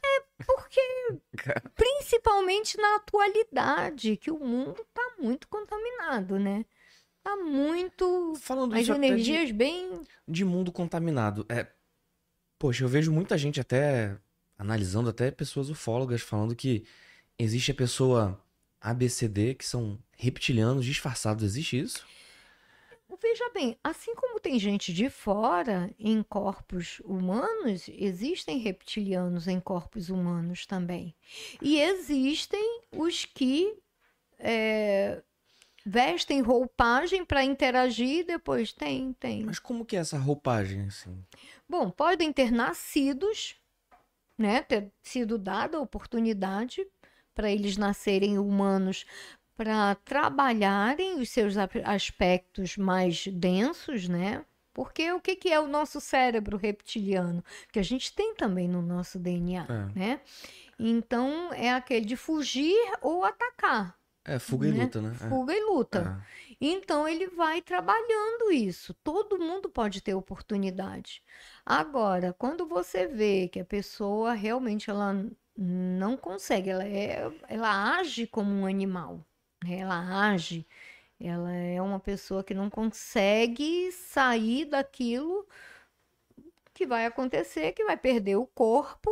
[0.04, 0.80] É porque,
[1.76, 6.64] principalmente na atualidade, que o mundo tá muito contaminado, né?
[7.22, 8.34] Tá muito.
[8.40, 10.00] Falando As até de- energias bem.
[10.26, 11.46] de mundo contaminado.
[11.48, 11.68] É,
[12.58, 14.16] poxa, eu vejo muita gente até
[14.58, 16.84] analisando, até pessoas ufólogas falando que
[17.38, 18.42] existe a pessoa
[18.80, 21.44] ABCD, que são reptilianos disfarçados.
[21.44, 22.04] Existe isso?
[23.22, 30.10] Veja bem, assim como tem gente de fora em corpos humanos, existem reptilianos em corpos
[30.10, 31.14] humanos também.
[31.60, 33.78] E existem os que
[34.40, 35.22] é,
[35.86, 39.44] vestem roupagem para interagir, depois tem, tem.
[39.44, 41.24] Mas como que é essa roupagem, assim?
[41.68, 43.54] Bom, podem ter nascidos,
[44.36, 46.84] né, ter sido dada a oportunidade
[47.32, 49.06] para eles nascerem humanos
[49.56, 51.54] para trabalharem os seus
[51.84, 54.44] aspectos mais densos, né?
[54.74, 57.44] Porque o que que é o nosso cérebro reptiliano?
[57.70, 59.98] Que a gente tem também no nosso DNA, É.
[59.98, 60.20] né?
[60.78, 64.84] Então é aquele de fugir ou atacar, É, fuga e né?
[64.84, 65.10] luta, né?
[65.20, 65.28] É.
[65.28, 66.24] Fuga e luta.
[66.48, 66.54] É.
[66.60, 68.94] Então ele vai trabalhando isso.
[69.04, 71.22] Todo mundo pode ter oportunidade.
[71.66, 75.12] Agora, quando você vê que a pessoa realmente ela
[75.56, 79.20] não consegue, ela é, ela age como um animal?
[79.66, 80.66] Ela age,
[81.20, 85.46] ela é uma pessoa que não consegue sair daquilo
[86.74, 89.10] que vai acontecer, que vai perder o corpo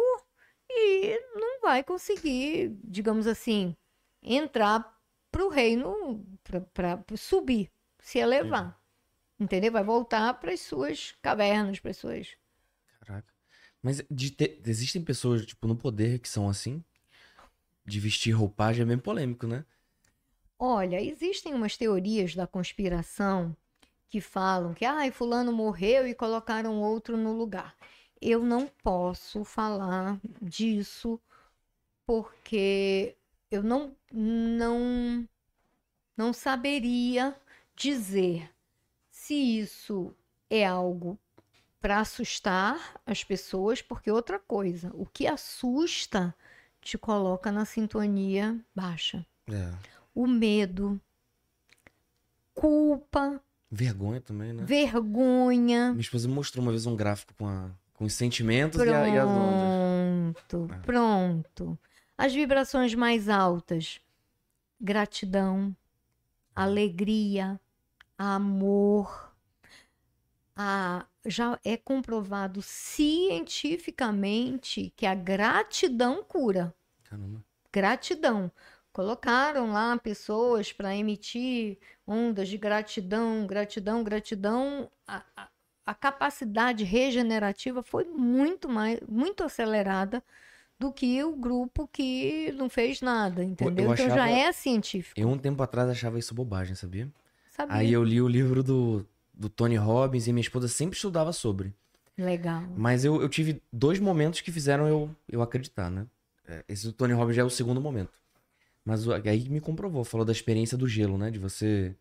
[0.69, 3.77] e não vai conseguir, digamos assim,
[4.23, 4.99] entrar
[5.31, 6.25] para o reino,
[6.75, 7.71] para subir,
[8.01, 8.79] se elevar.
[9.39, 9.73] Entendeu?
[9.73, 12.37] Vai voltar para as suas cavernas, para as suas.
[13.01, 13.33] Caraca.
[13.83, 16.85] Mas de ter- existem pessoas, tipo, no poder que são assim?
[17.87, 19.65] De vestir roupagem é bem polêmico, né?
[20.63, 23.57] Olha, existem umas teorias da conspiração
[24.11, 27.75] que falam que ai, fulano morreu e colocaram outro no lugar.
[28.21, 31.19] Eu não posso falar disso
[32.05, 33.17] porque
[33.51, 35.27] eu não não
[36.15, 37.35] não saberia
[37.75, 38.51] dizer
[39.11, 40.15] se isso
[40.51, 41.19] é algo
[41.81, 46.35] para assustar as pessoas, porque outra coisa, o que assusta
[46.83, 50.00] te coloca na sintonia baixa É.
[50.15, 51.01] o medo,
[52.55, 54.65] culpa, Vergonha também, né?
[54.65, 55.91] vergonha.
[55.93, 59.17] Minha esposa mostrou uma vez um gráfico com, a- com os sentimentos e, a- e
[59.19, 59.71] as ondas.
[60.49, 61.79] Pronto, pronto.
[62.19, 64.01] As vibrações mais altas:
[64.81, 65.75] gratidão,
[66.55, 67.61] alegria,
[68.19, 69.31] amor.
[70.57, 76.75] A, já é comprovado cientificamente que a gratidão cura.
[77.05, 77.41] Caramba.
[77.73, 78.51] Gratidão.
[78.93, 84.91] Colocaram lá pessoas para emitir ondas de gratidão, gratidão, gratidão.
[85.07, 85.49] A, a,
[85.87, 90.23] a capacidade regenerativa foi muito mais, muito acelerada
[90.79, 93.87] do que o grupo que não fez nada, entendeu?
[93.87, 95.21] eu Então já é científico.
[95.21, 97.09] Eu um tempo atrás achava isso bobagem, sabia?
[97.51, 97.77] Sabia?
[97.77, 101.73] Aí eu li o livro do, do Tony Robbins e minha esposa sempre estudava sobre.
[102.17, 102.63] Legal.
[102.77, 106.07] Mas eu, eu tive dois momentos que fizeram eu, eu acreditar, né?
[106.49, 108.13] É, Esse do Tony Robbins já é o segundo momento.
[108.85, 111.31] Mas aí me comprovou, falou da experiência do gelo, né?
[111.31, 111.97] De você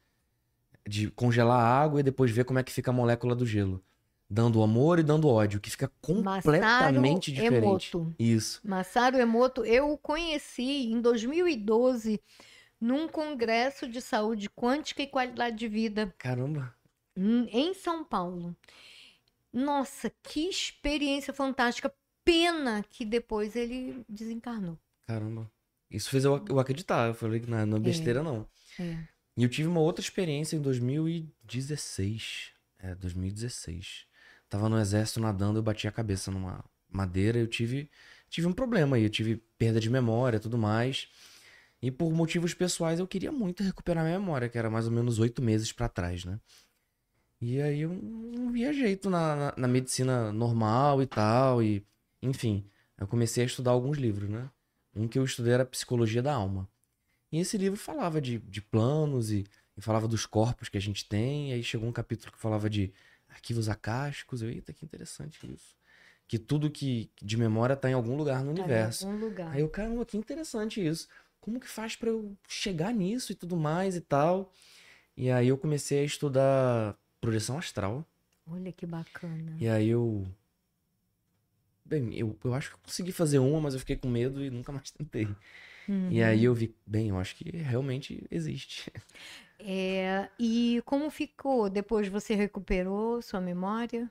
[0.88, 3.84] de congelar a água e depois ver como é que fica a molécula do gelo.
[4.30, 7.96] Dando amor e dando ódio, que fica completamente Masaru diferente.
[7.96, 8.16] Emoto.
[8.18, 8.62] Isso.
[8.64, 12.22] Masaru Emoto, eu o conheci em 2012
[12.80, 16.74] num congresso de saúde quântica e qualidade de vida Caramba.
[17.16, 18.56] em em São Paulo.
[19.52, 21.94] Nossa, que experiência fantástica.
[22.24, 24.78] Pena que depois ele desencarnou.
[25.08, 25.50] Caramba.
[25.90, 27.08] Isso fez eu, eu acreditar.
[27.08, 28.48] Eu falei que não, não é besteira, não.
[28.80, 28.98] É.
[29.36, 32.52] E eu tive uma outra experiência em 2016.
[32.80, 34.06] É, 2016.
[34.50, 37.90] Tava no exército nadando, eu bati a cabeça numa madeira, eu tive
[38.30, 41.08] tive um problema aí, eu tive perda de memória, e tudo mais.
[41.82, 45.20] E por motivos pessoais eu queria muito recuperar minha memória, que era mais ou menos
[45.20, 46.40] oito meses pra trás, né?
[47.42, 51.86] E aí eu não via jeito na, na, na medicina normal e tal, e
[52.22, 52.66] enfim,
[52.98, 54.50] eu comecei a estudar alguns livros, né?
[54.96, 56.68] Um que eu estudei era Psicologia da Alma.
[57.32, 59.46] E esse livro falava de, de planos e,
[59.78, 61.52] e falava dos corpos que a gente tem.
[61.52, 62.92] E aí chegou um capítulo que falava de
[63.28, 64.42] arquivos acásticos.
[64.42, 65.78] Eu, eita, que interessante isso.
[66.28, 69.08] Que tudo que de memória tá em algum lugar no Tá em universo.
[69.08, 69.52] algum lugar.
[69.54, 71.08] Aí eu, caramba, que interessante isso.
[71.40, 74.52] Como que faz pra eu chegar nisso e tudo mais e tal?
[75.16, 78.06] E aí eu comecei a estudar projeção astral.
[78.48, 79.56] Olha que bacana.
[79.60, 80.26] E aí eu.
[81.90, 84.52] Bem, eu, eu acho que eu consegui fazer uma, mas eu fiquei com medo e
[84.52, 85.28] nunca mais tentei.
[85.88, 86.12] Uhum.
[86.12, 88.92] E aí eu vi, bem, eu acho que realmente existe.
[89.62, 91.70] É, e como ficou?
[91.70, 94.10] Depois você recuperou sua memória?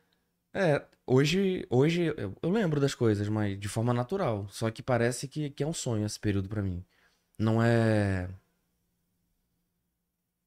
[0.52, 4.46] É, hoje, hoje eu, eu lembro das coisas, mas de forma natural.
[4.50, 6.84] Só que parece que, que é um sonho esse período pra mim.
[7.38, 8.28] Não é.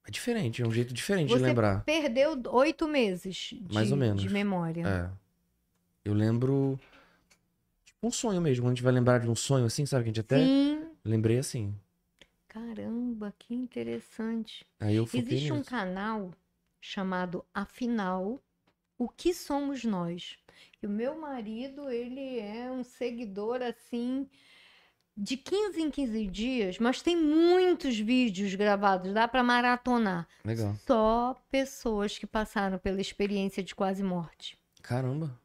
[0.06, 1.82] É diferente, é um jeito diferente de Você lembrar.
[1.82, 4.22] Perdeu oito meses de, Mais ou menos.
[4.22, 4.86] de memória.
[4.86, 5.10] É.
[6.04, 6.78] Eu lembro.
[8.02, 8.64] Um sonho mesmo.
[8.64, 10.04] Quando a gente vai lembrar de um sonho assim, sabe?
[10.04, 10.38] Que a gente até.
[10.38, 10.84] Sim.
[11.04, 11.74] Lembrei assim.
[12.48, 14.66] Caramba, que interessante.
[14.78, 15.70] Aí eu Existe um nisso.
[15.70, 16.32] canal
[16.80, 18.40] chamado Afinal,
[18.98, 20.36] o que somos nós?
[20.82, 24.28] E o meu marido, ele é um seguidor assim
[25.16, 30.26] de 15 em 15 dias, mas tem muitos vídeos gravados, dá para maratonar.
[30.44, 30.74] Legal.
[30.86, 34.58] Só pessoas que passaram pela experiência de quase morte.
[34.82, 35.38] Caramba.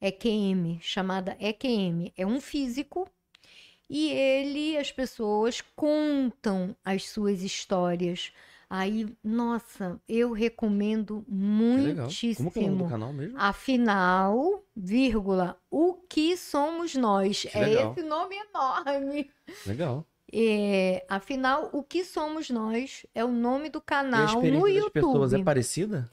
[0.00, 2.12] EQM, chamada EQM.
[2.16, 3.08] É um físico
[3.88, 8.32] e ele, as pessoas contam as suas histórias.
[8.68, 12.08] Aí, nossa, eu recomendo Que legal.
[12.36, 12.88] Como que é o nome do muitíssimo.
[12.88, 13.38] canal mesmo?
[13.38, 17.42] Afinal, vírgula, o que somos nós?
[17.42, 17.92] Que é legal.
[17.92, 19.30] esse nome enorme.
[19.64, 20.04] Legal.
[20.32, 25.32] É, afinal, o que somos nós é o nome do canal no experiência das pessoas
[25.32, 25.44] é YouTube.
[25.44, 26.10] parecida?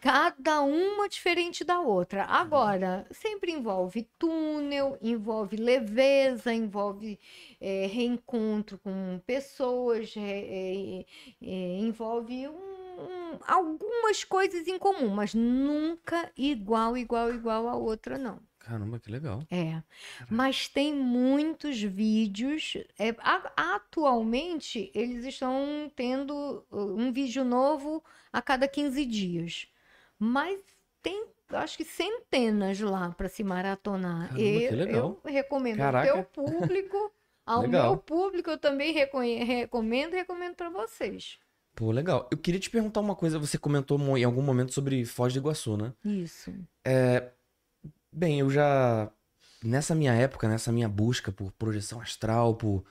[0.00, 2.24] Cada uma diferente da outra.
[2.24, 7.18] Agora, sempre envolve túnel, envolve leveza, envolve
[7.60, 11.04] é, reencontro com pessoas, é,
[11.42, 12.52] é, envolve um-
[13.00, 18.40] um- algumas coisas em comum, mas nunca igual, igual, igual a outra, não.
[18.58, 19.42] Caramba, que legal.
[19.50, 19.82] É,
[20.30, 22.74] mas tem muitos vídeos.
[22.98, 28.02] é, a- atualmente, eles estão tendo uh, um vídeo novo
[28.32, 29.66] a cada 15 dias.
[30.22, 30.60] Mas
[31.02, 34.28] tem, acho que centenas lá para se maratonar.
[34.28, 35.20] Caramba, que eu, legal.
[35.24, 36.10] eu recomendo Caraca.
[36.10, 37.12] ao teu público,
[37.46, 41.38] ao meu público, eu também recomendo e recomendo para vocês.
[41.74, 42.28] Pô, legal.
[42.30, 43.38] Eu queria te perguntar uma coisa.
[43.38, 45.94] Você comentou em algum momento sobre Foz do Iguaçu, né?
[46.04, 46.52] Isso.
[48.12, 49.10] Bem, eu já.
[49.62, 52.84] Nessa minha época, nessa minha busca por projeção astral, por.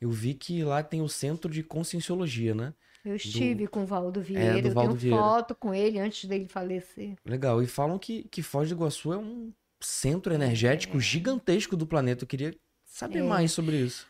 [0.00, 2.74] Eu vi que lá tem o centro de conscienciologia, né?
[3.04, 5.18] Eu estive com o Valdo Vieira, do eu Valdo tenho Vieira.
[5.18, 7.14] foto com ele antes dele falecer.
[7.24, 7.62] Legal.
[7.62, 12.24] E falam que, que Foz do Iguaçu é um centro energético gigantesco do planeta.
[12.24, 12.54] Eu queria
[12.86, 13.22] saber É.
[13.22, 14.06] mais sobre isso.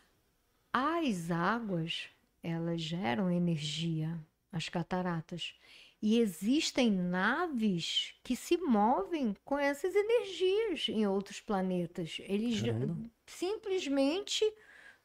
[0.71, 2.03] As águas,
[2.41, 4.17] elas geram energia,
[4.51, 5.53] as cataratas.
[6.01, 12.17] E existem naves que se movem com essas energias em outros planetas.
[12.21, 12.95] Eles Caramba.
[13.25, 14.45] simplesmente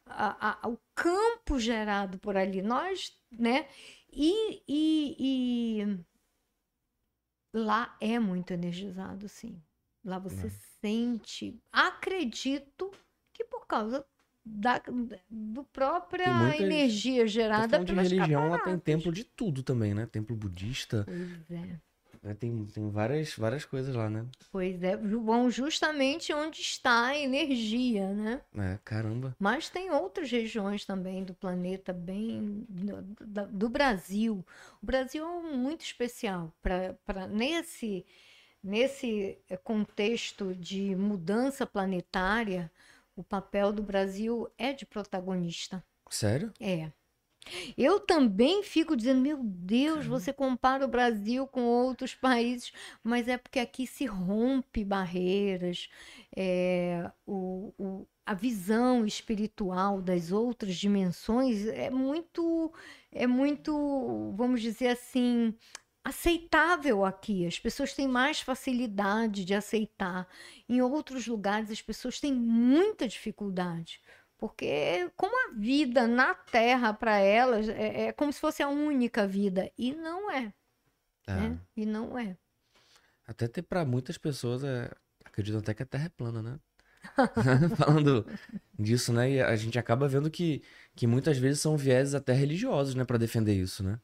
[0.07, 2.61] a- a- o campo gerado por ali.
[2.62, 3.69] Nós, né?
[4.12, 6.05] E, e- e
[7.52, 9.61] lá é muito energizado, sim.
[10.05, 10.51] Lá você É.
[10.81, 12.90] sente, acredito
[13.32, 14.05] que por causa
[14.44, 14.81] da
[15.28, 18.82] do própria energia gerada pelas religião, lá tem cataratas.
[18.85, 20.07] templo de tudo também, né?
[20.07, 21.81] Templo budista, Pois é.
[22.23, 22.35] Né?
[22.35, 24.27] tem, tem várias, várias coisas lá, né?
[24.51, 28.41] Pois é, vão justamente onde está a energia, né?
[28.57, 29.35] É, caramba.
[29.39, 34.45] Mas tem outras regiões também do planeta, bem do, do Brasil.
[34.83, 38.05] O Brasil é muito especial para nesse
[38.63, 42.71] nesse contexto de mudança planetária.
[43.17, 45.83] O papel do Brasil é de protagonista.
[46.11, 46.53] Sério?
[46.61, 46.91] É.
[47.77, 52.73] Eu também fico dizendo, meu Deus, você compara o Brasil com outros países,
[53.03, 55.89] mas é porque aqui se rompe barreiras,
[56.37, 62.73] é, o, o- a visão espiritual das outras dimensões é muito,
[63.11, 65.53] é muito, vamos dizer assim,
[66.05, 67.47] aceitável aqui.
[67.47, 70.29] As pessoas têm mais facilidade de aceitar.
[70.69, 74.01] Em outros lugares, as pessoas têm muita dificuldade.
[74.41, 79.27] Porque como a vida na Terra para elas é, é como se fosse a única
[79.27, 80.55] vida e não é,
[81.27, 81.33] É.
[81.35, 81.61] né?
[81.77, 82.37] E não é.
[83.27, 84.91] Até ter pra muitas pessoas, é...
[85.25, 86.61] acreditam até que a Terra é plana, né?
[87.77, 88.27] Falando
[88.79, 89.31] disso, né?
[89.33, 90.62] E a gente acaba vendo que,
[90.97, 93.05] que muitas vezes são vieses até religiosos, né?
[93.05, 94.01] Pra defender isso, né?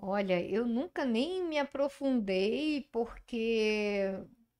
[0.00, 4.12] Olha, eu nunca nem me aprofundei porque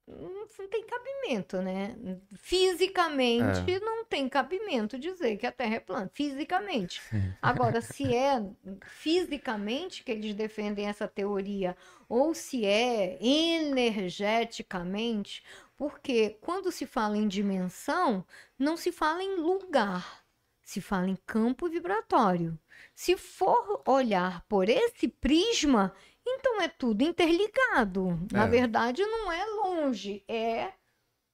[0.09, 1.95] não tem cabimento, né?
[2.35, 6.99] Fisicamente não tem cabimento dizer que a Terra é plana, fisicamente.
[7.41, 8.43] Agora, se é
[8.83, 11.77] fisicamente que eles defendem essa teoria
[12.07, 15.43] ou se é energeticamente,
[15.77, 18.25] porque quando se fala em dimensão,
[18.57, 20.23] não se fala em lugar,
[20.61, 22.59] se fala em campo vibratório.
[22.95, 25.93] Se for olhar por esse prisma,
[26.37, 28.19] então é tudo interligado.
[28.31, 28.47] Na É.
[28.47, 30.71] verdade, não é longe, é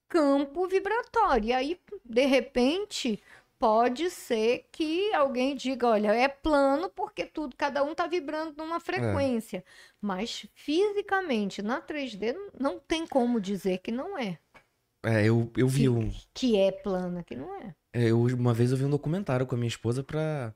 [0.09, 1.49] campo vibratório.
[1.49, 3.21] E aí, de repente,
[3.59, 8.79] pode ser que alguém diga, olha, é plano porque tudo, cada um está vibrando numa
[8.79, 9.63] frequência.
[10.01, 14.39] Mas fisicamente, na 3D, não tem como dizer que não é.
[15.05, 16.11] É, eu, eu vi um.
[16.33, 17.75] Que é plana, que não é.
[17.93, 20.53] é, eu, uma vez eu vi um documentário com a minha esposa pra.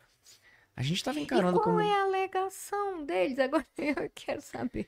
[0.80, 1.81] A gente tava E encarando qual como.
[1.81, 3.38] é a alegação deles?
[3.39, 4.88] Agora eu quero saber.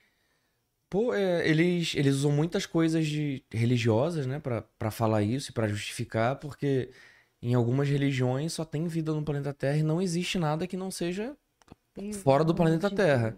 [0.89, 5.53] Pô, é, eles, eles usam muitas coisas de religiosas, né, pra, pra falar isso e
[5.53, 6.89] pra justificar, porque
[7.41, 10.89] em algumas religiões só tem vida no planeta Terra e não existe nada que não
[10.89, 11.35] seja
[12.23, 13.38] Fora do planeta Terra.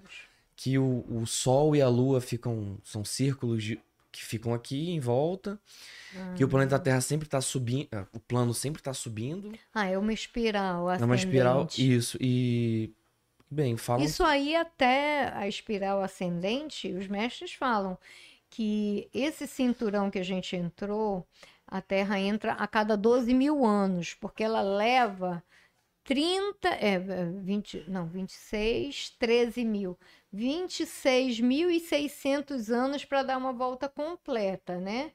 [0.56, 3.80] Que o, o Sol e a Lua ficam são círculos de-
[4.14, 5.60] que ficam aqui em volta,
[6.36, 10.14] que o planeta Terra sempre tá subindo, o plano sempre tá subindo, Ah, é uma
[10.14, 11.94] espiral é uma espiral, ascendente.
[11.96, 12.94] isso, e
[13.50, 17.98] bem, falam Isso aí até a espiral ascendente, os mestres falam
[18.50, 21.26] que esse cinturão que a gente entrou,
[21.68, 25.44] a Terra entra a cada 12 mil anos, porque ela leva
[26.04, 29.98] 30, é, 20, não, 26, 13 mil,
[30.34, 35.12] 26.600 anos para dar uma volta completa, né?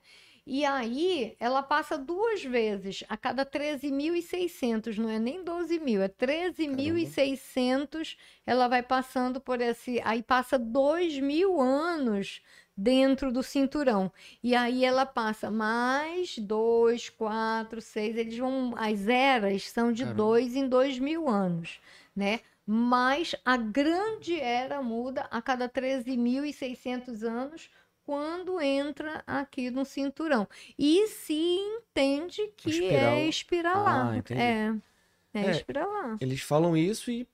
[0.51, 6.09] E aí ela passa duas vezes a cada 13.600, não é nem 12 mil, é
[6.09, 8.17] 13.600
[8.47, 10.01] ela vai passando por esse.
[10.03, 12.41] Aí passa dois mil anos
[12.75, 14.11] dentro do cinturão.
[14.43, 18.17] E aí ela passa mais dois, quatro, seis.
[18.17, 18.73] Eles vão.
[18.79, 20.17] As eras são de Caramba.
[20.17, 21.79] dois em dois mil anos,
[22.17, 22.41] né?
[22.71, 27.71] Mas a grande era muda a cada 13.600 anos
[28.05, 30.47] quando entra aqui no cinturão.
[30.79, 33.15] E se entende que Espiral.
[33.17, 34.13] é espiralar.
[34.13, 34.41] Ah, entendi.
[34.43, 34.75] é,
[35.35, 35.51] é, É.
[35.51, 36.19] espiralar.
[36.21, 37.27] Eles falam isso e,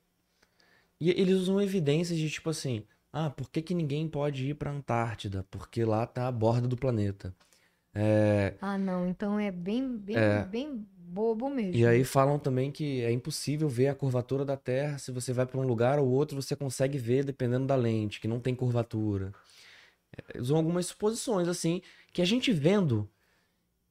[1.01, 4.70] e eles usam evidências de tipo assim, ah, por que, que ninguém pode ir pra
[4.70, 5.44] Antártida?
[5.51, 7.35] Porque lá tá a borda do planeta.
[7.94, 9.06] É, Ah, não.
[9.09, 10.44] Então é bem, bem, É.
[10.44, 11.74] bem bobo mesmo.
[11.77, 14.99] e aí falam também que é impossível ver a curvatura da Terra.
[14.99, 18.28] Se você vai pra um lugar ou outro, você consegue ver dependendo da lente, que
[18.28, 19.32] não tem curvatura.
[20.35, 21.82] É, Usam algumas suposições assim,
[22.12, 23.09] que a gente vendo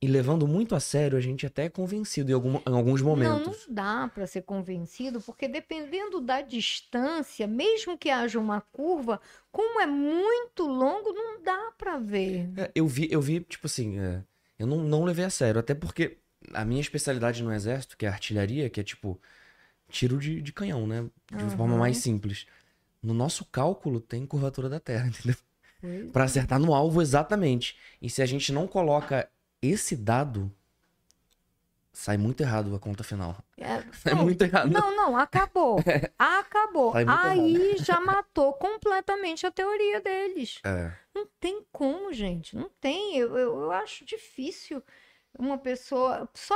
[0.02, 3.10] e levando muito a sério, a gente até é convencido em, algum- em alguns Não,
[3.10, 3.66] momentos.
[3.68, 9.22] não dá para ser convencido, porque dependendo da distância, mesmo que haja uma curva,
[9.52, 12.50] como é muito longo, não dá para ver.
[12.58, 14.22] É, eu vi, eu vi, tipo assim, é,
[14.60, 16.18] eu não, não levei a sério, até porque
[16.54, 19.20] a minha especialidade no exército, que é artilharia, que é tipo
[19.90, 21.06] tiro de, de canhão, né?
[21.32, 21.80] De forma Aham.
[21.80, 22.46] mais simples.
[23.02, 25.38] No nosso cálculo tem curvatura da Terra, entendeu?
[25.80, 27.78] Pois Pra acertar no alvo exatamente.
[28.02, 29.30] E se a gente não coloca
[29.62, 30.52] esse dado,
[31.92, 33.38] sai muito errado a conta final.
[33.58, 34.72] É, Sai não, muito errado.
[34.72, 35.80] Não, não, acabou.
[36.18, 36.92] Acabou.
[36.92, 40.60] Sai muito Aí já matou completamente a teoria deles.
[40.64, 40.92] É.
[41.14, 42.56] Não tem como, gente.
[42.56, 43.18] Não tem.
[43.18, 44.82] Eu, eu, eu acho difícil
[45.38, 46.30] uma pessoa.
[46.34, 46.56] Só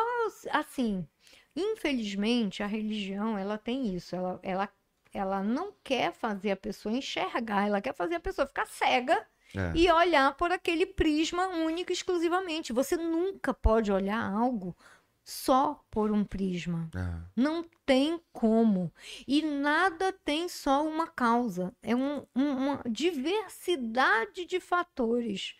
[0.51, 1.07] assim.
[1.55, 4.15] Infelizmente, a religião ela tem isso.
[4.15, 4.69] Ela, ela,
[5.13, 9.25] ela não quer fazer a pessoa enxergar, ela quer fazer a pessoa ficar cega
[9.55, 9.71] É.
[9.75, 12.71] e olhar por aquele prisma único e exclusivamente.
[12.73, 14.75] Você nunca pode olhar algo
[15.23, 16.89] só por um prisma.
[16.95, 17.23] É.
[17.35, 18.93] Não tem como.
[19.27, 21.73] E nada tem só uma causa.
[21.81, 25.55] É um- um- uma diversidade de fatores.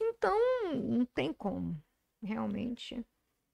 [0.00, 0.36] Então,
[0.74, 1.80] não tem como.
[2.24, 3.04] Realmente.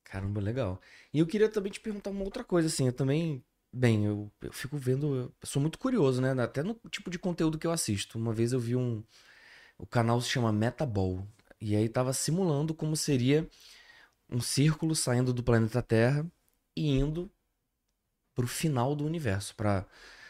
[0.04, 0.80] Caramba, legal.
[1.12, 4.52] E eu queria também te perguntar uma outra coisa, assim, eu também, bem, eu, eu
[4.52, 8.18] fico vendo, eu sou muito curioso, né, até no tipo de conteúdo que eu assisto.
[8.18, 9.04] Uma vez eu vi um,
[9.78, 11.26] o canal se chama Metaball,
[11.60, 13.48] e aí tava simulando como seria
[14.28, 16.26] um círculo saindo do planeta Terra
[16.76, 17.30] e indo
[18.34, 19.86] pro final do universo, para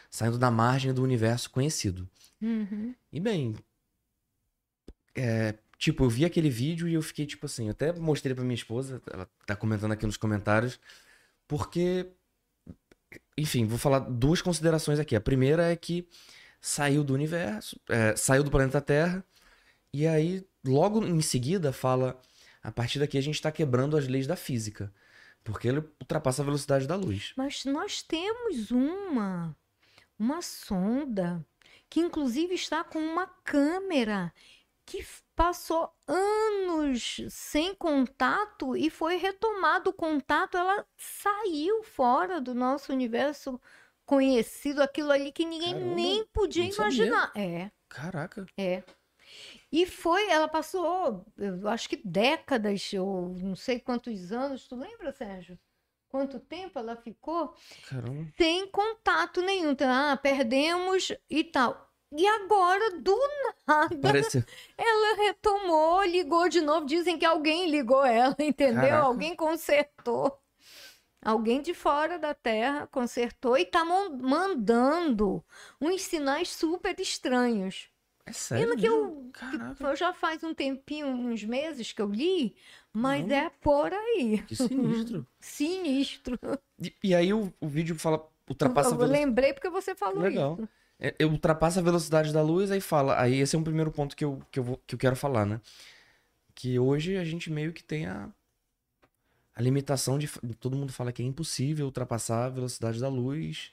[0.09, 2.09] saindo da margem do universo conhecido.
[2.41, 2.93] Uhum.
[3.11, 3.55] E bem,
[5.15, 8.53] é, tipo, eu vi aquele vídeo e eu fiquei tipo assim, até mostrei pra minha
[8.53, 10.79] esposa, ela tá comentando aqui nos comentários,
[11.47, 12.07] porque,
[13.35, 15.15] enfim, vou falar duas considerações aqui.
[15.15, 16.07] A primeira é que
[16.61, 19.25] saiu do universo, é, saiu do planeta Terra,
[19.91, 22.21] e aí logo em seguida fala,
[22.61, 24.93] a partir daqui a gente tá quebrando as leis da física,
[25.43, 27.33] porque ele ultrapassa a velocidade da luz.
[27.35, 29.57] Mas nós temos uma,
[30.19, 31.43] uma sonda
[31.89, 34.31] que inclusive está com uma câmera
[34.85, 35.05] que
[35.41, 43.59] passou anos sem contato e foi retomado o contato, ela saiu fora do nosso universo
[44.05, 47.05] conhecido, aquilo ali que ninguém Caramba, nem podia não sabia.
[47.07, 47.31] imaginar.
[47.35, 47.71] É.
[47.89, 48.45] Caraca.
[48.55, 48.83] É.
[49.71, 55.11] E foi, ela passou, eu acho que décadas, ou não sei quantos anos, tu lembra,
[55.11, 55.57] Sérgio?
[56.07, 57.55] Quanto tempo ela ficou
[57.89, 58.31] Caramba.
[58.37, 59.71] sem contato nenhum.
[59.71, 61.90] Então, ah, perdemos e tal.
[62.15, 63.17] E agora, do
[63.67, 64.45] nada, Parece.
[64.77, 66.85] ela retomou, ligou de novo.
[66.85, 68.81] Dizem que alguém ligou ela, entendeu?
[68.81, 69.05] Caraca.
[69.05, 70.37] Alguém consertou.
[71.23, 75.43] Alguém de fora da Terra consertou e tá mandando
[75.79, 77.89] uns sinais super estranhos.
[78.25, 78.69] É sério?
[78.69, 79.31] Pena que eu,
[79.77, 82.55] que eu já faz um tempinho, uns meses que eu li,
[82.91, 83.35] mas Caramba.
[83.45, 84.43] é por aí.
[84.47, 85.27] Que sinistro.
[85.39, 86.39] Sinistro.
[86.79, 89.25] E, e aí o, o vídeo fala, ultrapassa eu velocidade.
[89.25, 90.53] lembrei porque você falou Legal.
[90.59, 90.63] isso.
[90.63, 90.67] É,
[91.01, 93.19] é, ultrapassa a velocidade da luz, aí fala.
[93.19, 95.45] Aí esse é um primeiro ponto que eu, que eu, vou, que eu quero falar,
[95.47, 95.59] né?
[96.53, 98.29] Que hoje a gente meio que tem a,
[99.55, 100.27] a limitação de.
[100.59, 103.71] Todo mundo fala que é impossível ultrapassar a velocidade da luz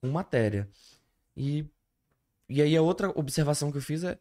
[0.00, 0.68] com matéria.
[1.36, 1.64] E,
[2.48, 4.18] e aí a outra observação que eu fiz é.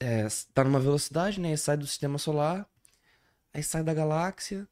[0.00, 1.56] é tá numa velocidade, né?
[1.56, 2.68] Sai do sistema solar,
[3.54, 4.68] aí sai da galáxia,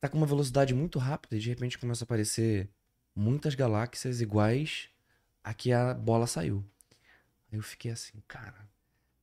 [0.00, 2.68] tá com uma velocidade muito rápida e de repente começa a aparecer
[3.14, 4.90] muitas galáxias iguais
[5.46, 6.64] a que a bola saiu.
[7.52, 8.68] Eu fiquei assim, cara,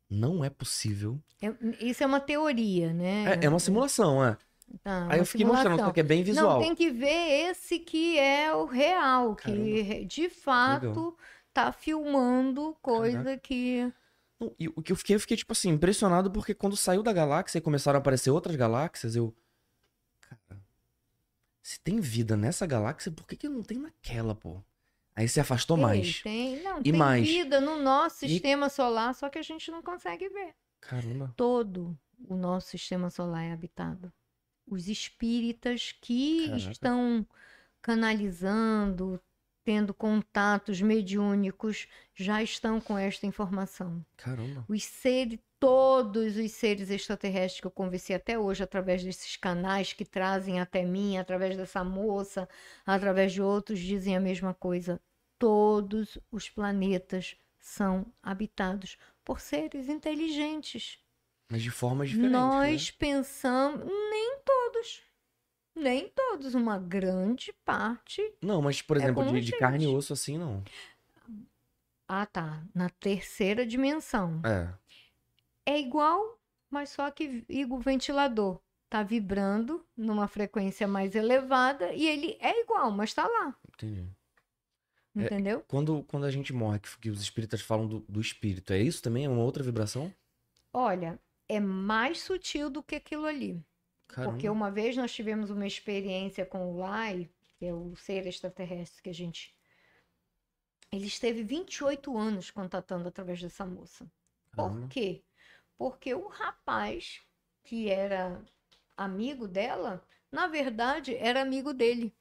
[0.10, 1.20] não é possível.
[1.42, 1.54] É-
[1.86, 3.26] isso é uma teoria, né?
[3.42, 4.38] É, é uma simulação, é.
[4.82, 5.88] Tá, Aí eu fiquei mostrando, simulação.
[5.90, 6.60] só que é bem visual.
[6.60, 10.06] Não, tem que ver esse que é o real, que Caramba.
[10.06, 11.18] de fato
[11.54, 13.38] tá filmando coisa Caraca.
[13.40, 13.92] que.
[14.58, 17.58] E o que eu fiquei, eu fiquei, tipo assim, impressionado porque quando saiu da galáxia
[17.58, 19.36] e começaram a aparecer outras galáxias, eu.
[20.22, 20.62] Cara,
[21.62, 24.64] se tem vida nessa galáxia, por que, que não tem naquela, pô?
[25.16, 26.22] Aí se afastou Ei, mais.
[26.22, 27.28] tem, não, E tem mais?
[27.28, 30.56] vida no nosso E- sistema solar, só que a gente não consegue ver.
[30.82, 31.34] Caramba.
[31.36, 34.12] Todo o nosso sistema solar é habitado.
[34.66, 36.72] Os espíritas que Caraca.
[36.72, 37.28] estão
[37.82, 39.22] canalizando,
[39.64, 44.06] tendo contatos mediúnicos, já estão com esta informação.
[44.18, 44.66] Caramba.
[44.68, 50.04] Os seres, todos os seres extraterrestres que eu conversei até hoje, através desses canais que
[50.06, 52.48] trazem até mim, através dessa moça,
[52.86, 55.00] através de outros, dizem a mesma coisa.
[55.40, 61.00] Todos os planetas são habitados por seres inteligentes.
[61.50, 62.32] Mas de formas diferentes.
[62.34, 62.96] Nós Né?
[62.98, 65.02] pensamos, nem todos.
[65.76, 68.22] Nem todos, uma grande parte.
[68.42, 70.64] Não, mas, por exemplo, como de, de carne e osso assim, não.
[72.08, 72.64] Ah, tá.
[72.76, 74.42] Na terceira dimensão.
[74.46, 74.74] É.
[75.66, 76.40] É igual,
[76.70, 78.60] mas só que o ventilador.
[78.90, 83.56] Tá vibrando numa frequência mais elevada e ele é igual, mas tá lá.
[83.74, 84.08] Entendi.
[85.16, 85.64] É, Entendeu?
[85.68, 89.02] Quando, quando a gente morre, que, que os espíritas falam do, do espírito, é isso
[89.02, 89.26] também?
[89.26, 90.14] É uma outra vibração?
[90.72, 91.20] Olha,
[91.50, 93.60] é mais sutil do que aquilo ali.
[94.14, 94.32] Caramba.
[94.32, 97.28] Porque uma vez nós tivemos uma experiência com o Lai,
[97.58, 99.56] que é o ser extraterrestre que a gente.
[100.92, 104.06] Ele esteve 28 anos contatando através dessa moça.
[104.52, 104.88] Por Caramba.
[104.88, 105.24] quê?
[105.76, 107.22] Porque o rapaz,
[107.64, 108.40] que era
[108.96, 112.14] amigo dela, na verdade, era amigo dele.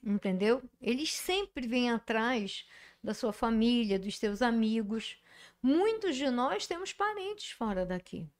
[0.00, 0.62] Entendeu?
[0.80, 2.68] Eles sempre vêm atrás
[3.02, 5.20] da sua família, dos seus amigos.
[5.60, 8.30] Muitos de nós temos parentes fora daqui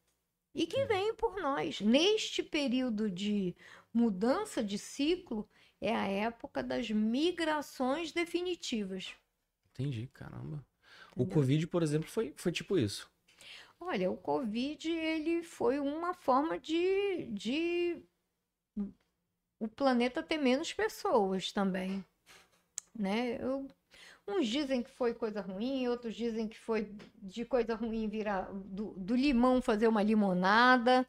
[0.56, 1.80] e que vêm por nós.
[1.80, 3.54] Neste período de
[3.94, 5.48] mudança de ciclo,
[5.80, 9.14] é a época das migrações definitivas.
[9.70, 10.64] Entendi, caramba.
[11.14, 11.34] O Entendeu?
[11.34, 13.10] Covid, por exemplo, foi, foi tipo isso.
[13.78, 18.02] Olha, o Covid, ele foi uma forma de, de
[19.58, 22.04] o planeta ter menos pessoas também,
[22.94, 23.42] né?
[23.42, 23.68] Eu-
[24.28, 26.90] uns dizem que foi coisa ruim, outros dizem que foi
[27.22, 31.06] de coisa ruim virar do, do limão fazer uma limonada,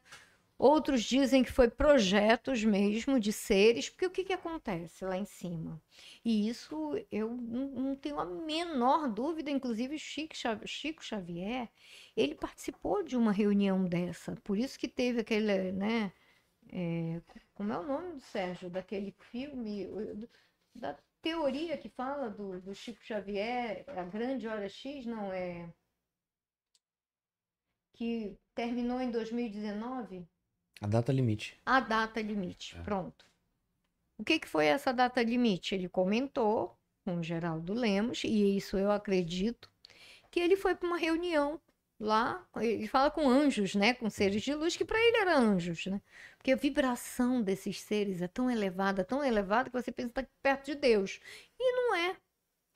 [0.58, 5.24] outros dizem que foi projetos mesmo de seres, porque o que que acontece lá em
[5.24, 5.80] cima?
[6.24, 11.68] E isso eu não, tenho a menor dúvida, inclusive Chico Xa- Chico Xavier,
[12.16, 16.12] ele participou de uma reunião dessa, por isso que teve aquele, né?
[16.72, 17.20] é,
[17.54, 19.86] como é o nome do Sérgio, daquele filme,
[20.74, 25.68] da teoria que fala do, do Chico Xavier, a grande hora X, não é?
[27.94, 30.26] Que terminou em 2019?
[30.80, 31.58] A data limite.
[31.66, 32.82] A data limite, É.
[32.82, 33.26] pronto.
[34.16, 35.74] O que, que foi essa data limite?
[35.74, 39.70] Ele comentou com o Geraldo Lemos, e isso eu acredito,
[40.30, 41.60] que ele foi para uma reunião
[42.00, 45.86] lá, ele fala com anjos, né, com seres de luz, que para ele eram anjos,
[45.86, 46.00] né?
[46.36, 50.30] Porque a vibração desses seres é tão elevada, tão elevada, que você pensa que está
[50.42, 51.20] perto de Deus.
[51.58, 52.16] E não é.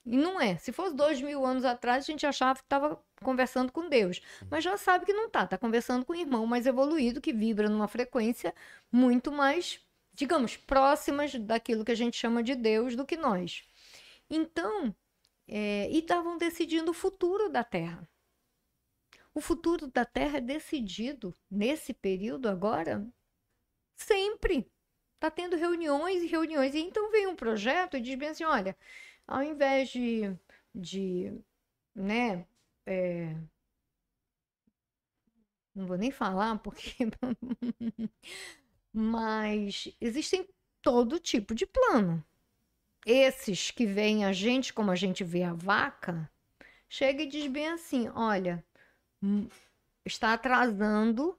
[0.05, 0.57] E não é.
[0.57, 4.21] Se fosse dois mil anos atrás, a gente achava que estava conversando com Deus.
[4.51, 5.45] Mas já sabe que não está.
[5.45, 8.53] Está conversando com um irmão mais evoluído, que vibra numa frequência
[8.91, 9.81] muito mais,
[10.13, 13.65] digamos, próximas daquilo que a gente chama de Deus do que nós.
[14.29, 14.95] Então,
[15.47, 18.09] é, e estavam decidindo o futuro da Terra.
[19.35, 23.07] O futuro da Terra é decidido nesse período agora
[23.97, 24.71] sempre.
[25.15, 26.75] Está tendo reuniões e reuniões.
[26.75, 28.77] E então vem um projeto e diz bem assim: olha,
[29.27, 30.37] ao invés de,
[30.75, 31.33] de
[31.95, 32.47] né,
[32.87, 33.37] é,
[35.75, 37.09] não vou nem falar porque.
[38.93, 40.47] Mas existem
[40.83, 42.23] todo tipo de plano.
[43.07, 46.31] Esses que veem a gente como a gente vê a vaca,
[46.89, 48.65] chega e diz bem assim: olha,
[50.05, 51.39] está atrasando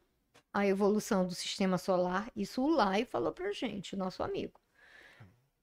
[0.53, 2.31] a evolução do sistema solar.
[2.35, 4.59] Isso o Lai falou pra gente, nosso amigo.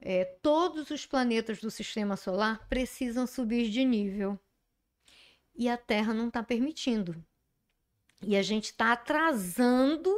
[0.00, 4.38] É, todos os planetas do sistema solar precisam subir de nível.
[5.54, 7.22] E a Terra não está permitindo.
[8.22, 10.10] E a gente está atrasando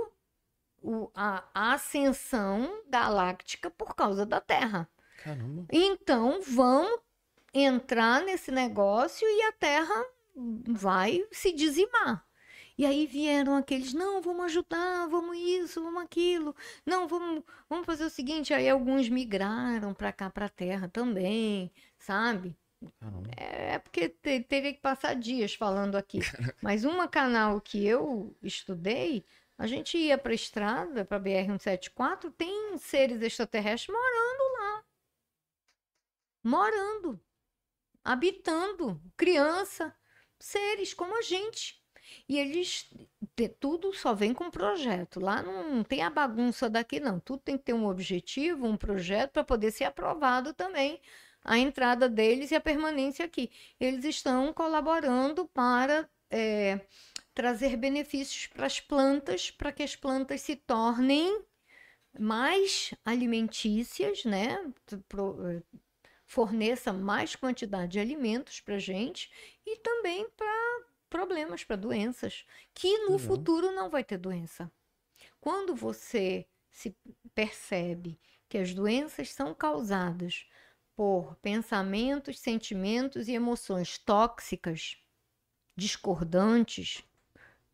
[0.80, 4.88] o- a, a ascensão galáctica por causa da Terra.
[5.22, 5.66] Caramba.
[5.70, 7.00] Então vamos
[7.52, 10.04] entrar nesse negócio e a Terra
[10.34, 12.26] vai se dizimar.
[12.76, 16.54] E aí vieram aqueles, não, vamos ajudar, vamos isso, vamos aquilo.
[16.86, 21.70] Não, vamos, vamos fazer o seguinte, aí alguns migraram para cá, para a Terra também,
[21.98, 22.56] sabe?
[22.98, 23.30] Caramba.
[23.36, 26.20] É porque te- teria que passar dias falando aqui.
[26.62, 29.24] Mas uma canal que eu estudei,
[29.58, 34.84] a gente ia para a estrada, para BR-174, tem seres extraterrestres morando lá.
[36.44, 37.20] Morando.
[38.04, 39.00] Habitando.
[39.16, 39.94] Criança.
[40.42, 41.80] Seres como a gente.
[42.28, 42.90] E eles.
[43.60, 45.20] Tudo só vem com projeto.
[45.20, 47.20] Lá não tem a bagunça daqui, não.
[47.20, 51.00] Tudo tem que ter um objetivo, um projeto para poder ser aprovado também
[51.44, 53.50] a entrada deles e a permanência aqui.
[53.78, 56.80] Eles estão colaborando para é,
[57.34, 61.40] trazer benefícios para as plantas, para que as plantas se tornem
[62.18, 64.58] mais alimentícias, né?
[65.08, 65.62] Pro-
[66.32, 69.30] forneça mais quantidade de alimentos para gente
[69.66, 73.18] e também para problemas, para doenças, que no Legal.
[73.18, 74.72] futuro não vai ter doença.
[75.38, 76.96] Quando você se
[77.34, 78.18] percebe
[78.48, 80.46] que as doenças são causadas
[80.96, 84.96] por pensamentos, sentimentos e emoções tóxicas,
[85.76, 87.04] discordantes,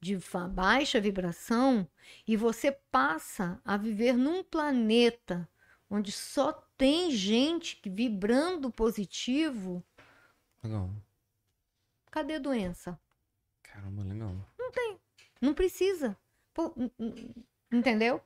[0.01, 0.19] de
[0.51, 1.89] baixa vibração,
[2.27, 5.49] e você passa a viver num planeta
[5.89, 9.85] onde só tem gente que vibrando positivo,
[10.65, 10.89] Legal.
[12.11, 12.99] cadê a doença?
[13.63, 14.35] Caramba, legal.
[15.41, 16.17] Não precisa.
[16.55, 17.35] Pô, n- n-
[17.73, 18.21] entendeu?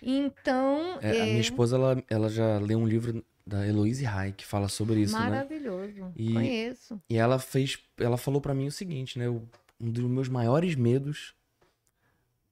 [0.00, 4.32] Então, É, A é minha esposa, ela, ela já leu um livro da Heloise Rai
[4.32, 5.30] que fala sobre isso, né?
[5.30, 6.12] maravilhoso.
[6.14, 7.02] E- Conheço.
[7.08, 9.28] E ela fez, ela falou pra mim o seguinte, né?
[9.28, 11.34] Um dos meus maiores medos,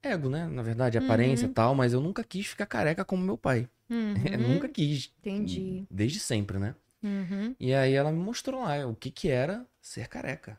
[0.02, 0.46] ego, né?
[0.46, 1.54] Na verdade, aparência e Uhum.
[1.54, 3.68] tal, mas eu nunca quis ficar careca como meu pai.
[3.90, 5.12] Uhum, nunca quis.
[5.20, 5.86] Entendi.
[5.90, 6.74] Desde sempre, né?
[7.02, 7.54] Uhum.
[7.58, 10.58] E aí ela me mostrou lá o que que era ser careca.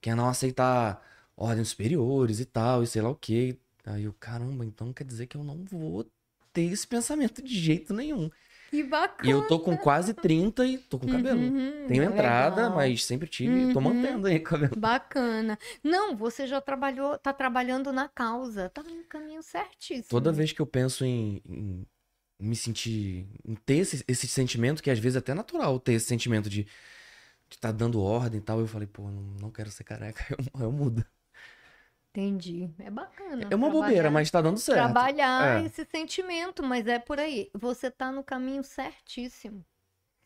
[0.00, 1.02] Que é não aceitar
[1.36, 3.58] ordens superiores e tal, e sei lá o quê.
[3.84, 6.06] Aí eu, caramba, então quer dizer que eu não vou
[6.52, 8.30] ter esse pensamento de jeito nenhum.
[8.74, 9.28] Que bacana.
[9.28, 11.40] E eu tô com quase 30 e tô com cabelo.
[11.40, 12.74] Uhum, Tenho entrada, legal.
[12.76, 13.84] mas sempre tive, tô Uhum.
[13.94, 14.76] mantendo aí o cabelo.
[14.76, 15.56] Bacana.
[15.82, 18.68] Não, você já trabalhou, tá trabalhando na causa.
[18.70, 20.08] Tá no caminho certíssimo.
[20.08, 21.86] Toda vez que eu penso em, em
[22.40, 26.06] me sentir, em ter esse, esse sentimento, que às vezes é até natural ter esse
[26.06, 26.66] sentimento de
[27.50, 30.24] estar dando ordem e tal, eu falei, pô, não, não quero ser careca,
[30.54, 31.04] eu, eu mudo.
[32.16, 32.70] Entendi.
[32.78, 33.48] É bacana.
[33.50, 34.78] É uma bobeira, mas tá dando certo.
[34.78, 35.66] Trabalhar É.
[35.66, 37.50] esse sentimento, mas é por aí.
[37.52, 39.64] Você tá no caminho certíssimo.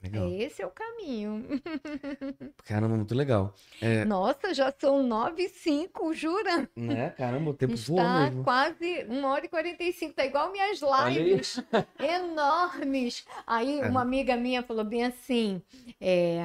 [0.03, 0.29] Legal.
[0.31, 1.45] Esse é o caminho.
[2.65, 3.53] Caramba, muito legal.
[3.81, 6.69] É, Nossa, já são nove e cinco, jura?
[6.77, 7.09] né?
[7.17, 8.45] Caramba, o tempo voa Está mesmo.
[8.45, 10.13] quase uma hora e 45.
[10.15, 11.59] Tá igual minhas lives
[11.99, 13.25] enormes.
[13.47, 13.89] Aí É.
[13.89, 15.61] uma amiga minha falou bem assim:
[16.01, 16.45] é.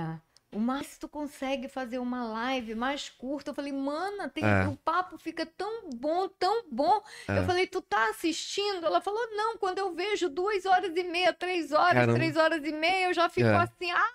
[0.54, 3.52] O mais tu consegue fazer uma live mais curta.
[3.52, 4.68] Eu falei, mana, tem, É.
[4.68, 7.02] o papo fica tão bom, tão bom.
[7.28, 7.46] Eu É.
[7.46, 8.86] falei, tu tá assistindo?
[8.86, 12.14] Ela falou, não, quando eu vejo duas horas e meia, três horas, Caramba.
[12.14, 13.56] três horas e meia, eu já fico É.
[13.56, 14.14] assim, ah.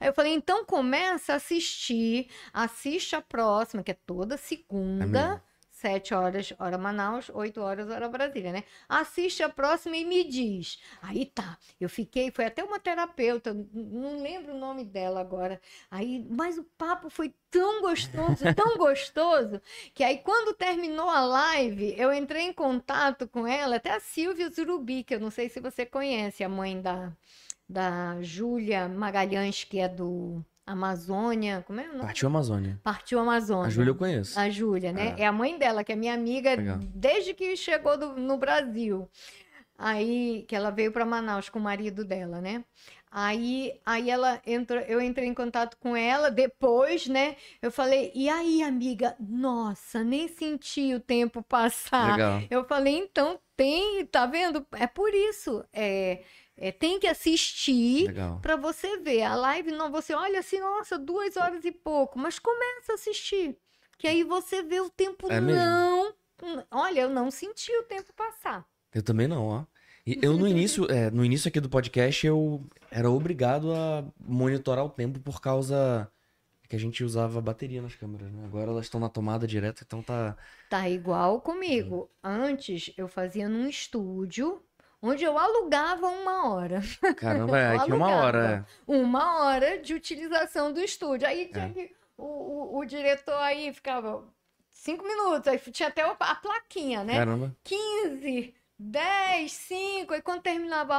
[0.00, 5.42] Aí eu falei, então começa a assistir, assiste a próxima, que é toda segunda,
[5.84, 6.00] mesmo.
[6.00, 8.64] sete horas, hora Manaus, oito horas, hora Brasília, né?
[8.88, 10.80] Assiste a próxima e me diz.
[11.02, 15.60] Aí tá, eu fiquei, foi até uma terapeuta, não lembro o nome dela agora.
[15.90, 19.60] Aí, mas o papo foi tão gostoso, tão gostoso,
[19.94, 24.50] que aí quando terminou a live, eu entrei em contato com ela, até a Silvia
[24.50, 27.12] Zurubi, que eu não sei se você conhece, a mãe da,
[27.68, 32.00] da Júlia Magalhães, que é do Amazônia, como é o nome?
[32.02, 32.80] Partiu Amazônia.
[32.82, 33.66] Partiu Amazônia.
[33.66, 34.38] A Júlia eu conheço.
[34.38, 35.14] A Júlia, né?
[35.18, 35.22] É.
[35.22, 35.26] É.
[35.26, 36.78] a mãe dela, que é minha amiga Legal.
[36.94, 39.08] desde que chegou do- no Brasil.
[39.78, 42.62] Aí, que ela veio para Manaus com o marido dela, né?
[43.10, 47.34] Aí, aí ela entrou, eu entrei em contato com ela depois, né?
[47.60, 49.16] Eu falei, e aí, amiga?
[49.18, 52.12] Nossa, nem senti o tempo passar.
[52.12, 52.42] Legal.
[52.50, 54.64] Eu falei, então tem, tá vendo?
[54.72, 55.64] É por isso.
[55.72, 56.22] É,
[56.60, 58.12] é, tem que assistir
[58.42, 59.22] para você ver.
[59.22, 63.56] A live, não, você olha assim, nossa, duas horas e pouco, mas começa a assistir.
[63.98, 65.58] Que aí você vê o tempo É mesmo?
[65.58, 66.14] não.
[66.70, 68.66] Olha, eu não senti o tempo passar.
[68.94, 69.64] Eu também não, ó.
[70.06, 74.84] E eu no início, é, no início aqui do podcast, eu era obrigado a monitorar
[74.84, 76.10] o tempo por causa
[76.68, 78.44] que a gente usava bateria nas câmeras, né?
[78.44, 80.36] Agora elas estão na tomada direto, então tá.
[80.68, 82.10] Tá igual comigo.
[82.22, 84.62] Antes eu fazia num estúdio
[85.02, 86.80] onde eu alugava uma hora.
[87.16, 88.66] Caramba, é, é uma hora.
[88.86, 91.26] Uma hora de utilização do estúdio.
[91.28, 91.68] Aí tinha É.
[91.70, 91.94] que.
[92.16, 94.22] O, o, o diretor aí ficava
[94.70, 97.04] cinco minutos, aí tinha até a plaquinha, É.
[97.04, 97.14] né?
[97.14, 97.56] Caramba.
[97.64, 100.94] 15, 10, 5, aí quando terminava.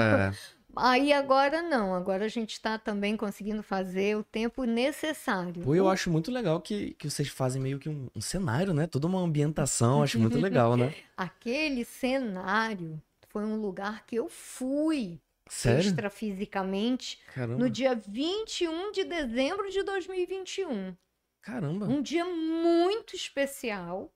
[0.00, 0.32] É,
[0.76, 5.62] Aí agora não, agora a gente está também conseguindo fazer o tempo necessário.
[5.62, 8.86] pô, eu acho muito legal que, que vocês fazem meio que um, um cenário, né?
[8.86, 10.94] Toda uma ambientação, acho muito legal, né?
[11.16, 15.80] Aquele cenário foi um lugar que eu fui Sério?
[15.80, 17.58] extrafisicamente Caramba.
[17.58, 20.94] no dia 21 de dezembro de 2021.
[21.42, 21.86] Caramba.
[21.86, 24.12] Um dia muito especial.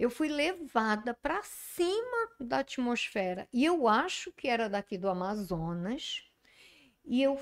[0.00, 3.46] Eu fui levada para cima da atmosfera.
[3.52, 6.24] E eu acho que era daqui do Amazonas.
[7.04, 7.38] E eu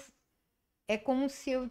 [0.89, 1.71] é como se eu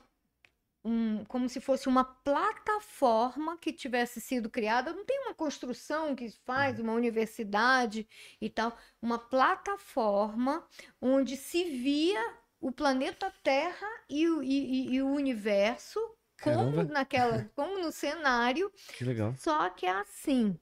[0.85, 4.93] um- como se fosse uma plataforma que tivesse sido criada.
[4.93, 8.07] Não tem uma construção que faz uma universidade
[8.39, 10.65] e tal, uma plataforma
[11.01, 12.23] onde se via
[12.61, 15.99] o planeta Terra e e- e- e o universo
[16.41, 16.83] como Caramba.
[16.85, 19.33] naquela, como no cenário, Que legal.
[19.37, 20.57] só que é assim.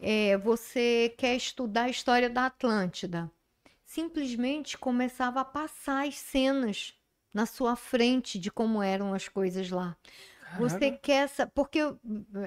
[0.00, 3.30] é, você quer estudar a história da Atlântida.
[3.84, 6.94] Simplesmente começava a passar as cenas
[7.32, 9.96] na sua frente de como eram as coisas lá.
[10.58, 11.46] Você quer essa.
[11.48, 11.80] Porque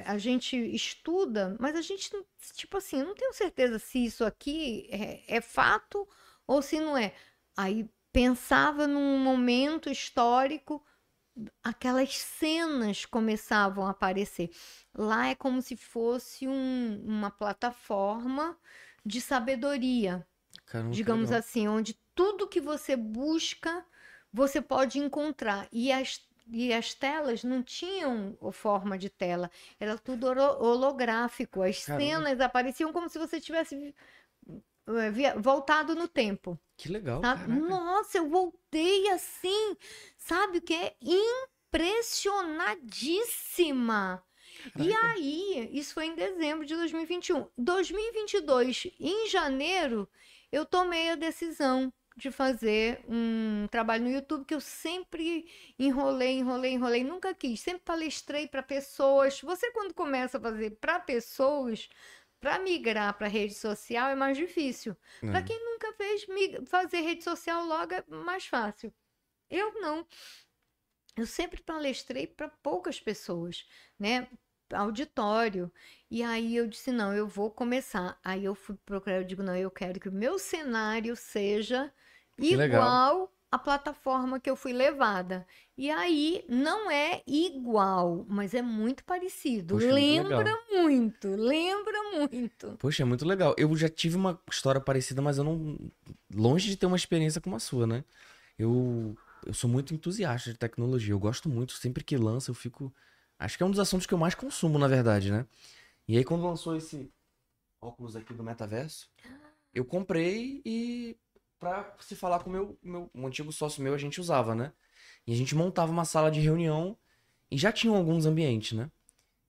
[0.06, 2.10] a gente estuda, mas a gente,
[2.56, 6.08] tipo assim, não tenho certeza se isso aqui é, é fato
[6.46, 7.14] ou se não é.
[7.56, 10.84] Aí pensava num momento histórico,
[11.64, 14.50] aquelas cenas começavam a aparecer.
[14.94, 18.58] Lá é como se fosse um- uma plataforma
[19.06, 20.26] de sabedoria
[20.66, 21.40] Caramba, digamos legal.
[21.40, 23.86] assim, onde tudo que você busca,
[24.34, 25.68] você pode encontrar.
[25.72, 29.50] E as, e as telas não tinham forma de tela,
[29.80, 31.62] era tudo holo- holográfico.
[31.62, 32.04] As Caramba.
[32.06, 33.94] cenas apareciam como se você tivesse via-
[35.40, 36.58] voltado no tempo.
[36.78, 37.22] Que legal.
[37.68, 39.76] Nossa, eu voltei assim,
[40.18, 40.96] sabe o que é
[41.72, 44.24] impressionadíssima.
[44.78, 45.14] E Caraca.
[45.14, 47.48] aí, isso foi em dezembro de 2021.
[47.58, 50.10] 2022, em janeiro,
[50.52, 55.48] eu tomei a decisão de fazer um trabalho no YouTube que eu sempre
[55.78, 57.60] enrolei, enrolei, enrolei, nunca quis.
[57.60, 59.40] Sempre palestrei para pessoas.
[59.42, 61.88] Você, quando começa a fazer para pessoas,
[62.40, 64.96] Para migrar para rede social é mais difícil.
[65.30, 65.44] Para É.
[65.44, 66.26] quem nunca fez,
[66.68, 68.94] fazer rede social logo é mais fácil.
[69.50, 70.08] Eu não.
[71.16, 73.68] Eu sempre palestrei para poucas pessoas,
[74.00, 74.30] né?
[74.74, 75.72] Auditório.
[76.12, 78.20] E aí eu disse, não, eu vou começar.
[78.24, 81.94] Aí eu fui procurar, eu digo, não, eu quero que o meu cenário seja
[82.38, 83.32] Que legal.
[83.52, 85.46] À plataforma que eu fui levada.
[85.78, 89.76] E aí não é igual, mas é muito parecido.
[89.76, 90.58] Poxa, muito lembra legal.
[90.72, 92.78] muito, lembra muito.
[92.80, 93.54] Poxa, é muito legal.
[93.58, 95.78] Eu já tive uma história parecida, mas eu não.
[96.34, 98.04] Longe de ter uma experiência como a sua, né?
[98.58, 99.16] Eu,
[99.46, 101.14] eu sou muito entusiasta de tecnologia.
[101.14, 101.74] Eu gosto muito.
[101.74, 102.94] Sempre que lança, eu fico.
[103.40, 105.46] Acho que é um dos assuntos que eu mais consumo, na verdade, né?
[106.08, 107.12] E aí, quando lançou esse
[107.82, 109.10] óculos aqui do metaverso,
[109.74, 111.16] eu comprei e.
[111.60, 114.72] Pra se falar com o meu, meu um antigo sócio meu, a gente usava, né?
[115.26, 116.98] E a gente montava uma sala de reunião
[117.50, 118.90] e já tinham alguns ambientes, né?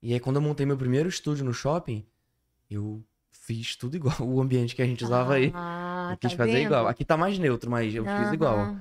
[0.03, 2.07] E aí, quando eu montei meu primeiro estúdio no shopping,
[2.71, 5.53] eu fiz tudo igual o ambiente que a gente usava aí.
[5.55, 6.67] Ah, Eu quis tá fazer vendo?
[6.67, 6.87] igual.
[6.87, 8.77] Aqui tá mais neutro, mas eu fiz igual.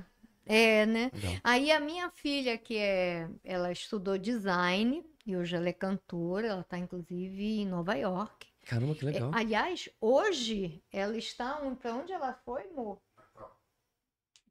[0.46, 1.10] É, né?
[1.12, 1.34] Legal.
[1.44, 6.60] Aí a minha filha, que é, ela estudou design e hoje ela é cantora, ela
[6.62, 8.46] está inclusive em Nova York.
[8.64, 9.30] Caramba, que É, legal.
[9.34, 12.98] aliás, hoje ela está para onde ela foi, amor?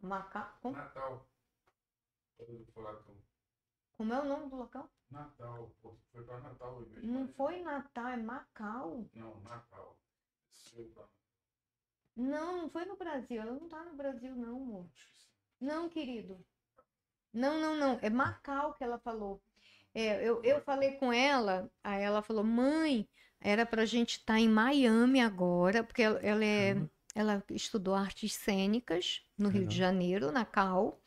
[0.01, 0.57] Macau.
[0.61, 1.27] Como, Natal.
[3.97, 4.89] Como é o nome do local?
[5.09, 5.71] Natal.
[6.11, 6.81] Foi pra Natal.
[7.03, 9.05] Não foi Natal, é Macau.
[9.15, 9.97] Não, Natal.
[12.15, 13.41] Não, não foi no Brasil.
[13.41, 14.85] Ela não está no Brasil, não, amor.
[15.59, 16.43] Não, querido.
[17.33, 17.99] Não, não, não.
[18.01, 19.41] É Macau que ela falou.
[19.93, 23.09] É, eu, eu falei com ela, aí ela falou, mãe,
[23.39, 26.91] era pra gente estar em Miami agora, porque ela, ela é, Caramba.
[27.17, 29.75] Ela estudou artes cênicas no Rio de.
[29.75, 31.01] Janeiro, na Cal,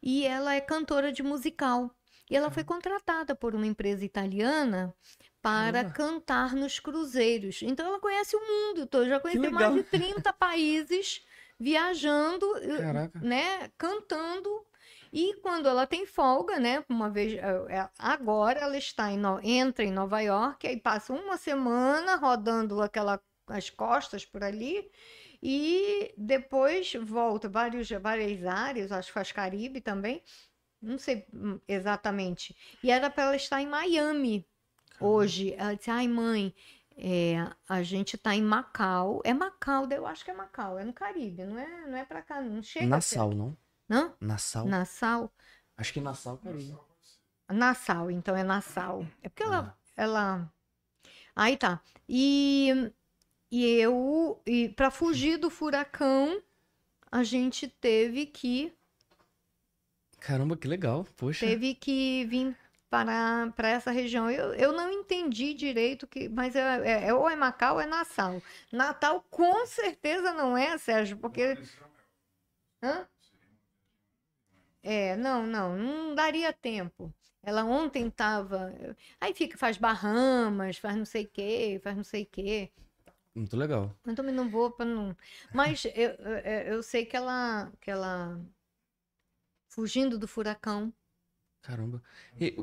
[0.00, 1.90] e ela é cantora de musical.
[2.30, 4.94] E ela foi contratada por uma empresa italiana
[5.42, 7.60] para cantar nos cruzeiros.
[7.62, 11.24] Então ela conhece o mundo todo, já conheceu mais de 30 países
[11.58, 13.18] viajando, eh, Caraca.
[13.18, 14.64] né, cantando.
[15.12, 19.84] E quando ela tem folga, né, uma vez eh, eh, agora ela está em entra
[19.84, 24.88] em Nova York, aí passa uma semana rodando aquela as costas por ali
[25.42, 30.22] e depois volta vários várias áreas, acho que faz Caribe também.
[30.80, 32.56] Não sei hum, exatamente.
[32.82, 34.46] E era para ela estar em Miami
[35.00, 35.54] hoje.
[35.54, 36.54] Ela disse: Ai, mãe,
[36.96, 37.36] é,
[37.68, 39.20] a gente está em Macau.
[39.24, 42.22] É Macau, eu acho que é Macau, é no Caribe, não é, não é para
[42.22, 42.86] cá, não chega.
[42.86, 43.56] Nassau, não?
[43.88, 44.14] Não?
[44.20, 44.66] Nassau?
[44.66, 45.32] Nassau?
[45.76, 46.76] Acho que Nassau, Caribe.
[47.50, 49.06] Nassau, então é Nassau.
[49.22, 50.02] É porque ela, Ah.
[50.02, 50.52] ela.
[51.34, 51.80] Aí tá.
[52.08, 52.92] E,
[53.50, 56.42] e eu, e para fugir do furacão,
[57.10, 58.72] a gente teve que
[60.20, 61.06] Caramba, que legal.
[61.16, 61.46] Poxa.
[61.46, 62.56] teve que vir
[62.90, 64.30] para, para essa região.
[64.30, 67.86] Eu, eu não entendi direito que, mas é, é- é- ou é Macau ou é
[67.86, 68.42] Nassau.
[68.72, 71.56] Natal com certeza não é, Sérgio, porque
[72.82, 73.06] Hã?
[74.82, 77.12] É, não, não, não daria tempo.
[77.42, 78.72] Ela ontem estava.
[79.20, 82.70] Aí fica, faz Bahamas, faz não sei o quê, faz não sei o quê.
[83.38, 83.94] Muito legal.
[84.04, 85.16] Eu também não vou para não.
[85.54, 86.10] Mas eu,
[86.74, 88.40] eu, sei que ela, que ela.
[89.68, 90.92] Fugindo do furacão.
[91.62, 92.02] Caramba.
[92.40, 92.56] E-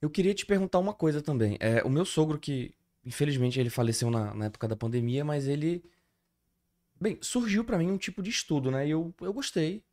[0.00, 1.56] eu queria te perguntar uma coisa também.
[1.60, 5.82] É, o meu sogro, que infelizmente ele faleceu na, na época da pandemia, mas ele.
[7.00, 8.86] Bem, surgiu pra mim um tipo de estudo, né?
[8.86, 9.84] E eu, eu gostei.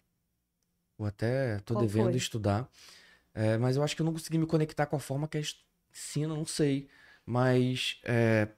[0.98, 2.18] Eu até tô Qual devendo foi?
[2.18, 2.70] estudar.
[3.34, 5.41] É, mas eu acho que eu não consegui me conectar com a forma que a
[5.41, 6.88] ensina, não sei.
[7.26, 8.49] Mas é,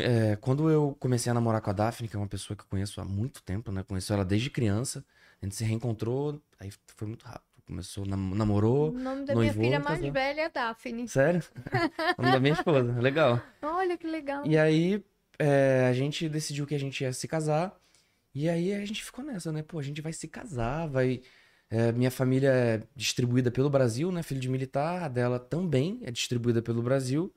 [0.00, 2.66] é, quando eu comecei a namorar com a Daphne, que é uma pessoa que eu
[2.68, 3.82] conheço há muito tempo, né?
[3.82, 5.04] Conheço ela desde criança.
[5.40, 7.44] A gente se reencontrou, aí foi muito rápido.
[7.66, 8.92] Começou, nam- O namorou.
[8.92, 10.12] nome da noivou, minha filha mais casou.
[10.12, 11.08] velha é Daphne.
[11.08, 11.42] Sério?
[12.18, 12.92] O nome da minha esposa.
[13.00, 13.40] Legal.
[13.62, 14.44] Olha que legal.
[14.44, 15.04] E aí,
[15.38, 17.74] é, a gente decidiu que a gente ia se casar.
[18.34, 19.62] E aí a gente ficou nessa, né?
[19.62, 21.20] Pô, a gente vai se casar, vai.
[21.70, 24.22] é, minha família é distribuída pelo Brasil, né?
[24.22, 27.32] Filho de militar, a dela também é distribuída pelo Brasil.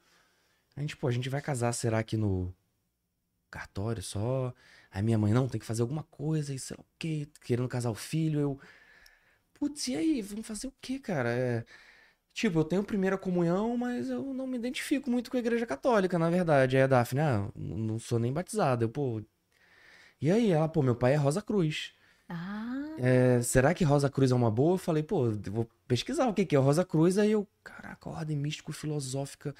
[0.75, 2.53] A gente, pô, a gente vai casar, será que no
[3.51, 4.53] cartório só?
[4.91, 7.67] Aí minha mãe, não, tem que fazer alguma coisa, e sei lá o quê, querendo
[7.69, 8.39] casar o filho.
[8.39, 8.59] Eu,
[9.53, 10.21] putz, e aí?
[10.21, 11.29] Vamos fazer o quê, cara?
[11.31, 11.65] É.
[12.33, 16.19] Tipo, eu tenho primeira comunhão, mas eu não me identifico muito com a igreja católica,
[16.19, 16.77] na verdade.
[16.77, 18.85] Aí a Daphne, ah, não sou nem batizada.
[18.85, 19.21] Eu, pô.
[20.21, 21.93] E aí, ela, pô, meu pai é Rosa Cruz.
[22.29, 24.73] Ah, É, será que Rosa Cruz é uma boa?
[24.75, 27.17] Eu falei, pô, eu vou pesquisar o que que é Rosa Cruz.
[27.17, 29.55] Aí eu, caraca, ordem místico-filosófica,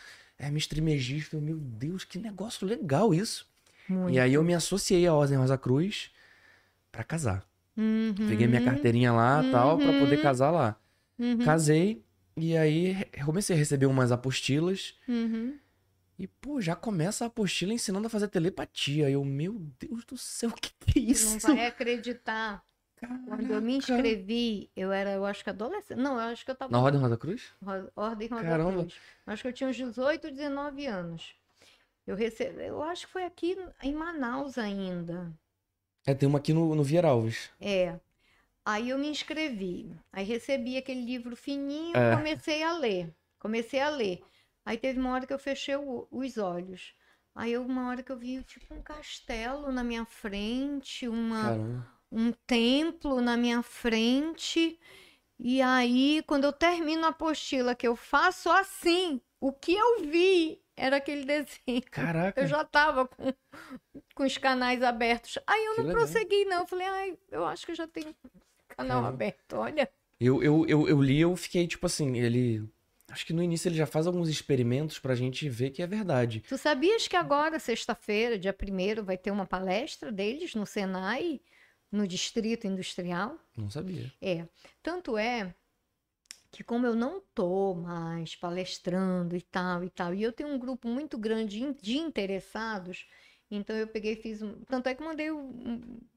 [0.47, 1.35] é mistrimegista.
[1.37, 3.47] Eu, Meu Deus, que negócio legal isso.
[3.87, 4.13] muito.
[4.13, 6.11] E aí eu me associei à Ordem Rosa Cruz
[6.91, 7.45] pra casar.
[8.25, 10.21] Peguei minha Uhum, carteirinha lá e tal, pra poder Uhum.
[10.23, 10.77] casar lá.
[11.19, 12.03] uhum, Casei,
[12.37, 12.95] e aí
[13.25, 14.95] comecei a receber umas apostilas.
[15.07, 15.59] uhum.
[16.17, 19.09] E, pô, já começa a apostila ensinando a fazer telepatia.
[19.09, 21.37] Eu, meu Deus do céu, o que, que é isso?
[21.37, 22.63] Não vai acreditar.
[23.27, 25.97] Quando eu me inscrevi, eu era, eu acho que adolescente.
[25.97, 26.71] Não, eu acho que eu tava.
[26.71, 27.51] Na Ordem Rosa Cruz?
[27.63, 28.71] Ro- Ordem Rosa Caramba.
[28.79, 28.93] Cruz.
[29.25, 31.35] Acho que eu tinha uns 18, 19 anos.
[32.05, 35.31] Eu recebi, eu acho que foi aqui em Manaus ainda.
[36.05, 37.49] É, tem uma aqui no, no Vieira Alves.
[37.61, 37.97] É.
[38.65, 39.89] Aí eu me inscrevi.
[40.11, 42.15] Aí recebi aquele livro fininho, É.
[42.15, 43.13] comecei a ler.
[43.39, 44.21] Comecei a ler.
[44.65, 46.93] Aí teve uma hora que eu fechei o- os olhos.
[47.35, 51.87] Aí uma hora que eu vi tipo um castelo na minha frente, uma Caramba.
[52.13, 54.79] Um templo na minha frente.
[55.39, 60.61] E aí, quando eu termino a apostila, que eu faço assim, o que eu vi
[60.77, 61.81] era aquele desenho.
[61.91, 62.39] Caraca.
[62.39, 63.33] Eu já estava com,
[64.15, 65.39] com os canais abertos.
[65.47, 66.01] Aí eu Que não legal.
[66.03, 66.59] prossegui, não.
[66.61, 68.15] Eu falei, ai, eu acho que eu já tenho
[68.69, 69.09] canal Caramba.
[69.09, 69.53] aberto.
[69.53, 69.89] Olha.
[70.19, 72.63] Eu, eu, eu, eu li, eu fiquei tipo assim, ele.
[73.11, 76.41] Acho que no início ele já faz alguns experimentos pra gente ver que é verdade.
[76.47, 81.39] Tu sabias que agora, sexta-feira, dia 1 vai ter uma palestra deles no Senai,
[81.93, 83.37] no Distrito Industrial?
[83.57, 84.11] Não sabia.
[84.21, 84.47] É,
[84.83, 85.53] tanto é
[86.51, 90.59] que como eu não tô mais palestrando e tal e tal, e eu tenho um
[90.59, 93.07] grupo muito grande de interessados,
[93.49, 95.51] então eu peguei e fiz um, tanto é que mandei o,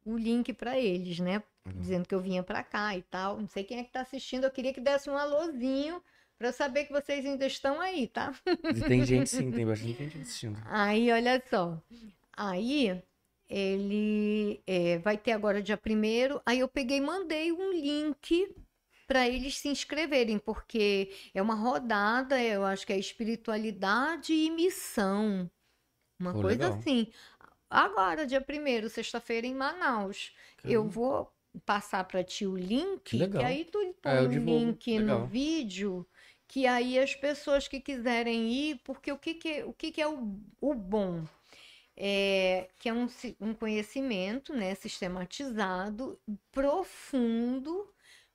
[0.05, 1.73] o link para eles, né, Uhum.
[1.81, 3.39] dizendo que eu vinha para cá e tal.
[3.41, 6.03] Não sei quem é que tá assistindo, eu queria que desse um alôzinho
[6.39, 8.35] para eu saber que vocês ainda estão aí, tá?
[8.71, 10.59] E tem gente sim, tem bastante gente assistindo.
[10.67, 11.81] Aí, olha só.
[12.37, 13.03] Aí,
[13.49, 16.41] ele é, vai ter agora dia primeiro.
[16.47, 18.55] Aí eu peguei e mandei um link
[19.07, 25.51] para eles se inscreverem, porque é uma rodada, eu acho que é espiritualidade e missão.
[26.21, 26.69] Uma Pô, coisa legal.
[26.69, 27.13] assim.
[27.71, 30.35] Agora, dia primeiro, sexta-feira, em Manaus.
[30.67, 30.89] Eu Caramba.
[30.89, 31.33] vou
[31.65, 33.35] passar para ti o link, Que legal.
[33.39, 35.01] que aí tu põe É, eu o link Legal.
[35.01, 36.07] no vídeo,
[36.49, 40.09] que aí as pessoas que quiserem ir, porque o que que, o que que é
[40.09, 41.25] o, o bom?
[41.97, 43.09] É, que é um,
[43.41, 46.21] um conhecimento, né, sistematizado,
[46.53, 47.91] profundo,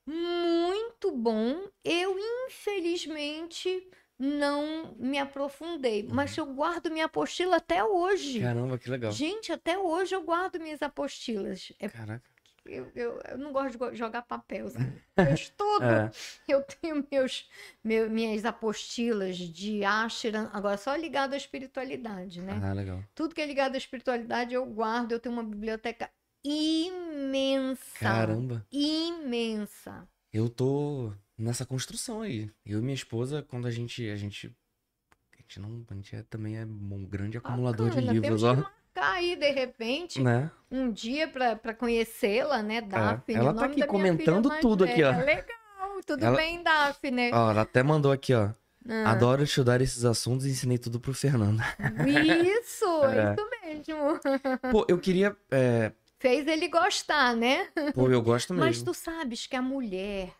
[0.05, 1.67] muito bom.
[1.83, 2.17] Eu,
[2.47, 8.39] infelizmente, não me aprofundei, mas eu guardo minha apostila até hoje.
[8.39, 9.11] Caramba, que legal.
[9.11, 11.71] Gente, até hoje eu guardo minhas apostilas.
[11.79, 12.30] É, Caraca.
[12.71, 14.67] Eu, eu, eu não gosto de jogar papel.
[14.67, 14.77] assim.
[15.17, 16.09] Eu estudo, É,
[16.47, 17.47] eu tenho meus,
[17.83, 22.59] meu- minhas apostilas de Ashram, agora só ligado à espiritualidade, né?
[22.63, 23.03] ah, legal.
[23.13, 25.11] Tudo que é ligado à espiritualidade eu guardo.
[25.11, 26.09] Eu tenho uma biblioteca
[26.43, 27.99] imensa.
[27.99, 28.65] Caramba.
[28.71, 30.07] Imensa.
[30.33, 32.49] Eu tô nessa construção aí.
[32.65, 34.09] Eu e minha esposa, quando a gente.
[34.09, 34.55] A gente.
[35.33, 35.85] A gente não.
[35.89, 38.71] A gente é- também é um grande acumulador de Bacana, livros, temos ó.
[38.95, 40.49] Aí, de repente, Né?
[40.69, 43.35] um dia para conhecê-la, né, Daphne?
[43.35, 45.11] ela o tá aqui comentando tudo aqui, ó.
[45.11, 45.25] velha.
[45.25, 47.31] Legal, tudo Ela- bem, Daphne?
[47.33, 48.49] Ó, ela até mandou aqui, ó.
[48.89, 51.61] Ah, Adoro estudar esses assuntos e ensinei tudo pro Fernando.
[52.07, 53.33] Isso, É.
[53.35, 54.19] isso mesmo.
[54.71, 55.35] Pô, eu queria.
[55.51, 57.67] é, Fez ele gostar, né?
[57.93, 58.65] Pô, eu gosto mesmo.
[58.65, 60.33] Mas tu sabes que a mulher,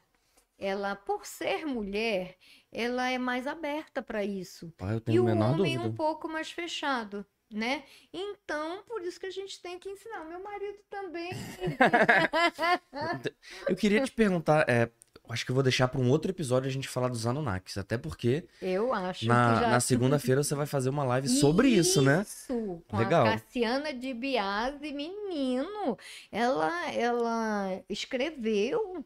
[0.58, 2.36] ela, por ser mulher,
[2.72, 4.72] ela é mais aberta para isso.
[4.78, 5.84] Pá, eu E tenho o a menor homem dúvida.
[5.84, 7.84] um pouco mais fechado, né?
[8.14, 10.22] Então, por isso que a gente tem que ensinar.
[10.22, 11.32] O meu marido também.
[13.68, 14.90] Eu queria te perguntar, é,
[15.32, 17.98] acho que eu vou deixar para um outro episódio a gente falar dos Anunnakis, até
[17.98, 22.26] porque Eu acho na, já na segunda-feira você vai fazer uma live sobre isso, né?
[22.28, 23.26] Isso, Legal.
[23.26, 25.98] a Cassiana de Biase, menino.
[26.32, 29.06] Ela, ela escreveu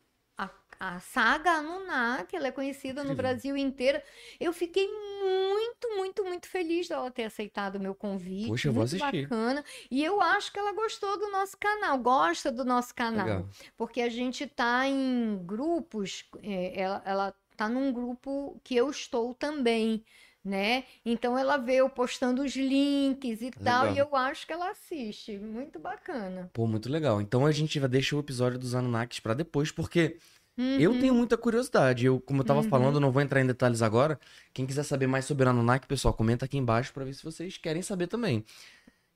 [0.93, 3.15] a, saga Anunnaki, ela é conhecida no.
[3.15, 4.01] Brasil inteiro.
[4.39, 8.47] Eu fiquei muito, muito, muito feliz dela ter aceitado o meu convite.
[8.47, 9.27] Poxa, eu vou muito assistir.
[9.27, 9.63] bacana.
[9.89, 13.49] E eu acho que ela gostou do nosso canal, gosta do nosso canal Legal.
[13.77, 19.33] porque a gente tá em grupos, é, ela, ela tá num grupo que eu estou
[19.33, 20.03] também,
[20.43, 20.83] né?
[21.03, 23.95] Então ela vê eu postando os links e tal, Legal.
[23.95, 25.37] e eu acho que ela assiste.
[25.39, 26.49] Muito bacana.
[26.53, 27.21] Pô, muito legal.
[27.21, 30.17] Então a gente vai deixar o episódio dos Anunnakis para depois, porque
[30.57, 30.99] eu Uhum.
[30.99, 32.05] tenho muita curiosidade.
[32.05, 32.69] Eu, como eu tava Uhum.
[32.69, 34.19] falando, eu não vou entrar em detalhes agora.
[34.53, 37.81] Quem quiser saber mais sobre Anunnaki, pessoal, comenta aqui embaixo para ver se vocês querem
[37.81, 38.43] saber também.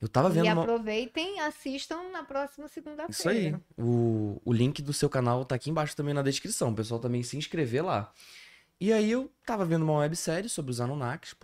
[0.02, 0.61] Eu tava vendo E uma...
[0.61, 3.11] aproveitem, assistam na próxima segunda-feira.
[3.11, 3.56] Isso aí.
[3.78, 6.72] O, o link do seu canal tá aqui embaixo também na descrição.
[6.72, 8.11] O pessoal também se inscrever lá.
[8.80, 11.36] E aí eu tava vendo uma websérie sobre os Anunnakis.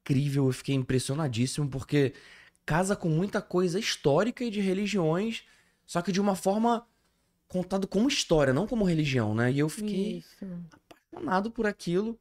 [0.00, 2.14] Incrível, eu fiquei impressionadíssimo porque
[2.64, 5.42] casa com muita coisa histórica e de religiões,
[5.86, 6.86] só que de uma forma
[7.52, 9.52] contado como história, não como religião, né?
[9.52, 10.46] E eu fiquei Isso.
[10.88, 12.18] apaixonado por aquilo.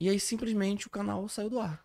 [0.00, 1.84] E aí simplesmente o canal saiu do ar.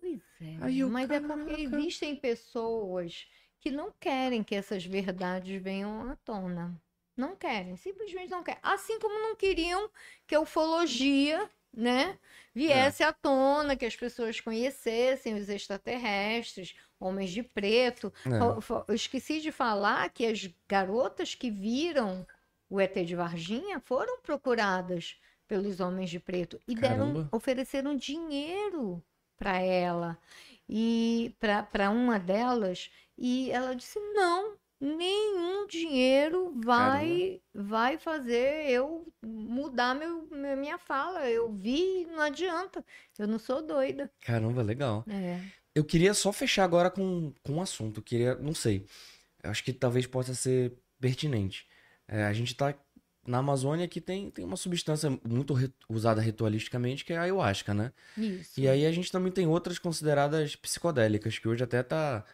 [0.00, 0.56] Pois é.
[0.60, 1.76] Aí eu, Mas é porque caraca.
[1.76, 3.26] existem pessoas
[3.60, 6.80] que não querem que essas verdades venham à tona.
[7.16, 8.60] Não querem, simplesmente não querem.
[8.62, 9.90] Assim como não queriam
[10.26, 12.18] que a ufologia né,
[12.52, 18.12] viesse à tona, que as pessoas conhecessem os extraterrestres, homens de preto.
[18.26, 18.90] É.
[18.90, 22.26] Eu esqueci de falar que as garotas que viram
[22.68, 27.28] o ET de Varginha foram procuradas pelos homens de preto e deram, Caramba.
[27.32, 29.02] ofereceram dinheiro
[29.38, 30.18] para ela
[30.68, 39.94] e para uma delas e ela disse não nenhum dinheiro vai vai fazer eu mudar
[39.94, 40.26] meu,
[40.56, 42.84] minha fala eu vi não adianta
[43.18, 45.04] eu não sou doida Caramba, legal.
[45.08, 45.40] é.
[45.74, 47.98] Eu queria só fechar agora com, com um assunto.
[48.00, 48.84] Eu queria, não sei.
[49.44, 51.68] Acho que talvez possa ser pertinente.
[52.08, 52.74] É, a gente tá
[53.24, 57.72] na Amazônia que tem, tem uma substância muito ri- usada ritualisticamente, que é a ayahuasca,
[57.74, 57.92] né?
[58.16, 62.24] isso E aí a gente também tem outras consideradas psicodélicas, que hoje até tá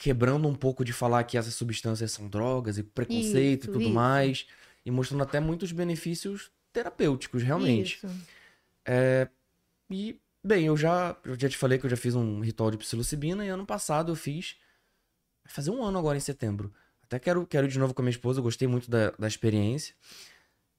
[0.00, 3.82] quebrando um pouco de falar que essas substâncias são drogas e preconceito Isso, e tudo
[3.82, 3.90] isso.
[3.90, 4.46] mais,
[4.84, 7.96] e mostrando até muitos benefícios terapêuticos, realmente.
[7.96, 8.06] isso
[9.90, 12.78] E, bem, eu já, eu já te falei que eu já fiz um ritual de
[12.78, 14.56] psilocibina e ano passado eu fiz.
[15.44, 16.72] Vai fazer um ano agora em setembro.
[17.02, 19.28] Até quero, quero ir de novo com a minha esposa, eu gostei muito da, da
[19.28, 19.94] experiência.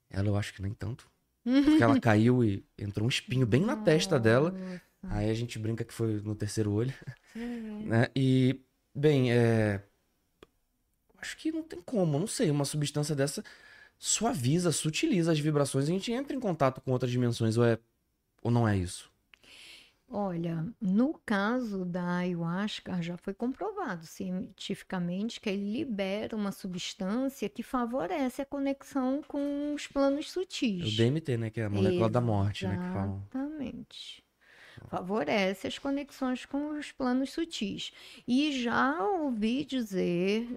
[0.10, 1.07] Ela eu acho que nem tanto.
[1.43, 4.56] Porque ela caiu e entrou um espinho bem na testa dela.
[5.03, 6.93] Aí a gente brinca que foi no terceiro olho,
[7.35, 8.07] né?
[8.15, 8.60] E,
[8.93, 9.84] bem, é.
[11.18, 12.49] Acho que não tem como, não sei.
[12.51, 13.43] Uma substância dessa
[13.99, 17.80] suaviza, sutiliza as vibrações e a gente entra em contato com outras dimensões, ou é.
[18.43, 19.11] Ou não é isso?
[20.13, 27.63] Olha, no caso da ayahuasca, já foi comprovado cientificamente que ele libera uma substância que
[27.63, 30.26] favorece a conexão com os planos
[30.84, 30.91] É o sutis.
[30.91, 31.49] DMT, né?
[31.49, 32.77] Que é a molécula da morte, né?
[32.77, 33.30] Que falam.
[33.34, 34.23] Exatamente.
[34.89, 37.93] Favorece as conexões com os planos sutis.
[38.27, 40.47] E já ouvi dizer,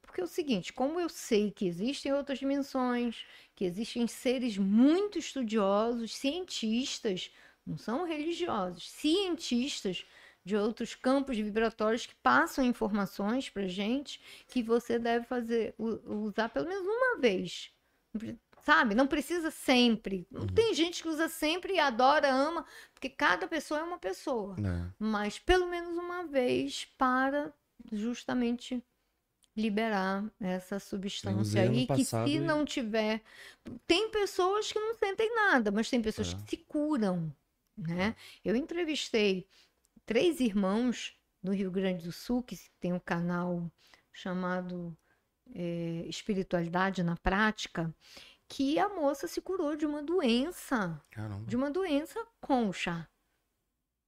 [0.00, 3.24] porque é o seguinte, como eu sei que existem outras dimensões,
[3.54, 7.30] que existem seres muito estudiosos, cientistas,
[7.66, 10.04] não são religiosos, cientistas
[10.44, 16.68] de outros campos vibratórios que passam informações para gente que você deve fazer usar pelo
[16.68, 17.70] menos uma vez.
[18.64, 18.94] Sabe?
[18.94, 20.26] Não precisa sempre.
[20.30, 22.64] Não tem gente que usa sempre e adora, ama,
[22.94, 24.56] porque cada pessoa é uma pessoa.
[24.58, 24.90] É.
[24.98, 27.52] Mas pelo menos uma vez para
[27.92, 28.82] justamente
[29.54, 33.20] liberar essa substância aí que se não tiver
[33.86, 36.36] tem pessoas que não sentem nada mas tem pessoas É.
[36.36, 37.32] que se curam
[37.76, 39.46] né eu entrevistei
[40.04, 43.70] três irmãos no Rio Grande do Sul que tem um canal
[44.12, 44.96] chamado
[45.54, 47.94] é, espiritualidade na prática
[48.48, 51.46] que a moça se curou de uma doença Caramba.
[51.46, 53.08] de uma doença com o chá.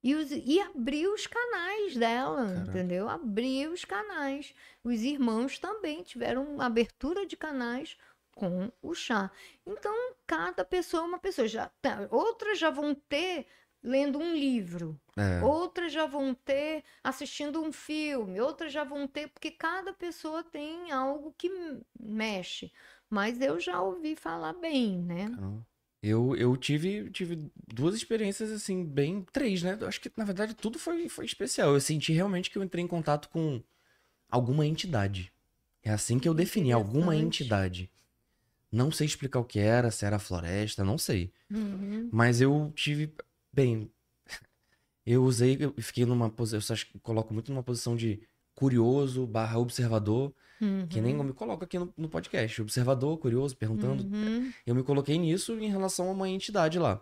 [0.04, 2.70] E, os- e abriu os canais dela, Caraca.
[2.70, 3.08] entendeu?
[3.08, 4.54] Abriu os canais.
[4.84, 7.96] Os irmãos também tiveram abertura de canais
[8.36, 9.30] com o chá.
[9.66, 9.94] Então,
[10.26, 11.48] cada pessoa é uma pessoa.
[11.48, 13.46] Já, tá, outras já vão ter
[13.82, 15.42] lendo um livro, É.
[15.44, 20.90] outras já vão ter assistindo um filme, outras já vão ter, porque cada pessoa tem
[20.92, 21.48] algo que
[21.98, 22.72] mexe.
[23.08, 25.30] Mas eu já ouvi falar bem, né?
[26.02, 29.24] Eu, eu tive, tive duas experiências, assim, bem.
[29.32, 29.78] Três, né?
[29.82, 31.74] Acho que, na verdade, tudo foi, foi especial.
[31.74, 33.62] Eu senti realmente que eu entrei em contato com
[34.28, 35.32] alguma entidade.
[35.82, 37.90] É assim que eu defini, alguma entidade.
[38.70, 41.32] Não sei explicar o que era, se era floresta, não sei.
[41.50, 42.08] Uhum.
[42.12, 43.12] Mas eu tive.
[43.52, 43.90] Bem.
[45.06, 46.58] Eu usei, eu fiquei numa posição.
[46.58, 48.20] Eu acho que coloco muito numa posição de
[48.56, 50.34] curioso barra observador.
[50.88, 52.62] Que nem eu me coloco aqui no, no podcast.
[52.62, 54.04] Observador, curioso, perguntando.
[54.04, 54.52] Uhum.
[54.66, 57.00] Eu me coloquei nisso em relação a uma entidade lá.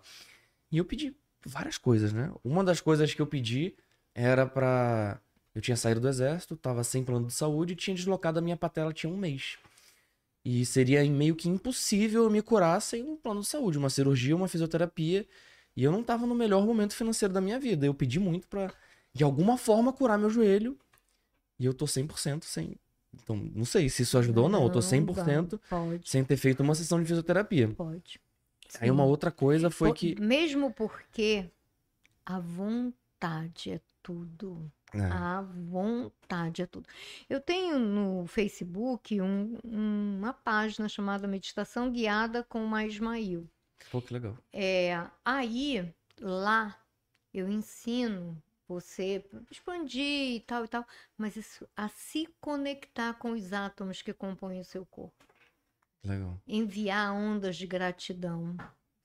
[0.71, 1.15] E eu pedi
[1.47, 2.33] várias coisas, né?
[2.43, 3.75] Uma das coisas que eu pedi
[4.15, 5.21] era pra.
[5.55, 8.57] Eu tinha saído do exército, tava sem plano de saúde e tinha deslocado a minha
[8.57, 9.57] patela tinha um mês.
[10.45, 14.37] E seria meio que impossível eu me curar sem um plano de saúde, uma cirurgia,
[14.37, 15.27] uma fisioterapia.
[15.77, 17.87] E eu não tava no melhor momento financeiro da minha vida.
[17.87, 18.73] Eu pedi muito pra,
[19.13, 20.77] de alguma forma, curar meu joelho.
[21.59, 22.77] E eu tô 100% sem.
[23.23, 24.63] Então, não sei se isso ajudou ou não.
[24.65, 27.69] Eu tô Não, 100% Pode, sem ter feito uma sessão de fisioterapia.
[27.69, 28.21] pode.
[28.81, 29.11] Aí uma Sim.
[29.11, 30.21] outra coisa foi Po- que.
[30.21, 31.49] Mesmo porque
[32.27, 34.71] a vontade é tudo.
[34.93, 36.89] É, A vontade é tudo.
[37.29, 43.49] Eu tenho no Facebook um- uma página chamada Meditação Guiada com o Ismail.
[43.91, 44.37] pô, que legal.
[44.53, 46.77] É, aí, lá,
[47.33, 50.87] eu ensino você expandir e tal e tal,
[51.17, 55.25] mas isso, a se conectar com os átomos que compõem o seu corpo
[56.05, 56.39] Legal.
[56.47, 58.57] enviar ondas de gratidão,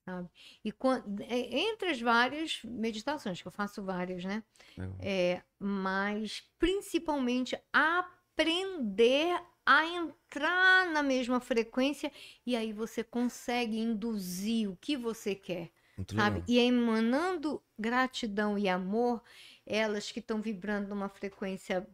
[0.06, 0.30] sabe?
[0.64, 4.44] E quan- é, entre as várias meditações, que eu faço várias, né?
[4.78, 4.96] legal.
[5.00, 12.12] É, mas principalmente aprender a entrar na mesma frequência
[12.46, 15.72] e aí você consegue induzir o que você quer.
[16.00, 16.38] Muito sabe?
[16.38, 16.46] legal.
[16.48, 19.22] E emanando gratidão e amor,
[19.66, 21.88] elas que estão vibrando numa frequência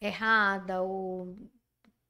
[0.00, 1.36] errada ou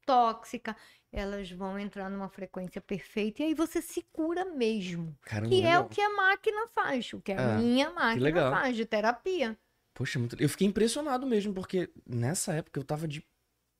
[0.07, 0.77] tóxica,
[1.13, 5.17] elas vão entrar numa frequência perfeita e aí você se cura mesmo.
[5.23, 5.85] Caramba, Que é legal.
[5.87, 8.51] o que a máquina faz, o que a É, minha máquina legal.
[8.51, 9.59] faz de terapia.
[9.95, 10.41] Poxa, muito...
[10.41, 13.25] eu fiquei impressionado mesmo, porque nessa época eu tava de.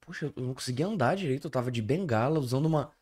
[0.01, 2.93] Poxa, eu não conseguia andar direito, eu tava de bengala, usando uma.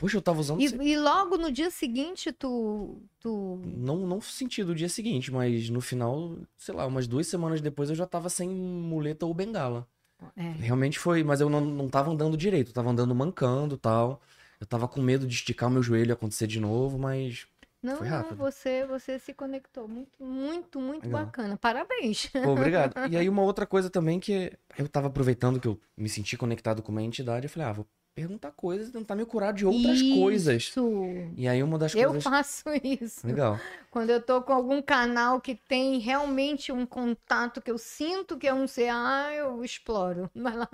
[0.00, 0.62] Poxa, eu tava usando.
[0.62, 3.02] E, e logo no dia seguinte, tu.
[3.20, 3.60] tu...
[3.66, 7.90] Não, não senti do dia seguinte, mas no final, sei lá, umas duas semanas depois
[7.90, 9.86] eu já tava sem muleta ou bengala.
[10.34, 10.52] É.
[10.52, 14.22] Realmente foi, mas eu não, não tava andando direito, eu tava andando mancando e tal.
[14.58, 17.46] Eu tava com medo de esticar o meu joelho e acontecer de novo, mas.
[17.82, 18.36] Não, Foi não, rápido.
[18.38, 19.86] você, você se conectou.
[19.86, 21.26] Muito, muito, muito Legal.
[21.26, 21.58] bacana.
[21.58, 22.26] Parabéns.
[22.28, 22.94] Pô, obrigado.
[23.10, 26.82] E aí, uma outra coisa também que eu tava aproveitando que eu me senti conectado
[26.82, 27.86] com uma entidade, eu falei, ah, vou
[28.20, 30.64] perguntar coisas e tentar me curar de outras coisas.
[30.64, 30.84] Isso.
[31.36, 32.22] E aí, uma das Eu coisas.
[32.22, 33.26] faço isso.
[33.26, 33.58] Legal.
[33.90, 38.46] Quando eu tô com algum canal que tem realmente um contato que eu sinto que
[38.46, 40.30] é um CA, eu exploro.
[40.36, 40.68] Vai lá.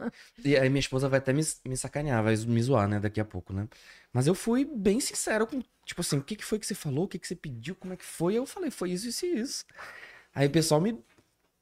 [0.44, 3.24] E aí, minha esposa vai até me, me sacanear, vai me zoar, né, daqui a
[3.24, 3.68] pouco, né?
[4.12, 7.04] Mas eu fui bem sincero com, tipo assim, o que, que foi que você falou,
[7.04, 8.34] o que, que você pediu, como é que foi?
[8.34, 9.64] Eu falei, foi isso, isso e isso.
[10.34, 10.98] Aí o pessoal me,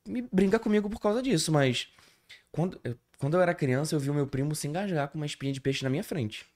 [0.07, 1.89] me brinca comigo por causa disso, mas
[2.53, 5.27] quando eu, quando eu era criança, eu vi o meu primo se engasgar com uma
[5.27, 6.47] espinha de peixe na minha frente.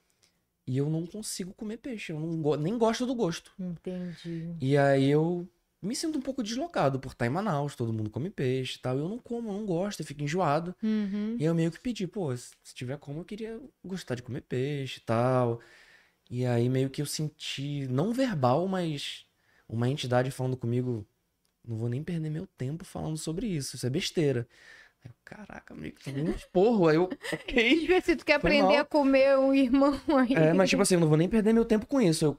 [0.67, 3.53] E eu não consigo comer peixe, eu não go- nem gosto do gosto.
[3.59, 4.55] Entendi.
[4.61, 5.49] E aí eu
[5.81, 8.99] me sinto um pouco deslocado por estar em Manaus, todo mundo come peixe e tal.
[8.99, 10.75] Eu não como, eu não gosto, eu fico enjoado.
[10.83, 11.37] Uhum.
[11.39, 14.43] E eu meio que pedi, pô, se se tiver como, eu queria gostar de comer
[14.43, 15.61] peixe e tal.
[16.31, 19.25] E aí meio que eu senti, não verbal, mas
[19.67, 21.07] uma entidade falando comigo,
[21.67, 24.47] não vou nem perder meu tempo falando sobre isso, isso é besteira.
[25.05, 27.85] Aí eu, Caraca, tomei um esporro, aí eu, ok.
[27.85, 28.77] Eu ver se tu quer Foi aprender mal.
[28.77, 30.35] a comer um irmão aí.
[30.35, 32.25] É, mas tipo assim, eu não vou nem perder meu tempo com isso.
[32.25, 32.39] Eu,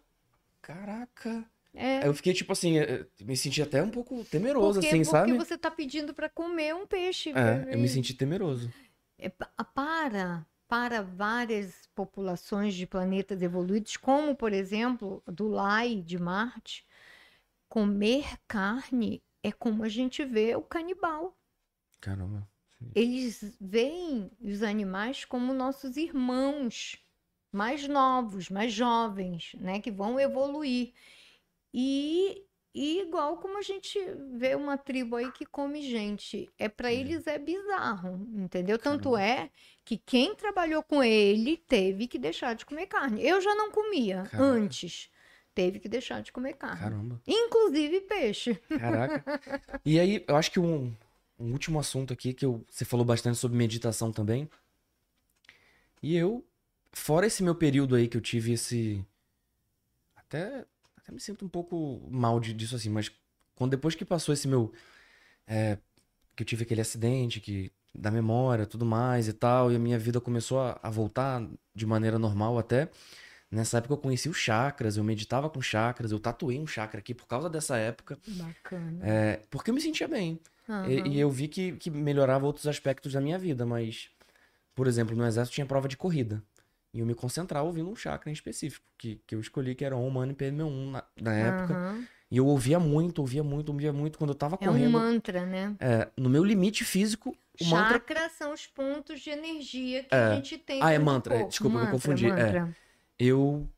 [0.61, 1.45] caraca.
[1.73, 5.03] É, Aí eu fiquei tipo assim, eh, me senti até um pouco temeroso, porque, assim,
[5.03, 5.33] porque sabe?
[5.33, 7.31] você tá pedindo pra comer um peixe.
[7.33, 8.73] É, eu me senti temeroso.
[9.17, 16.19] É, pa- para para várias populações de planetas evoluídos, como por exemplo do Lai de
[16.19, 16.85] Marte,
[17.69, 21.37] comer carne é como a gente vê o canibal.
[22.01, 22.48] Caramba.
[22.95, 26.97] Eles veem os animais como nossos irmãos
[27.51, 30.93] mais novos, mais jovens, né, que vão evoluir.
[31.73, 32.43] E,
[32.73, 33.99] e igual como a gente
[34.33, 38.77] vê uma tribo aí que come gente, é para eles é bizarro, entendeu?
[38.77, 39.23] Tanto Caramba.
[39.23, 39.49] é
[39.83, 43.25] que quem trabalhou com ele teve que deixar de comer carne.
[43.25, 44.43] Eu já não comia Caraca.
[44.43, 45.09] antes,
[45.53, 47.21] teve que deixar de comer carne, Caramba.
[47.27, 48.55] inclusive peixe.
[48.79, 49.23] Caraca.
[49.85, 50.93] E aí, eu acho que um,
[51.39, 54.49] um último assunto aqui, que eu, você falou bastante sobre meditação também.
[56.01, 56.45] E eu,
[56.91, 59.03] fora esse meu período aí que eu tive esse.
[60.15, 60.65] Até,
[60.97, 63.11] até me sinto um pouco mal de- disso assim, mas
[63.55, 64.71] quando depois que passou esse meu.
[65.47, 65.77] é,
[66.35, 69.99] que eu tive aquele acidente, que da memória, tudo mais e tal, e a minha
[69.99, 71.45] vida começou a, a voltar
[71.75, 72.89] de maneira normal até.
[73.51, 77.13] Nessa época eu conheci os chakras, eu meditava com chakras, eu tatuei um chakra aqui
[77.15, 78.17] por causa dessa época.
[78.27, 78.99] Bacana.
[79.01, 80.39] É, porque eu me sentia bem.
[80.83, 81.15] E, Aham.
[81.15, 84.09] e eu vi que, que melhorava outros aspectos da minha vida, mas,
[84.75, 86.43] por exemplo, no exército tinha prova de corrida.
[86.93, 89.95] E eu me concentrava ouvindo um chakra em específico, que, que eu escolhi que era
[89.97, 91.79] Om Mani Padme Hum na, na época.
[91.79, 92.07] Aham.
[92.31, 94.17] E eu ouvia muito, ouvia muito, ouvia muito.
[94.17, 95.77] Quando eu tava É um correndo, mantra, né?
[95.79, 97.99] é, no meu limite físico, o mantra...
[97.99, 100.17] Chakras são os pontos de energia que É.
[100.17, 100.81] a gente tem.
[100.81, 101.49] Ah, é mantra, é, corpo.
[101.49, 102.57] desculpa, eu me Mantra, confundi, é.
[102.57, 102.75] mantra.
[103.19, 103.69] Eu,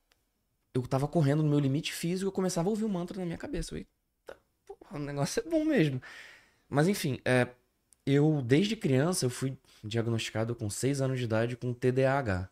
[0.73, 3.37] eu tava correndo no meu limite físico, eu começava a ouvir o mantra na minha
[3.37, 3.77] cabeça.
[3.77, 3.85] Eu,
[4.65, 6.01] porra, o negócio é bom mesmo.
[6.71, 7.49] Mas enfim, é,
[8.05, 12.49] eu desde criança eu fui diagnosticado com 6 anos de idade com TDAH.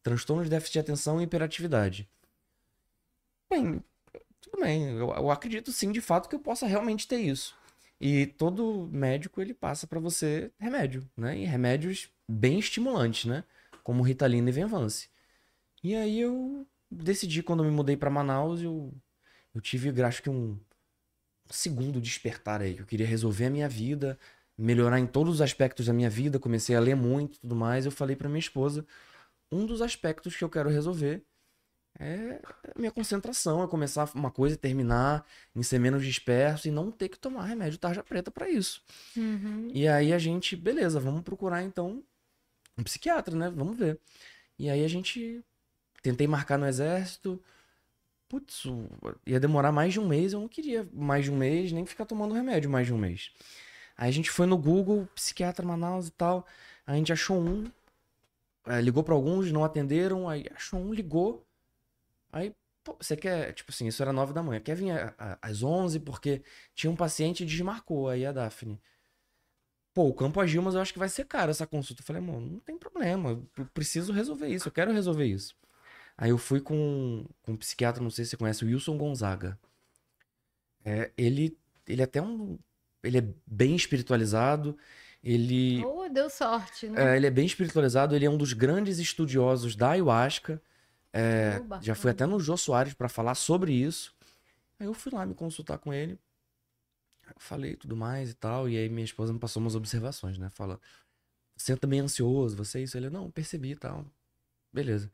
[0.00, 2.08] Transtorno de déficit de atenção e hiperatividade.
[3.50, 3.82] Bem,
[4.40, 7.56] tudo bem, eu, eu acredito sim de fato que eu possa realmente ter isso.
[8.00, 11.36] E todo médico ele passa pra você remédio, né?
[11.36, 13.42] E remédios bem estimulantes, né?
[13.82, 15.08] Como Ritalina e Venvance.
[15.82, 18.92] E aí eu decidi, quando eu me mudei pra Manaus, eu,
[19.52, 20.56] eu tive, acho que um
[21.50, 24.18] segundo despertar aí, que eu queria resolver a minha vida,
[24.56, 27.84] melhorar em todos os aspectos da minha vida, comecei a ler muito e tudo mais.
[27.84, 28.86] Eu falei pra minha esposa,
[29.50, 31.22] um dos aspectos que eu quero resolver
[31.98, 32.40] é
[32.76, 36.90] a minha concentração, é começar uma coisa e terminar, em ser menos disperso e não
[36.90, 38.82] ter que tomar remédio tarja preta pra isso.
[39.16, 39.68] Uhum.
[39.72, 42.02] E aí a gente, beleza, vamos procurar então
[42.76, 43.50] um psiquiatra, né?
[43.50, 43.98] Vamos ver.
[44.58, 45.42] E aí a gente
[46.02, 47.42] tentei marcar no exército.
[48.28, 48.64] Putz,
[49.26, 52.04] ia demorar mais de um mês, eu não queria mais de um mês, nem ficar
[52.04, 53.30] tomando remédio mais de um mês.
[53.96, 56.46] Aí a gente foi no Google, psiquiatra Manaus e tal.
[56.86, 57.70] A gente achou um,
[58.66, 61.46] eh, ligou pra alguns, não atenderam, aí achou um, ligou.
[62.32, 62.54] Aí,
[62.88, 64.92] Pô, você quer, tipo assim, isso era nove da manhã, quer vir
[65.42, 66.42] às onze porque
[66.74, 68.80] tinha um paciente e desmarcou aí a Daphne.
[69.92, 72.00] Pô, o Campo Agil, mas eu acho que vai ser caro essa consulta.
[72.02, 75.54] Eu falei, amor, não tem problema, eu preciso resolver isso, eu quero resolver isso.
[76.20, 79.56] Aí eu fui com, com um psiquiatra, não sei se você conhece, o Wilson Gonzaga.
[80.84, 82.58] É, ele, ele é até um.
[83.04, 84.76] Ele é bem espiritualizado,
[85.22, 85.84] ele.
[85.84, 87.12] Oh, deu sorte, né?
[87.12, 90.60] É, ele é bem espiritualizado, ele é um dos grandes estudiosos da ayahuasca.
[91.12, 94.12] É, já fui até no Jô Soares para falar sobre isso.
[94.80, 96.18] Aí eu fui lá me consultar com ele.
[97.36, 98.68] Falei tudo mais e tal.
[98.68, 100.50] E aí minha esposa me passou umas observações, né?
[100.50, 100.80] Fala,
[101.56, 102.96] você é também ansioso, você é isso?
[102.96, 104.04] Ele, não, percebi e tal.
[104.72, 105.10] Beleza.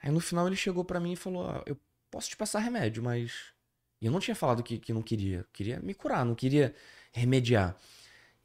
[0.00, 1.76] Aí no final ele chegou pra mim e falou, ó, eu
[2.10, 3.52] posso te passar remédio, mas...
[4.00, 5.38] E eu não tinha falado que, que não queria.
[5.38, 6.74] Eu queria me curar, não queria
[7.12, 7.76] remediar.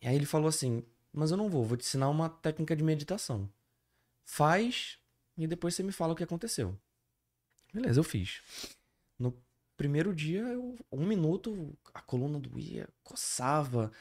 [0.02, 2.84] E aí ele falou assim, mas eu não vou, vou te ensinar uma técnica de
[2.84, 3.48] meditação.
[4.26, 4.98] Faz
[5.38, 6.78] e depois você me fala o que aconteceu.
[7.74, 8.42] Beleza, eu fiz.
[9.18, 9.36] No
[9.78, 13.92] primeiro dia, eu, um minuto, a coluna doía, coçava.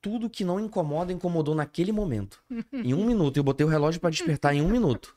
[0.00, 2.42] Tudo que não incomoda, incomodou naquele momento.
[2.72, 3.36] em um minuto.
[3.36, 5.16] Eu botei o relógio pra despertar em um minuto.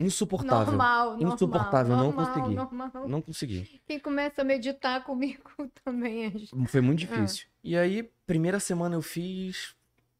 [0.00, 0.66] Insuportável.
[0.66, 1.34] Normal, normal.
[1.34, 2.54] Insuportável, não normal, consegui.
[2.54, 3.08] normal.
[3.08, 3.80] Não consegui.
[3.84, 5.50] Quem começa a meditar comigo
[5.84, 6.48] também.
[6.68, 7.46] Foi muito difícil.
[7.64, 9.74] E aí, primeira semana eu fiz.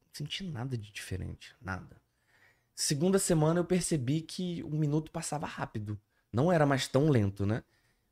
[0.07, 1.55] Não senti nada de diferente.
[1.61, 1.97] Nada.
[2.75, 5.99] Segunda semana eu percebi que o minuto passava rápido.
[6.33, 7.63] Não era mais tão lento, né?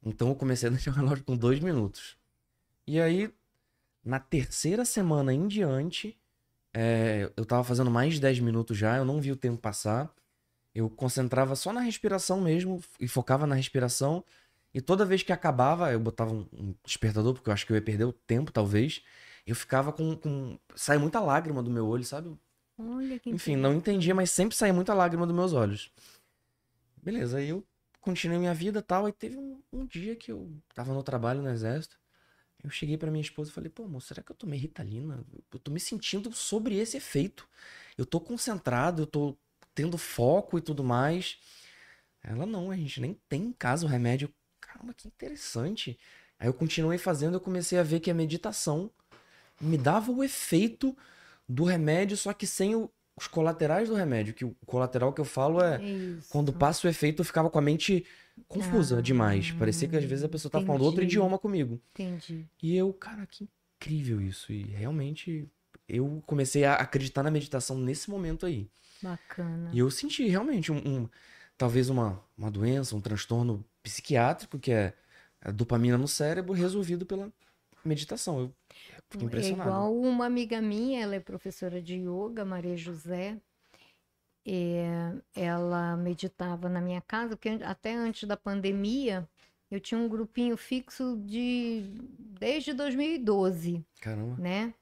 [0.04, 2.16] Então eu comecei a deixar o relógio com dois minutos.
[2.86, 3.32] E aí,
[4.04, 6.16] na terceira semana em diante,
[6.72, 10.14] é, eu tava fazendo mais de 10 minutos já, eu não vi o tempo passar.
[10.76, 14.22] Eu concentrava só na respiração mesmo e focava na respiração.
[14.74, 17.82] E toda vez que acabava, eu botava um, despertador, porque eu acho que eu ia
[17.82, 19.02] perder o tempo, talvez.
[19.46, 20.14] Eu ficava com.
[20.14, 20.58] com...
[20.74, 22.38] Sai muita lágrima do meu olho, sabe?
[22.76, 25.90] Olha que Enfim, não entendia, mas sempre saía muita lágrima dos meus olhos.
[27.02, 27.64] Beleza, aí eu
[28.02, 29.06] continuei minha vida e tal.
[29.06, 31.96] Aí teve um, um dia que eu tava no trabalho no exército.
[32.62, 35.24] Eu cheguei pra minha esposa e falei, pô, amor, será que eu tomei Ritalina?
[35.50, 37.48] Eu tô me sentindo sobre esse efeito.
[37.96, 39.38] Eu tô concentrado, eu tô
[39.76, 41.38] tendo foco e tudo mais.
[42.24, 44.28] Ela, não, a gente nem tem em casa o remédio.
[44.60, 45.96] Caramba, que interessante.
[46.40, 48.90] Aí eu continuei fazendo, eu comecei a ver que a meditação
[49.60, 50.96] me dava o efeito
[51.48, 54.34] do remédio, só que sem o- os colaterais do remédio.
[54.34, 55.78] Que o colateral que eu falo é
[56.30, 58.04] quando passa o efeito, eu ficava com a mente
[58.48, 59.52] confusa Ah, demais.
[59.52, 61.80] Parecia que às vezes a pessoa tava falando outro idioma comigo.
[61.94, 62.46] Entendi.
[62.62, 63.48] E eu, cara, que
[63.78, 64.52] incrível isso.
[64.52, 65.48] E realmente
[65.88, 68.68] eu comecei a acreditar na meditação nesse momento aí.
[69.02, 69.70] Bacana.
[69.72, 71.08] E eu senti realmente um, um-
[71.56, 74.94] talvez uma, uma doença, um transtorno psiquiátrico, que é
[75.40, 77.32] a dopamina no cérebro, resolvido pela
[77.84, 78.40] meditação.
[78.40, 78.54] Eu
[79.10, 79.70] fiquei É impressionado.
[79.70, 83.40] igual uma amiga minha, ela é professora de yoga, Maria José.
[84.48, 89.28] É, ela meditava na minha casa, porque até antes da pandemia
[89.70, 91.82] eu tinha um grupinho fixo de
[92.38, 94.36] desde 2012, Caramba.
[94.40, 94.72] né?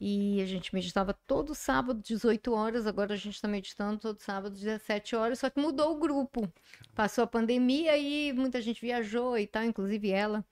[0.00, 2.86] E a gente meditava todo sábado, 18 horas.
[2.86, 5.40] Agora a gente está meditando todo sábado, 17 horas.
[5.40, 6.50] Só que mudou o grupo.
[6.94, 10.44] Passou a pandemia e muita gente viajou e tal, inclusive ela.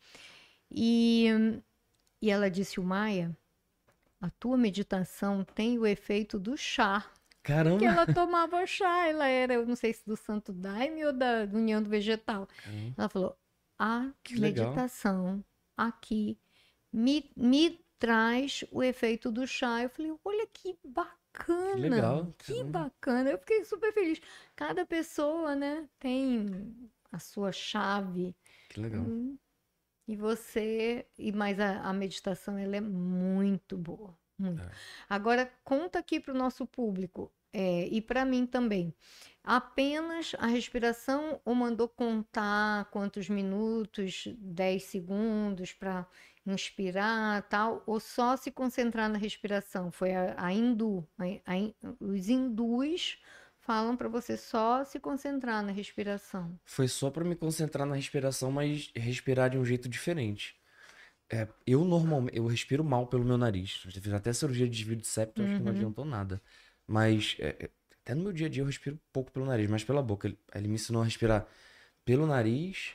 [0.71, 1.29] E,
[2.21, 3.37] e ela disse: o Maia,
[4.21, 7.09] a tua meditação tem o efeito do chá.
[7.43, 7.79] Caramba.
[7.79, 9.07] Que ela tomava chá.
[9.07, 12.49] Ela era, eu não sei se do Santo Daime ou da União do Vegetal.
[12.65, 12.95] Caramba.
[12.99, 13.39] Ela falou:
[13.79, 14.71] a Que legal.
[14.71, 15.45] meditação
[15.77, 16.37] aqui
[16.93, 19.83] me, me traz o efeito do chá.
[19.83, 21.17] Eu falei: olha que bacana.
[21.73, 22.35] Que legal.
[22.39, 23.31] Que bacana.
[23.31, 24.21] Eu fiquei super feliz.
[24.55, 28.35] Cada pessoa, né, tem a sua chave.
[28.69, 29.05] Que legal.
[29.05, 29.39] Hum,
[30.09, 34.63] E você, e mais a, a meditação, ela é muito boa, muito.
[34.63, 34.71] É.
[35.09, 38.95] Agora, conta aqui para o nosso público, é, e para mim também.
[39.43, 46.07] Apenas a respiração ou mandou contar quantos minutos, 10 segundos para
[46.47, 49.91] inspirar, tal, ou só se concentrar na respiração?
[49.93, 51.25] Foi a, a hindu, a-
[51.55, 51.57] a
[52.01, 53.19] os hindus
[53.61, 56.59] falam para você só se concentrar na respiração.
[56.65, 60.57] Foi só pra me concentrar na respiração, mas respirar de um jeito diferente.
[61.31, 63.83] É, eu normalmente, eu respiro mal pelo meu nariz.
[63.89, 65.77] Já fiz até cirurgia de desvio de septo, acho que não Uhum.
[65.77, 66.43] adiantou nada.
[66.87, 67.71] Mas é, é,
[68.03, 70.29] até no meu dia a dia eu respiro pouco pelo nariz, mas pela boca.
[70.29, 71.47] Ele, ele me ensinou a respirar
[72.05, 72.95] pelo nariz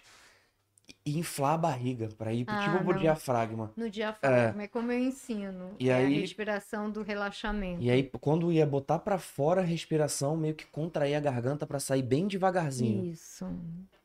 [1.06, 3.72] e inflar a barriga pra ir Ah, tipo pro diafragma.
[3.76, 5.72] No diafragma, é, como eu ensino.
[5.80, 7.82] E é aí- a respiração do relaxamento.
[7.82, 11.80] E aí quando ia botar pra fora a respiração, meio que contrair a garganta pra
[11.80, 13.06] sair bem devagarzinho.
[13.12, 13.46] Isso,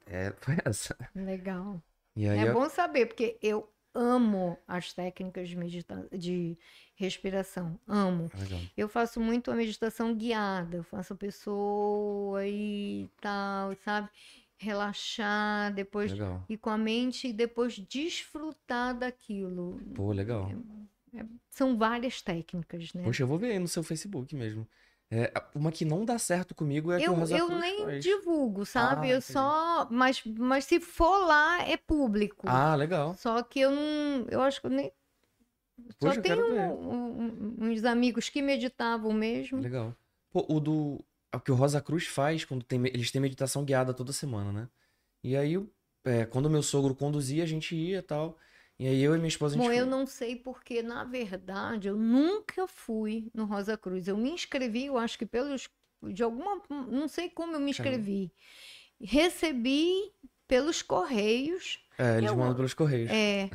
[0.07, 0.97] É, foi essa.
[1.15, 1.81] legal.
[2.17, 6.57] É eu- bom saber, porque eu amo as técnicas de, medita de
[6.95, 7.79] respiração.
[7.87, 8.31] Amo.
[8.39, 8.61] Legal.
[8.77, 10.77] Eu faço muito a meditação guiada.
[10.79, 14.09] Eu faço a pessoa e tal, sabe?
[14.59, 16.45] Relaxar, depois Legal.
[16.49, 19.81] ir com a mente e depois desfrutar daquilo.
[19.95, 20.51] Pô, legal.
[21.49, 23.03] São várias técnicas, né?
[23.05, 24.67] Poxa, eu vou ver aí no seu Facebook mesmo.
[25.11, 28.03] É, uma que não dá certo comigo é a que o Eu, eu nem faz.
[28.05, 29.07] divulgo, sabe?
[29.07, 29.33] Ah, eu entendi.
[29.33, 29.89] só.
[29.91, 32.47] Mas, mas se for lá, é público.
[32.49, 33.15] Ah, legal.
[33.15, 34.27] Só que eu não.
[34.29, 34.93] Eu acho que eu nem.
[36.01, 39.61] Poxa, Só eu tenho um- um- uns amigos que meditavam mesmo.
[39.61, 39.95] Legal.
[40.31, 41.05] Pô, o do.
[41.37, 42.85] O que o Rosa Cruz faz quando tem.
[42.87, 44.69] Eles têm meditação guiada toda semana, né?
[45.23, 45.71] E aí, eu-
[46.05, 48.39] é, quando o meu sogro conduzia, a gente ia e tal.
[48.79, 49.91] E aí eu e minha esposa a gente Bom, eu foi.
[49.91, 54.07] não sei porque, na verdade, eu nunca fui no Rosa Cruz.
[54.07, 55.69] Eu me inscrevi, eu acho que pelos.
[56.03, 56.61] De alguma.
[56.69, 58.31] Não sei como eu me inscrevi.
[59.01, 60.13] Recebi
[60.47, 61.81] pelos Correios.
[61.99, 63.11] É, eles eu- mandam pelos correios.
[63.11, 63.49] É.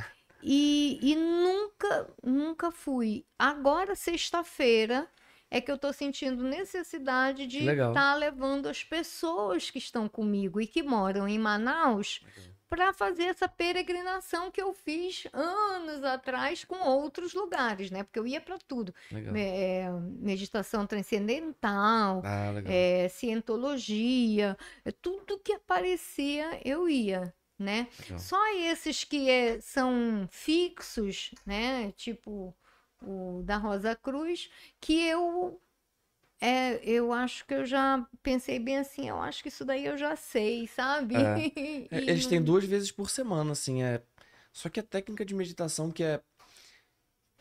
[0.44, 3.24] E, e nunca, nunca fui.
[3.38, 5.08] Agora, sexta-feira,
[5.52, 7.60] é que eu tô sentindo necessidade de
[7.91, 12.22] estar levando as pessoas que estão comigo e que moram em Manaus
[12.69, 18.02] para fazer essa peregrinação que eu fiz anos atrás com outros lugares, né?
[18.02, 18.95] Porque eu ia para tudo.
[19.36, 27.90] É, meditação transcendental, Ah, é, cientologia, é, tudo que aparecia eu ia, né?
[28.03, 28.19] legal.
[28.19, 31.91] Só esses que é- são fixos, né?
[31.98, 32.56] Tipo
[33.02, 34.49] o da Rosa Cruz,
[34.80, 35.60] que eu
[36.40, 39.95] é, eu acho que eu já pensei bem assim, eu acho que isso daí eu
[39.98, 41.15] já sei, sabe?
[41.15, 41.52] É.
[41.94, 44.02] É, eles têm duas vezes por semana, assim, é.
[44.53, 46.22] Só que a técnica de meditação que é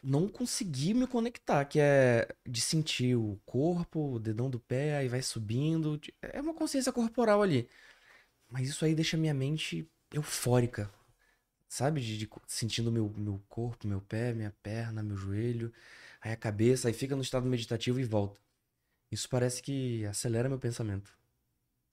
[0.02, 5.08] não conseguir me conectar, que é de sentir o corpo, o dedão do pé, aí
[5.08, 6.00] vai subindo.
[6.20, 7.68] É uma consciência corporal ali.
[8.50, 10.90] Mas isso aí deixa minha mente eufórica.
[11.70, 12.02] Sabe?
[12.02, 15.72] De, de sentindo meu, meu corpo, meu pé, minha perna, meu joelho,
[16.22, 18.40] aí a cabeça, aí fica no estado meditativo e volta.
[19.10, 21.16] Isso parece que acelera meu pensamento.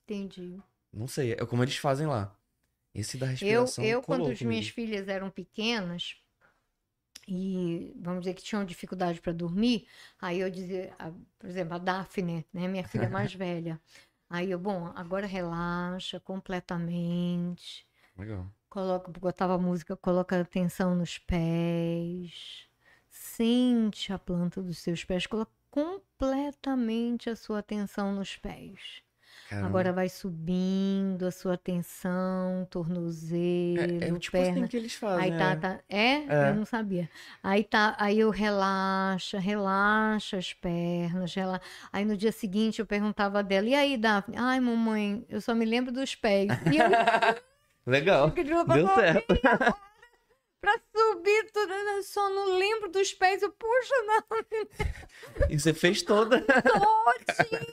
[0.07, 0.59] Entendi.
[0.91, 2.35] Não sei, é como eles fazem lá.
[2.93, 6.17] Esse da Eu, respiração eu colou quando as minhas filhas eram pequenas
[7.27, 9.87] e vamos dizer que tinham dificuldade para dormir,
[10.19, 13.79] aí eu dizia, a- por exemplo, a Daphne, né, minha filha mais velha.
[14.29, 17.85] Aí eu, bom, agora relaxa completamente.
[18.17, 18.51] Legal.
[18.69, 22.67] Coloca, botava a música, coloca atenção nos pés.
[23.09, 29.01] Sente a planta dos seus pés, coloca completamente a sua atenção nos pés.
[29.49, 29.67] Caramba.
[29.67, 34.51] Agora vai subindo a sua atenção, tornozelo, é, é tipo perna.
[34.51, 35.31] assim que eles fazem.
[35.31, 35.55] Aí tá, é.
[35.55, 35.79] tá.
[35.87, 36.13] É?
[36.27, 36.49] É.
[36.49, 37.09] Eu não sabia.
[37.41, 41.61] Aí tá, aí eu relaxa, relaxa as pernas, rela...
[41.93, 44.35] Aí no dia seguinte eu perguntava dela, e aí, Daphne?
[44.37, 46.49] Ai, mamãe, eu só me lembro dos pés.
[46.71, 46.87] E eu
[47.87, 48.31] Legal.
[48.31, 49.33] pediu Deu certo.
[50.59, 53.41] pra subir tudo, eu só não lembro dos pés.
[53.41, 54.23] Eu, puxa, não,
[55.49, 56.41] E você fez toda.
[56.45, 57.67] todinha.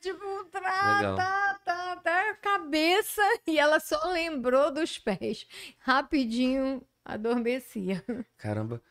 [0.00, 1.16] Tipo, tá, Legal.
[1.16, 3.22] tá, tá, tá, a cabeça.
[3.46, 5.46] E ela só lembrou dos pés.
[5.78, 8.04] Rapidinho adormecia.
[8.36, 8.82] Caramba.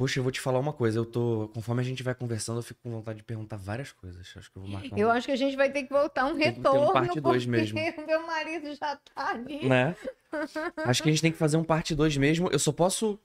[0.00, 0.98] Poxa, eu vou te falar uma coisa.
[0.98, 1.50] Eu tô.
[1.52, 4.32] Conforme a gente vai conversando, eu fico com vontade de perguntar várias coisas.
[4.34, 4.98] Acho que eu vou marcar um.
[4.98, 7.20] Eu acho que a gente vai ter que voltar um Tem ter um retorno, parte
[7.20, 7.78] dois porque mesmo.
[8.02, 9.68] o meu marido já tá ali.
[9.68, 9.94] Né?
[10.86, 12.48] Acho que a gente tem que fazer um parte 2 mesmo.
[12.48, 13.20] Eu só posso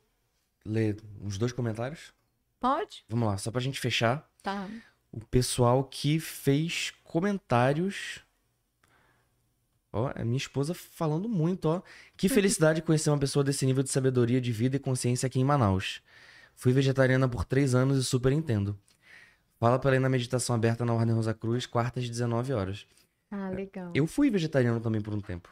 [0.65, 2.13] ler uns dois comentários?
[2.59, 3.05] Pode?
[3.07, 4.29] Vamos lá, só pra gente fechar.
[4.43, 4.67] Tá.
[5.13, 8.19] O pessoal que fez comentários.
[9.93, 11.81] Ó, é minha esposa falando muito, ó.
[12.17, 15.45] Que felicidade conhecer uma pessoa desse nível de sabedoria de vida e consciência aqui em
[15.45, 16.01] Manaus.
[16.55, 18.77] Fui vegetariana por três anos e super entendo.
[19.59, 22.85] Fala pra ler na meditação aberta na Ordem Rosa Cruz, quartas, 19 horas.
[23.31, 23.91] Ah, legal.
[23.93, 25.49] Eu fui vegetariano também por um tempo.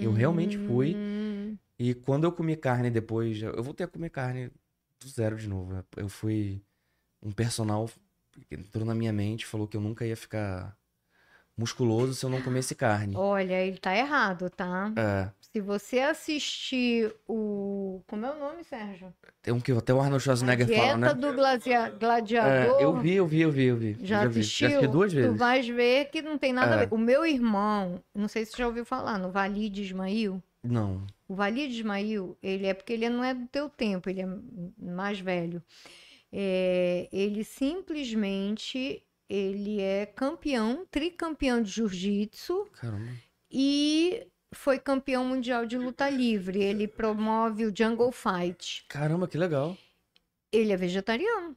[0.00, 0.94] eu realmente fui.
[0.96, 4.50] Hum, E quando eu comi carne depois, eu voltei a comer carne
[5.00, 5.84] do zero de novo.
[5.96, 6.62] Eu fui
[7.22, 7.88] um personal
[8.48, 10.76] que entrou na minha mente, falou que eu nunca ia ficar
[11.58, 13.14] musculoso se eu não comesse carne.
[13.16, 14.92] Olha, ele tá errado, tá?
[14.96, 18.00] É, Se você assistir o.
[18.06, 19.12] Como é o nome, Sérgio?
[19.42, 21.14] tem um que até o Arnold A Schwarzenegger dieta fala, né?
[21.14, 22.80] do É, gladiador.
[22.80, 23.96] eu vi, eu vi, eu vi, eu vi.
[24.02, 24.40] Já vi.
[24.40, 24.68] assistiu?
[24.68, 25.36] Já assisti duas Tu vezes.
[25.38, 26.86] vais ver que não tem nada a É.
[26.86, 26.94] ver.
[26.94, 30.42] O meu irmão, não sei se você já ouviu falar, no Vale de Ismail.
[30.62, 31.06] Não.
[31.28, 34.26] O Valide Ismail, ele é porque ele não é do teu tempo, ele é
[34.80, 35.62] mais velho.
[36.32, 43.10] É, ele simplesmente ele é campeão, tricampeão de jiu-jitsu Caramba.
[43.50, 46.62] e foi campeão mundial de luta livre.
[46.62, 48.84] Ele promove o Jungle Fight.
[48.88, 49.76] Caramba, que legal.
[50.50, 51.56] Ele é vegetariano.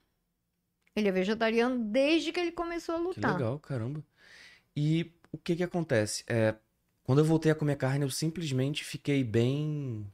[0.96, 3.34] Ele é vegetariano desde que ele começou a Que lutar.
[3.34, 4.04] legal, caramba.
[4.76, 6.24] E o que que acontece?
[6.28, 6.54] É,
[7.04, 10.06] quando eu voltei a comer carne, eu simplesmente fiquei bem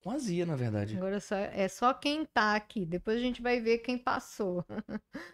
[0.00, 0.96] com azia, na verdade.
[0.96, 2.84] Agora só, é só quem tá aqui.
[2.86, 4.64] Depois a gente vai ver quem passou.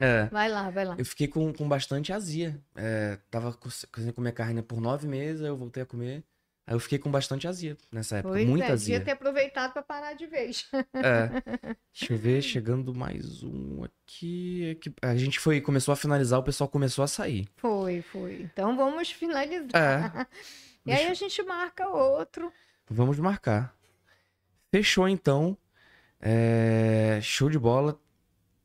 [0.00, 0.26] É.
[0.32, 0.94] Vai lá, vai lá.
[0.98, 2.60] Eu fiquei com, com bastante azia.
[2.74, 3.60] É, tava co-
[3.92, 6.24] conseguindo comer carne por nove meses, aí eu voltei a comer.
[6.68, 8.34] Aí eu fiquei com bastante azia nessa época.
[8.34, 8.98] Pois Muita é, azia.
[8.98, 10.68] devia ter aproveitado pra parar de vez.
[10.94, 11.30] É.
[11.96, 14.72] Deixa eu ver, chegando mais um aqui.
[14.72, 14.92] aqui.
[15.00, 17.46] A gente foi, começou a finalizar, o pessoal começou a sair.
[17.56, 18.40] Foi, foi.
[18.52, 19.72] Então vamos finalizar.
[19.74, 20.26] É.
[20.84, 22.52] E aí Deixa- a gente marca outro.
[22.88, 23.75] Vamos marcar.
[24.76, 25.56] Fechou então.
[26.20, 27.98] É, Show de bola.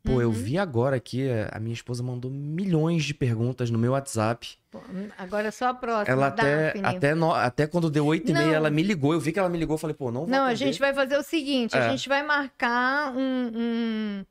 [0.04, 0.34] Pô, eu Uhum.
[0.34, 4.58] vi agora aqui, é, a minha esposa mandou milhões de perguntas no meu WhatsApp.
[4.72, 4.82] Pô,
[5.18, 6.12] Agora é só a próxima.
[6.12, 6.86] Ela até, Daphne.
[6.86, 9.14] até, no- até quando deu 8 e meia, ela me ligou.
[9.14, 10.58] Eu vi que ela me ligou, eu falei, pô, não vou Não, a atender.
[10.66, 11.80] gente vai fazer o seguinte: É.
[11.80, 14.26] a gente vai marcar um, um,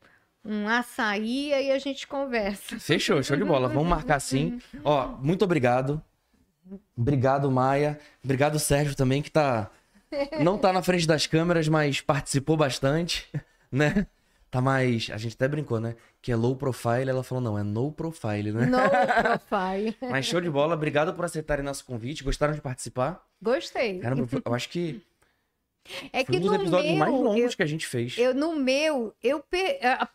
[0.44, 2.78] um açaí e aí a gente conversa.
[2.80, 3.68] Fechou, show de bola.
[3.68, 4.58] Vamos marcar sim.
[4.84, 6.02] Ó, muito obrigado.
[6.96, 7.98] Obrigado, Maia.
[8.24, 9.70] Obrigado, Sérgio, também, que tá.
[10.42, 13.28] Não tá na frente das câmeras, mas participou bastante,
[13.70, 14.06] né?
[14.50, 15.08] Tá mais.
[15.12, 15.94] A gente até brincou, né?
[16.20, 17.08] Que é low profile.
[17.08, 18.66] Ela falou, não, é no profile, né?
[18.66, 18.78] No
[19.48, 19.96] profile.
[20.10, 20.74] Mas show de bola.
[20.74, 22.24] Obrigado por aceitarem nosso convite.
[22.24, 23.24] Gostaram de participar?
[23.40, 24.00] Gostei.
[24.00, 25.00] Caramba, eu acho que
[26.12, 28.16] É foi que um dos no episódios meu, mais longos eu, que a gente fez.
[28.18, 29.42] eu- no meu, eu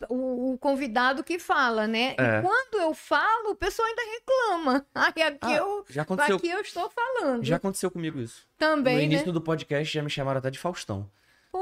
[0.08, 2.14] o, o convidado que fala, né?
[2.18, 2.38] É.
[2.38, 4.86] E quando eu falo, o pessoal ainda reclama.
[4.94, 7.44] Aí aqui Ah, eu já aconteceu, aqui eu estou falando.
[7.44, 8.46] já aconteceu comigo isso.
[8.58, 9.04] Também, no né?
[9.06, 11.08] início do podcast já me chamaram até de Faustão.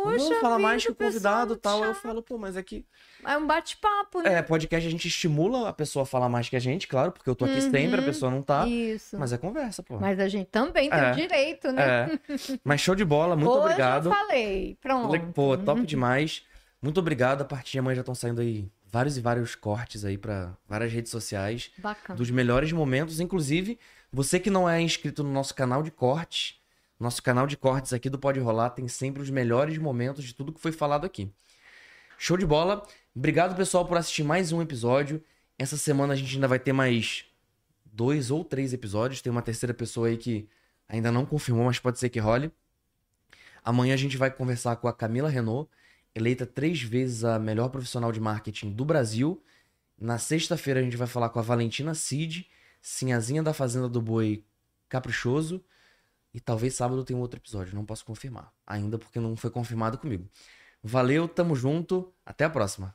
[0.03, 1.83] Poxa, Vamos falar mais que o convidado e tal.
[1.83, 2.03] Aí eu chato.
[2.03, 2.85] falo, pô, mas aqui.
[3.25, 4.35] É um bate-papo, né?
[4.35, 7.29] É, podcast a gente estimula a pessoa a falar mais que a gente, claro, porque
[7.31, 7.71] eu tô aqui Uhum.
[7.71, 8.67] sempre, a pessoa não tá.
[8.67, 9.19] Isso.
[9.19, 9.99] Mas é conversa, pô.
[9.99, 11.13] Mas a gente também tem É.
[11.13, 12.11] o direito, né?
[12.29, 12.59] É.
[12.65, 14.07] Mas show de bola, muito Hoje obrigado.
[14.09, 14.77] eu falei.
[14.81, 15.33] Pronto.
[15.33, 15.87] Pô, top Uhum.
[15.87, 16.43] demais.
[16.83, 17.43] Muito obrigado.
[17.43, 20.93] A partir de amanhã já estão saindo aí vários e vários cortes aí pra várias
[20.93, 21.71] redes sociais.
[21.79, 22.17] Bacana.
[22.17, 23.21] Dos melhores momentos.
[23.21, 23.79] Inclusive,
[24.13, 26.61] você que não é inscrito no nosso canal de cortes,
[26.99, 30.53] nosso canal de cortes aqui do Pode Rolar tem sempre os melhores momentos de tudo
[30.53, 31.31] que foi falado aqui.
[32.19, 32.87] Show de bola.
[33.15, 35.23] Obrigado, pessoal, por assistir mais um episódio.
[35.59, 37.27] Essa semana a gente ainda vai ter mais
[37.85, 39.21] dois ou três episódios.
[39.21, 40.49] Tem uma terceira pessoa aí que
[40.89, 42.53] ainda não confirmou, mas pode ser que role.
[43.65, 45.71] Amanhã a gente vai conversar com a Camila Renault,
[46.15, 49.43] eleita três vezes a melhor profissional de marketing do Brasil.
[49.99, 52.49] Na sexta-feira a gente vai falar com a Valentina Cid,
[52.83, 54.45] Sinhazinha da Fazenda do Boi
[54.89, 55.65] Caprichoso.
[56.35, 58.53] E talvez sábado tenha um outro episódio, não posso confirmar.
[58.67, 60.29] Ainda porque não foi confirmado comigo.
[60.83, 62.95] Valeu, tamo junto, até a próxima.